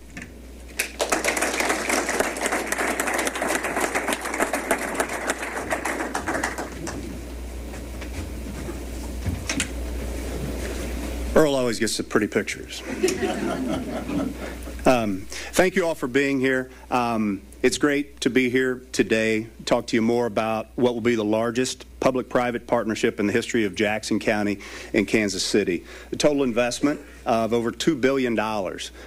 Earl 11.34 11.51
always 11.62 11.78
gets 11.78 11.96
the 11.96 12.02
pretty 12.02 12.26
pictures. 12.26 12.82
um, 14.84 15.24
thank 15.52 15.76
you 15.76 15.86
all 15.86 15.94
for 15.94 16.08
being 16.08 16.40
here. 16.40 16.68
Um, 16.90 17.40
it's 17.62 17.78
great 17.78 18.20
to 18.22 18.30
be 18.30 18.50
here 18.50 18.82
today, 18.90 19.46
talk 19.64 19.86
to 19.86 19.96
you 19.96 20.02
more 20.02 20.26
about 20.26 20.66
what 20.74 20.94
will 20.94 21.00
be 21.00 21.14
the 21.14 21.24
largest 21.24 21.86
public 22.00 22.28
private 22.28 22.66
partnership 22.66 23.20
in 23.20 23.28
the 23.28 23.32
history 23.32 23.64
of 23.64 23.76
Jackson 23.76 24.18
County 24.18 24.58
and 24.92 25.06
Kansas 25.06 25.44
City. 25.44 25.84
The 26.10 26.16
total 26.16 26.42
investment 26.42 27.00
of 27.24 27.52
over 27.52 27.70
$2 27.70 28.00
billion 28.00 28.34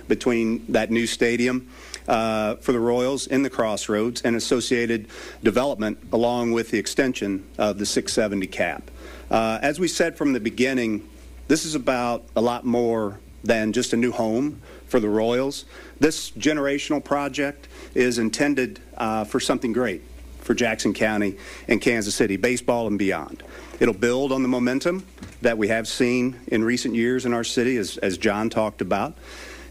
between 0.08 0.66
that 0.72 0.92
new 0.92 1.08
stadium 1.08 1.68
uh, 2.08 2.56
for 2.56 2.72
the 2.72 2.80
Royals 2.80 3.28
in 3.28 3.44
the 3.44 3.50
Crossroads 3.50 4.22
and 4.22 4.38
associated 4.38 5.10
development, 5.44 5.98
along 6.14 6.54
with 6.54 6.72
the 6.72 6.80
extension 6.80 7.46
of 7.58 7.80
the 7.80 7.86
670 7.86 8.48
cap. 8.48 8.90
Uh, 9.30 9.60
as 9.62 9.78
we 9.78 9.90
said 9.90 10.16
from 10.16 10.32
the 10.32 10.40
beginning, 10.40 11.10
this 11.48 11.66
is 11.66 11.76
about 11.76 12.26
a 12.36 12.42
lot 12.42 12.66
more 12.66 13.20
than 13.44 13.74
just 13.74 13.94
a 13.94 13.98
new 13.98 14.12
home 14.12 14.62
for 14.88 15.00
the 15.00 15.10
Royals. 15.10 15.66
This 16.00 16.32
generational 16.32 17.04
project 17.04 17.68
is 17.94 18.18
intended 18.18 18.80
uh, 18.98 19.24
for 19.24 19.40
something 19.40 19.72
great 19.72 20.02
for 20.42 20.54
Jackson 20.54 20.94
County 20.94 21.38
and 21.68 21.82
Kansas 21.82 22.16
City, 22.16 22.38
baseball 22.38 22.88
and 22.88 23.00
beyond. 23.00 23.44
It'll 23.80 23.94
build 23.94 24.32
on 24.32 24.42
the 24.42 24.48
momentum 24.48 25.06
that 25.42 25.58
we 25.58 25.68
have 25.68 25.88
seen 25.88 26.40
in 26.48 26.64
recent 26.64 26.96
years 26.96 27.26
in 27.26 27.34
our 27.34 27.44
city, 27.44 27.78
as, 27.78 27.98
as 27.98 28.18
John 28.18 28.50
talked 28.50 28.82
about. 28.82 29.16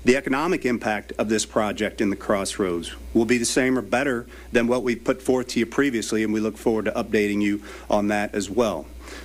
The 0.05 0.17
economic 0.17 0.67
impact 0.67 1.13
of 1.17 1.31
this 1.31 1.47
project 1.47 2.01
in 2.01 2.11
the 2.11 2.17
Crossroads 2.17 2.93
will 3.15 3.25
be 3.25 3.39
the 3.39 3.47
same 3.47 3.79
or 3.79 3.83
better 3.83 4.27
than 4.53 4.67
what 4.67 4.83
we 4.83 4.97
put 4.97 5.23
forth 5.23 5.49
to 5.49 5.61
you 5.61 5.67
previously, 5.67 6.23
and 6.23 6.33
we 6.33 6.41
look 6.41 6.59
forward 6.59 6.85
to 6.85 6.93
updating 6.93 7.41
you 7.41 7.63
on 7.89 8.09
that 8.09 8.35
as 8.35 8.51
well. 8.51 8.85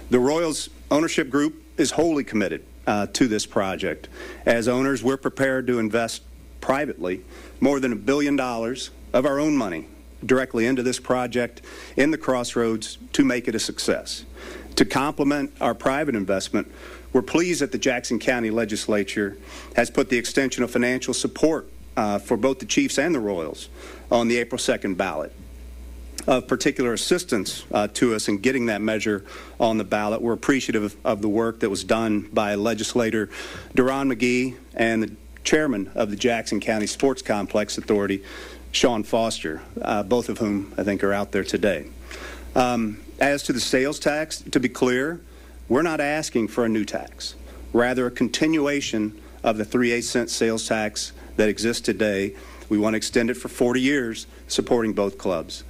The 0.10 0.20
Royals 0.20 0.70
ownership 0.90 1.30
group 1.30 1.62
is 1.80 1.92
wholly 1.92 2.24
committed 2.24 2.64
uh, 2.86 3.08
to 3.08 3.28
this 3.28 3.46
project. 3.46 4.10
As 4.46 4.68
owners, 4.68 5.04
we're 5.04 5.18
prepared 5.18 5.68
to 5.68 5.80
invest 5.80 6.24
privately 6.62 7.22
more 7.60 7.80
than 7.80 7.94
a 7.94 7.96
billion 7.96 8.36
dollars 8.36 8.90
of 9.14 9.26
our 9.26 9.40
own 9.40 9.56
money 9.56 9.88
directly 10.26 10.66
into 10.66 10.84
this 10.84 11.00
project 11.00 11.62
in 11.96 12.12
the 12.12 12.18
Crossroads 12.18 12.98
to 13.14 13.24
make 13.24 13.48
it 13.48 13.56
a 13.56 13.60
success. 13.60 14.26
To 14.76 14.86
complement 14.86 15.54
our 15.62 15.74
private 15.74 16.16
investment, 16.16 16.70
we're 17.14 17.22
pleased 17.22 17.62
that 17.62 17.72
the 17.72 17.78
Jackson 17.78 18.20
County 18.20 18.52
Legislature 18.52 19.38
has 19.76 19.90
put 19.90 20.10
the 20.10 20.18
extension 20.18 20.64
of 20.64 20.72
financial 20.72 21.14
support 21.14 21.70
uh, 21.96 22.20
for 22.20 22.38
both 22.38 22.60
the 22.60 22.66
Chiefs 22.66 23.00
and 23.00 23.16
the 23.16 23.20
Royals 23.20 23.70
on 24.12 24.28
the 24.28 24.38
April 24.38 24.60
2nd 24.60 24.98
ballot. 24.98 25.34
Of 26.28 26.48
particular 26.48 26.94
assistance 26.94 27.64
uh, 27.72 27.88
to 27.96 28.14
us 28.14 28.28
in 28.28 28.38
getting 28.38 28.68
that 28.68 28.82
measure 28.82 29.26
on 29.60 29.78
the 29.78 29.84
ballot. 29.84 30.22
We're 30.22 30.34
appreciative 30.34 30.84
of, 30.84 30.98
of 31.04 31.22
the 31.22 31.30
work 31.30 31.62
that 31.62 31.70
was 31.70 31.84
done 31.84 32.30
by 32.34 32.56
legislator 32.56 33.28
DaRon 33.74 34.14
McGee 34.14 34.56
and 34.76 35.04
the 35.04 35.16
chairman 35.44 35.90
of 35.96 36.12
the 36.12 36.16
Jackson 36.16 36.60
County 36.60 36.86
Sports 36.86 37.22
Complex 37.22 37.78
Authority, 37.78 38.24
Sean 38.72 39.04
Foster, 39.04 39.62
uh, 39.82 40.04
both 40.04 40.30
of 40.30 40.38
whom 40.38 40.74
I 40.78 40.84
think 40.84 41.04
are 41.04 41.14
out 41.14 41.32
there 41.32 41.44
today. 41.44 41.88
Um, 42.56 43.00
as 43.20 43.42
to 43.44 43.54
the 43.54 43.60
sales 43.60 43.98
tax, 43.98 44.42
to 44.42 44.60
be 44.60 44.70
clear, 44.70 45.22
we're 45.68 45.82
not 45.82 46.00
asking 46.00 46.50
for 46.50 46.66
a 46.66 46.70
new 46.70 46.86
tax, 46.86 47.36
rather, 47.74 48.08
a 48.08 48.12
continuation 48.12 49.20
of 49.44 49.58
the 49.58 49.66
3 49.66 49.92
8 49.94 50.02
cent 50.02 50.30
sales 50.30 50.68
tax 50.68 51.14
that 51.38 51.50
exists 51.50 51.82
today. 51.82 52.36
We 52.68 52.78
want 52.78 52.94
to 52.94 52.98
extend 52.98 53.30
it 53.30 53.36
for 53.36 53.48
40 53.48 53.82
years, 53.82 54.28
supporting 54.48 54.94
both 54.94 55.18
clubs. 55.18 55.64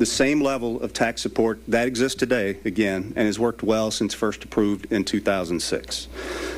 The 0.00 0.06
same 0.06 0.40
level 0.40 0.80
of 0.80 0.94
tax 0.94 1.20
support 1.20 1.60
that 1.68 1.86
exists 1.86 2.18
today, 2.18 2.56
again, 2.64 3.12
and 3.16 3.26
has 3.26 3.38
worked 3.38 3.62
well 3.62 3.90
since 3.90 4.14
first 4.14 4.42
approved 4.42 4.90
in 4.90 5.04
2006. 5.04 6.06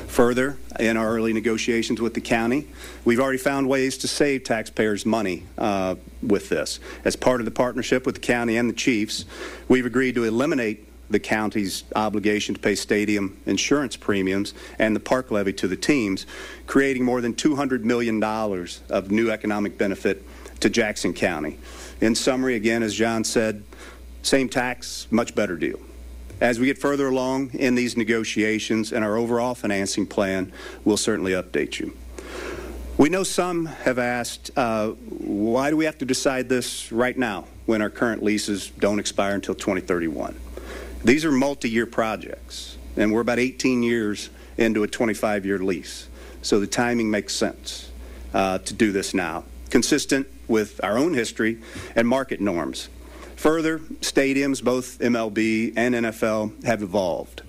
Further, 0.07 0.57
in 0.79 0.95
our 0.95 1.09
early 1.09 1.33
negotiations 1.33 1.99
with 1.99 2.13
the 2.13 2.21
county, 2.21 2.69
we've 3.03 3.19
already 3.19 3.37
found 3.37 3.67
ways 3.67 3.97
to 3.97 4.07
save 4.07 4.45
taxpayers 4.45 5.05
money 5.05 5.43
uh, 5.57 5.95
with 6.21 6.47
this. 6.47 6.79
As 7.03 7.17
part 7.17 7.41
of 7.41 7.45
the 7.45 7.51
partnership 7.51 8.05
with 8.05 8.15
the 8.15 8.21
county 8.21 8.55
and 8.55 8.69
the 8.69 8.73
chiefs, 8.73 9.25
we've 9.67 9.85
agreed 9.85 10.15
to 10.15 10.23
eliminate 10.23 10.87
the 11.09 11.19
county's 11.19 11.83
obligation 11.97 12.55
to 12.55 12.61
pay 12.61 12.75
stadium 12.75 13.37
insurance 13.45 13.97
premiums 13.97 14.53
and 14.79 14.95
the 14.95 15.01
park 15.01 15.31
levy 15.31 15.51
to 15.51 15.67
the 15.67 15.75
teams, 15.75 16.25
creating 16.65 17.03
more 17.03 17.19
than 17.19 17.33
$200 17.33 17.81
million 17.81 18.23
of 18.23 19.11
new 19.11 19.29
economic 19.29 19.77
benefit 19.77 20.23
to 20.61 20.69
Jackson 20.69 21.13
County. 21.13 21.59
In 22.03 22.15
summary, 22.15 22.55
again, 22.55 22.83
as 22.83 22.93
John 22.93 23.23
said, 23.23 23.63
same 24.23 24.49
tax, 24.49 25.07
much 25.09 25.35
better 25.35 25.55
deal. 25.55 25.79
As 26.41 26.59
we 26.59 26.65
get 26.65 26.77
further 26.77 27.07
along 27.07 27.51
in 27.51 27.75
these 27.75 27.95
negotiations 27.95 28.91
and 28.91 29.05
our 29.05 29.15
overall 29.15 29.55
financing 29.55 30.05
plan, 30.05 30.51
we'll 30.83 30.97
certainly 30.97 31.31
update 31.31 31.79
you. 31.79 31.95
We 32.97 33.07
know 33.07 33.23
some 33.23 33.67
have 33.67 33.99
asked, 33.99 34.51
uh, 34.57 34.89
why 34.89 35.69
do 35.69 35.77
we 35.77 35.85
have 35.85 35.97
to 35.99 36.05
decide 36.05 36.49
this 36.49 36.91
right 36.91 37.17
now 37.17 37.45
when 37.67 37.81
our 37.81 37.89
current 37.89 38.21
leases 38.21 38.69
don't 38.79 38.99
expire 38.99 39.35
until 39.35 39.55
2031? 39.55 40.37
These 41.05 41.23
are 41.23 41.31
multi-year 41.31 41.85
projects, 41.85 42.77
and 42.97 43.13
we're 43.13 43.21
about 43.21 43.39
18 43.39 43.81
years 43.81 44.29
into 44.57 44.83
a 44.83 44.89
25-year 44.89 45.59
lease. 45.59 46.09
So 46.41 46.59
the 46.59 46.67
timing 46.67 47.09
makes 47.09 47.33
sense 47.33 47.91
uh, 48.33 48.57
to 48.57 48.73
do 48.73 48.91
this 48.91 49.13
now, 49.13 49.45
consistent 49.69 50.27
with 50.47 50.83
our 50.83 50.97
own 50.97 51.13
history 51.13 51.59
and 51.95 52.07
market 52.07 52.41
norms. 52.41 52.89
Further, 53.35 53.79
stadiums, 53.79 54.63
both 54.63 54.99
MLB 54.99 55.73
and 55.75 55.95
NFL, 55.95 56.63
have 56.63 56.81
evolved. 56.81 57.41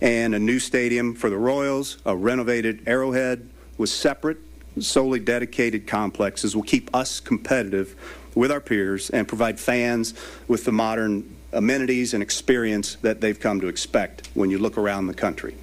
And 0.00 0.34
a 0.34 0.38
new 0.38 0.58
stadium 0.58 1.14
for 1.14 1.30
the 1.30 1.38
Royals, 1.38 1.98
a 2.04 2.14
renovated 2.14 2.86
Arrowhead, 2.86 3.48
with 3.78 3.90
separate, 3.90 4.38
solely 4.78 5.20
dedicated 5.20 5.86
complexes 5.86 6.54
will 6.54 6.62
keep 6.62 6.94
us 6.94 7.20
competitive 7.20 7.96
with 8.34 8.52
our 8.52 8.60
peers 8.60 9.10
and 9.10 9.26
provide 9.26 9.58
fans 9.58 10.14
with 10.46 10.64
the 10.64 10.72
modern 10.72 11.36
amenities 11.52 12.14
and 12.14 12.22
experience 12.22 12.96
that 12.96 13.20
they've 13.20 13.40
come 13.40 13.60
to 13.60 13.68
expect 13.68 14.28
when 14.34 14.50
you 14.50 14.58
look 14.58 14.76
around 14.76 15.06
the 15.06 15.14
country. 15.14 15.56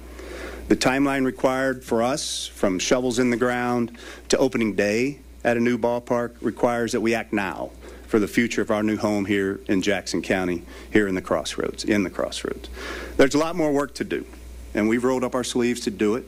The 0.68 0.76
timeline 0.76 1.24
required 1.24 1.84
for 1.84 2.02
us, 2.02 2.46
from 2.48 2.80
shovels 2.80 3.20
in 3.20 3.30
the 3.30 3.36
ground 3.36 3.96
to 4.30 4.38
opening 4.38 4.74
day 4.74 5.20
at 5.46 5.56
a 5.56 5.60
new 5.60 5.78
ballpark, 5.78 6.32
requires 6.42 6.90
that 6.92 7.00
we 7.00 7.14
act 7.14 7.32
now 7.32 7.70
for 8.08 8.18
the 8.18 8.26
future 8.26 8.60
of 8.60 8.70
our 8.70 8.82
new 8.82 8.96
home 8.96 9.24
here 9.24 9.60
in 9.68 9.80
Jackson 9.80 10.20
County, 10.20 10.62
here 10.92 11.06
in 11.06 11.14
the 11.14 11.22
Crossroads, 11.22 11.84
in 11.84 12.02
the 12.02 12.10
Crossroads. 12.10 12.68
There's 13.16 13.34
a 13.34 13.38
lot 13.38 13.54
more 13.54 13.72
work 13.72 13.94
to 13.94 14.04
do, 14.04 14.26
and 14.74 14.88
we've 14.88 15.04
rolled 15.04 15.22
up 15.22 15.36
our 15.36 15.44
sleeves 15.44 15.80
to 15.82 15.90
do 15.90 16.16
it. 16.16 16.24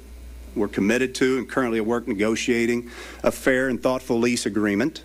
We're 0.54 0.68
committed 0.68 1.16
to 1.16 1.36
and 1.36 1.48
currently 1.48 1.78
at 1.78 1.86
work 1.86 2.06
negotiating 2.06 2.90
a 3.24 3.32
fair 3.32 3.68
and 3.68 3.82
thoughtful 3.82 4.18
lease 4.18 4.46
agreement. 4.46 5.04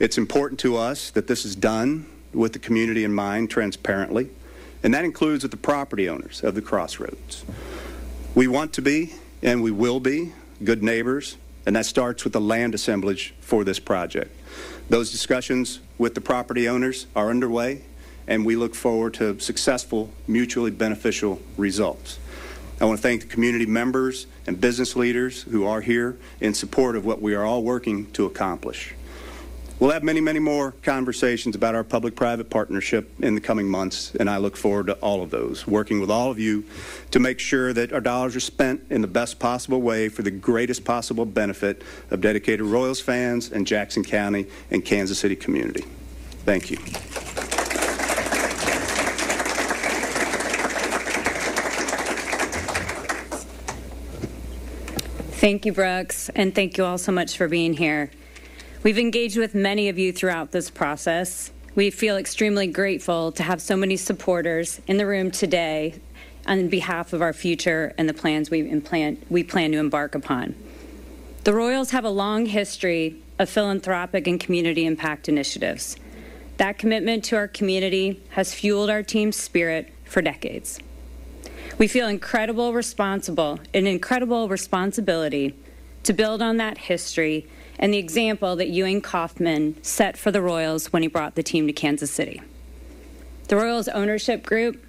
It's 0.00 0.18
important 0.18 0.58
to 0.60 0.76
us 0.76 1.10
that 1.10 1.28
this 1.28 1.44
is 1.44 1.54
done 1.54 2.06
with 2.34 2.52
the 2.52 2.58
community 2.58 3.04
in 3.04 3.14
mind 3.14 3.48
transparently, 3.48 4.28
and 4.82 4.92
that 4.92 5.04
includes 5.04 5.44
with 5.44 5.52
the 5.52 5.56
property 5.56 6.08
owners 6.08 6.42
of 6.42 6.56
the 6.56 6.62
crossroads. 6.62 7.44
We 8.34 8.48
want 8.48 8.72
to 8.74 8.82
be, 8.82 9.14
and 9.40 9.62
we 9.62 9.70
will 9.70 10.00
be, 10.00 10.32
good 10.64 10.82
neighbors, 10.82 11.36
and 11.66 11.76
that 11.76 11.86
starts 11.86 12.24
with 12.24 12.32
the 12.32 12.40
land 12.40 12.74
assemblage 12.74 13.34
for 13.40 13.64
this 13.64 13.78
project. 13.78 14.34
Those 14.88 15.10
discussions 15.10 15.80
with 15.98 16.14
the 16.14 16.20
property 16.20 16.68
owners 16.68 17.06
are 17.14 17.30
underway, 17.30 17.82
and 18.26 18.44
we 18.44 18.56
look 18.56 18.74
forward 18.74 19.14
to 19.14 19.38
successful, 19.40 20.10
mutually 20.26 20.70
beneficial 20.70 21.40
results. 21.56 22.18
I 22.80 22.84
want 22.84 22.98
to 22.98 23.02
thank 23.02 23.20
the 23.20 23.28
community 23.28 23.66
members 23.66 24.26
and 24.46 24.60
business 24.60 24.96
leaders 24.96 25.42
who 25.42 25.64
are 25.64 25.80
here 25.80 26.18
in 26.40 26.52
support 26.52 26.96
of 26.96 27.04
what 27.04 27.22
we 27.22 27.34
are 27.34 27.44
all 27.44 27.62
working 27.62 28.10
to 28.12 28.26
accomplish. 28.26 28.94
We'll 29.82 29.90
have 29.90 30.04
many, 30.04 30.20
many 30.20 30.38
more 30.38 30.74
conversations 30.84 31.56
about 31.56 31.74
our 31.74 31.82
public 31.82 32.14
private 32.14 32.48
partnership 32.48 33.10
in 33.18 33.34
the 33.34 33.40
coming 33.40 33.68
months, 33.68 34.14
and 34.14 34.30
I 34.30 34.36
look 34.36 34.56
forward 34.56 34.86
to 34.86 34.92
all 34.98 35.24
of 35.24 35.30
those, 35.30 35.66
working 35.66 36.00
with 36.00 36.08
all 36.08 36.30
of 36.30 36.38
you 36.38 36.62
to 37.10 37.18
make 37.18 37.40
sure 37.40 37.72
that 37.72 37.92
our 37.92 38.00
dollars 38.00 38.36
are 38.36 38.40
spent 38.40 38.80
in 38.90 39.00
the 39.00 39.08
best 39.08 39.40
possible 39.40 39.82
way 39.82 40.08
for 40.08 40.22
the 40.22 40.30
greatest 40.30 40.84
possible 40.84 41.26
benefit 41.26 41.82
of 42.12 42.20
dedicated 42.20 42.64
Royals 42.64 43.00
fans 43.00 43.50
and 43.50 43.66
Jackson 43.66 44.04
County 44.04 44.46
and 44.70 44.84
Kansas 44.84 45.18
City 45.18 45.34
community. 45.34 45.84
Thank 46.44 46.70
you. 46.70 46.76
Thank 55.40 55.66
you, 55.66 55.72
Brooks, 55.72 56.28
and 56.36 56.54
thank 56.54 56.78
you 56.78 56.84
all 56.84 56.98
so 56.98 57.10
much 57.10 57.36
for 57.36 57.48
being 57.48 57.72
here. 57.72 58.12
We've 58.82 58.98
engaged 58.98 59.36
with 59.36 59.54
many 59.54 59.88
of 59.88 59.96
you 59.96 60.12
throughout 60.12 60.50
this 60.50 60.68
process. 60.68 61.52
We 61.76 61.90
feel 61.90 62.16
extremely 62.16 62.66
grateful 62.66 63.30
to 63.32 63.44
have 63.44 63.62
so 63.62 63.76
many 63.76 63.96
supporters 63.96 64.80
in 64.88 64.96
the 64.96 65.06
room 65.06 65.30
today 65.30 66.00
on 66.46 66.66
behalf 66.66 67.12
of 67.12 67.22
our 67.22 67.32
future 67.32 67.94
and 67.96 68.08
the 68.08 68.14
plans 68.14 68.50
we 68.50 68.80
plan, 68.80 69.18
we 69.30 69.44
plan 69.44 69.70
to 69.70 69.78
embark 69.78 70.16
upon. 70.16 70.56
The 71.44 71.54
Royals 71.54 71.92
have 71.92 72.04
a 72.04 72.10
long 72.10 72.46
history 72.46 73.22
of 73.38 73.48
philanthropic 73.48 74.26
and 74.26 74.40
community 74.40 74.84
impact 74.84 75.28
initiatives. 75.28 75.96
That 76.56 76.76
commitment 76.76 77.22
to 77.26 77.36
our 77.36 77.46
community 77.46 78.20
has 78.30 78.52
fueled 78.52 78.90
our 78.90 79.04
team's 79.04 79.36
spirit 79.36 79.92
for 80.04 80.22
decades. 80.22 80.80
We 81.78 81.86
feel 81.86 82.08
incredible 82.08 82.72
responsible, 82.72 83.60
an 83.72 83.86
incredible 83.86 84.48
responsibility 84.48 85.54
to 86.02 86.12
build 86.12 86.42
on 86.42 86.56
that 86.56 86.78
history 86.78 87.46
and 87.82 87.92
the 87.92 87.98
example 87.98 88.54
that 88.54 88.68
Ewing 88.68 89.00
Kauffman 89.00 89.76
set 89.82 90.16
for 90.16 90.30
the 90.30 90.40
Royals 90.40 90.92
when 90.92 91.02
he 91.02 91.08
brought 91.08 91.34
the 91.34 91.42
team 91.42 91.66
to 91.66 91.72
Kansas 91.72 92.12
City. 92.12 92.40
The 93.48 93.56
Royals 93.56 93.88
ownership 93.88 94.46
group 94.46 94.86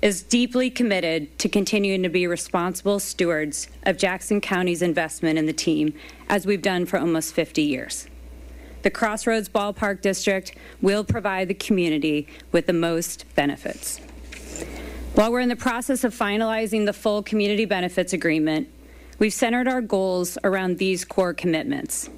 is 0.00 0.22
deeply 0.22 0.70
committed 0.70 1.38
to 1.38 1.50
continuing 1.50 2.02
to 2.02 2.08
be 2.08 2.26
responsible 2.26 2.98
stewards 2.98 3.68
of 3.82 3.98
Jackson 3.98 4.40
County's 4.40 4.80
investment 4.80 5.38
in 5.38 5.44
the 5.44 5.52
team, 5.52 5.92
as 6.30 6.46
we've 6.46 6.62
done 6.62 6.86
for 6.86 6.98
almost 6.98 7.34
50 7.34 7.60
years. 7.60 8.06
The 8.84 8.90
Crossroads 8.90 9.50
Ballpark 9.50 10.00
District 10.00 10.56
will 10.80 11.04
provide 11.04 11.48
the 11.48 11.54
community 11.54 12.26
with 12.52 12.64
the 12.64 12.72
most 12.72 13.26
benefits. 13.34 13.98
While 15.14 15.30
we're 15.30 15.40
in 15.40 15.50
the 15.50 15.56
process 15.56 16.04
of 16.04 16.16
finalizing 16.16 16.86
the 16.86 16.94
full 16.94 17.22
community 17.22 17.66
benefits 17.66 18.14
agreement, 18.14 18.68
we've 19.18 19.34
centered 19.34 19.68
our 19.68 19.82
goals 19.82 20.38
around 20.42 20.78
these 20.78 21.04
core 21.04 21.34
commitments. 21.34 22.08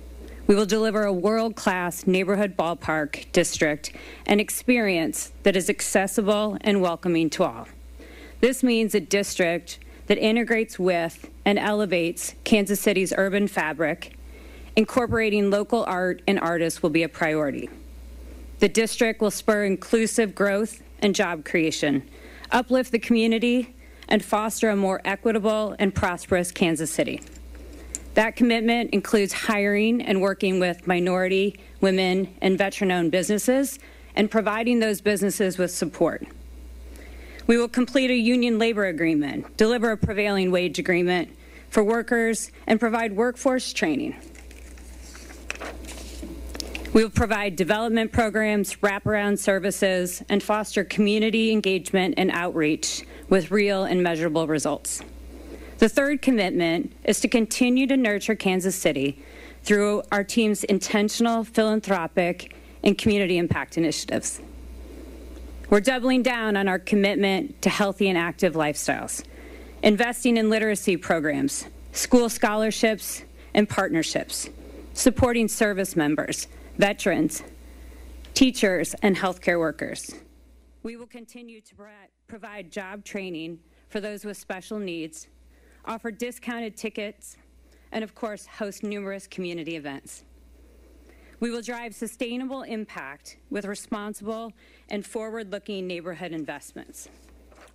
We 0.47 0.57
will 0.57 0.66
deliver 0.66 1.05
a 1.05 1.12
world 1.12 1.55
class 1.55 2.07
neighborhood 2.07 2.57
ballpark 2.57 3.30
district 3.32 3.93
an 4.26 4.40
experience 4.40 5.32
that 5.45 5.57
is 5.57 5.70
accessible 5.70 6.59
and 6.62 6.82
welcoming 6.82 7.30
to 7.30 7.45
all. 7.45 7.68
This 8.40 8.62
means 8.62 8.95
a 8.95 9.01
district 9.01 9.78
that 10.09 10.18
integrates 10.18 10.78
with 10.78 11.30
and 11.45 11.59
elevates 11.59 12.34
Kansas 12.43 12.80
City's 12.80 13.12
urban 13.16 13.47
fabric. 13.47 14.16
Incorporating 14.74 15.51
local 15.51 15.84
art 15.84 16.22
and 16.26 16.40
artists 16.40 16.82
will 16.82 16.90
be 16.90 17.05
a 17.05 17.09
priority. 17.09 17.70
The 18.59 18.68
district 18.68 19.20
will 19.20 19.30
spur 19.30 19.64
inclusive 19.64 20.34
growth 20.34 20.82
and 21.01 21.14
job 21.14 21.45
creation, 21.45 22.03
uplift 22.51 22.90
the 22.90 22.99
community, 22.99 23.74
and 24.09 24.24
foster 24.24 24.70
a 24.70 24.76
more 24.76 25.01
equitable 25.05 25.76
and 25.78 25.95
prosperous 25.95 26.51
Kansas 26.51 26.90
City. 26.90 27.22
That 28.15 28.37
commitment 28.37 28.91
includes 28.91 29.33
hiring 29.33 30.03
and 30.03 30.21
working 30.21 30.61
with 30.61 30.87
minority, 30.87 31.59
women, 31.81 32.35
and 32.43 32.59
veteran 32.59 32.93
owned 32.93 33.11
businesses 33.11 33.79
and 34.15 34.31
providing 34.31 34.81
those 34.81 35.01
businesses 35.01 35.57
with 35.57 35.71
support. 35.71 36.27
We 37.47 37.57
will 37.57 37.69
complete 37.69 38.11
a 38.11 38.15
union 38.15 38.59
labor 38.59 38.87
agreement, 38.87 39.57
deliver 39.57 39.91
a 39.93 39.97
prevailing 39.97 40.51
wage 40.51 40.79
agreement 40.79 41.31
for 41.71 41.83
workers, 41.83 42.53
and 42.67 42.79
provide 42.79 43.17
workforce 43.17 43.73
training. 43.73 44.15
We 46.93 47.03
will 47.03 47.11
provide 47.11 47.57
development 47.57 48.13
programs, 48.13 48.77
wraparound 48.77 49.39
services, 49.39 50.23
and 50.29 50.43
foster 50.43 50.85
community 50.85 51.51
engagement 51.51 52.15
and 52.19 52.31
outreach 52.31 53.05
with 53.31 53.51
real 53.51 53.85
and 53.85 54.03
measurable 54.03 54.47
results. 54.47 55.01
The 55.83 55.89
third 55.89 56.22
commitment 56.22 56.93
is 57.03 57.18
to 57.22 57.28
continue 57.28 57.89
to 57.89 57.97
nurture 57.97 58.37
Kansas 58.37 58.76
City 58.76 59.20
through 59.64 60.05
our 60.12 60.22
team's 60.22 60.62
intentional 60.62 61.43
philanthropic 61.43 62.55
and 62.85 62.97
community 62.97 63.37
impact 63.37 63.76
initiatives. 63.76 64.41
We're 65.70 65.80
doubling 65.80 66.22
down 66.22 66.57
on 66.57 66.68
our 66.68 66.78
commitment 66.78 67.61
to 67.62 67.68
healthy 67.68 68.09
and 68.09 68.16
active 68.16 68.55
lifestyles, 68.55 69.24
investing 69.83 70.37
in 70.37 70.51
literacy 70.51 70.99
programs, 70.99 71.66
school 71.91 72.28
scholarships, 72.28 73.24
and 73.53 73.68
partnerships, 73.68 74.51
supporting 74.93 75.49
service 75.49 75.97
members, 75.97 76.47
veterans, 76.78 77.43
teachers, 78.35 78.95
and 79.03 79.16
healthcare 79.16 79.59
workers. 79.59 80.14
We 80.85 80.95
will 80.95 81.09
continue 81.09 81.61
to 81.61 81.74
provide 82.28 82.70
job 82.70 83.05
training 83.05 83.59
for 83.89 83.99
those 83.99 84.24
with 84.24 84.37
special 84.37 84.78
needs 84.78 85.26
offer 85.85 86.11
discounted 86.11 86.76
tickets, 86.76 87.37
and 87.91 88.03
of 88.05 88.14
course, 88.14 88.47
host 88.47 88.83
numerous 88.83 89.26
community 89.26 89.76
events. 89.76 90.24
We 91.41 91.51
will 91.51 91.62
drive 91.62 91.95
sustainable 91.95 92.62
impact 92.62 93.37
with 93.51 93.64
responsible 93.64 94.53
and 94.89 95.05
forward 95.05 95.51
looking 95.51 95.87
neighborhood 95.87 96.33
investments. 96.33 97.09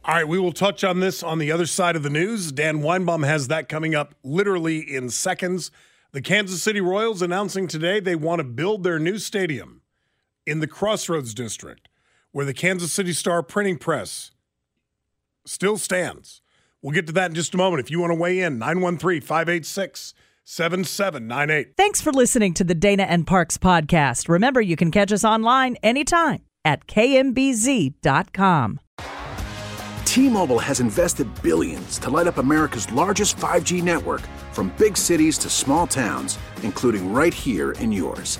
All 0.05 0.13
right, 0.13 0.27
we 0.27 0.39
will 0.39 0.53
touch 0.53 0.85
on 0.85 1.01
this 1.01 1.21
on 1.21 1.37
the 1.37 1.51
other 1.51 1.65
side 1.65 1.97
of 1.97 2.03
the 2.03 2.09
news. 2.09 2.53
Dan 2.53 2.77
Weinbaum 2.77 3.25
has 3.25 3.49
that 3.49 3.67
coming 3.67 3.93
up 3.93 4.15
literally 4.23 4.79
in 4.79 5.09
seconds. 5.09 5.69
The 6.13 6.21
Kansas 6.21 6.63
City 6.63 6.79
Royals 6.79 7.21
announcing 7.21 7.67
today 7.67 7.99
they 7.99 8.15
want 8.15 8.39
to 8.39 8.45
build 8.45 8.83
their 8.83 8.99
new 8.99 9.17
stadium 9.17 9.81
in 10.45 10.61
the 10.61 10.67
Crossroads 10.67 11.33
District, 11.33 11.89
where 12.31 12.45
the 12.45 12.53
Kansas 12.53 12.93
City 12.93 13.11
Star 13.11 13.43
printing 13.43 13.77
press 13.77 14.31
still 15.45 15.77
stands. 15.77 16.41
We'll 16.81 16.93
get 16.93 17.07
to 17.07 17.13
that 17.13 17.31
in 17.31 17.35
just 17.35 17.53
a 17.53 17.57
moment. 17.57 17.79
If 17.79 17.91
you 17.91 17.99
want 17.99 18.11
to 18.11 18.15
weigh 18.15 18.39
in, 18.39 18.59
913 18.59 19.21
586 19.21 20.13
7798. 20.43 21.75
Thanks 21.75 22.01
for 22.01 22.13
listening 22.13 22.53
to 22.53 22.63
the 22.63 22.75
Dana 22.75 23.03
and 23.03 23.27
Parks 23.27 23.57
podcast. 23.57 24.29
Remember, 24.29 24.61
you 24.61 24.75
can 24.75 24.91
catch 24.91 25.11
us 25.11 25.25
online 25.25 25.75
anytime 25.83 26.45
at 26.63 26.87
kmbz.com. 26.87 28.79
T 30.05 30.29
Mobile 30.29 30.59
has 30.59 30.79
invested 30.79 31.27
billions 31.43 31.99
to 31.99 32.09
light 32.09 32.27
up 32.27 32.37
America's 32.37 32.91
largest 32.91 33.37
5G 33.37 33.83
network 33.83 34.21
from 34.51 34.73
big 34.77 34.97
cities 34.97 35.37
to 35.39 35.49
small 35.49 35.85
towns, 35.85 36.39
including 36.63 37.13
right 37.13 37.33
here 37.33 37.71
in 37.73 37.91
yours. 37.91 38.39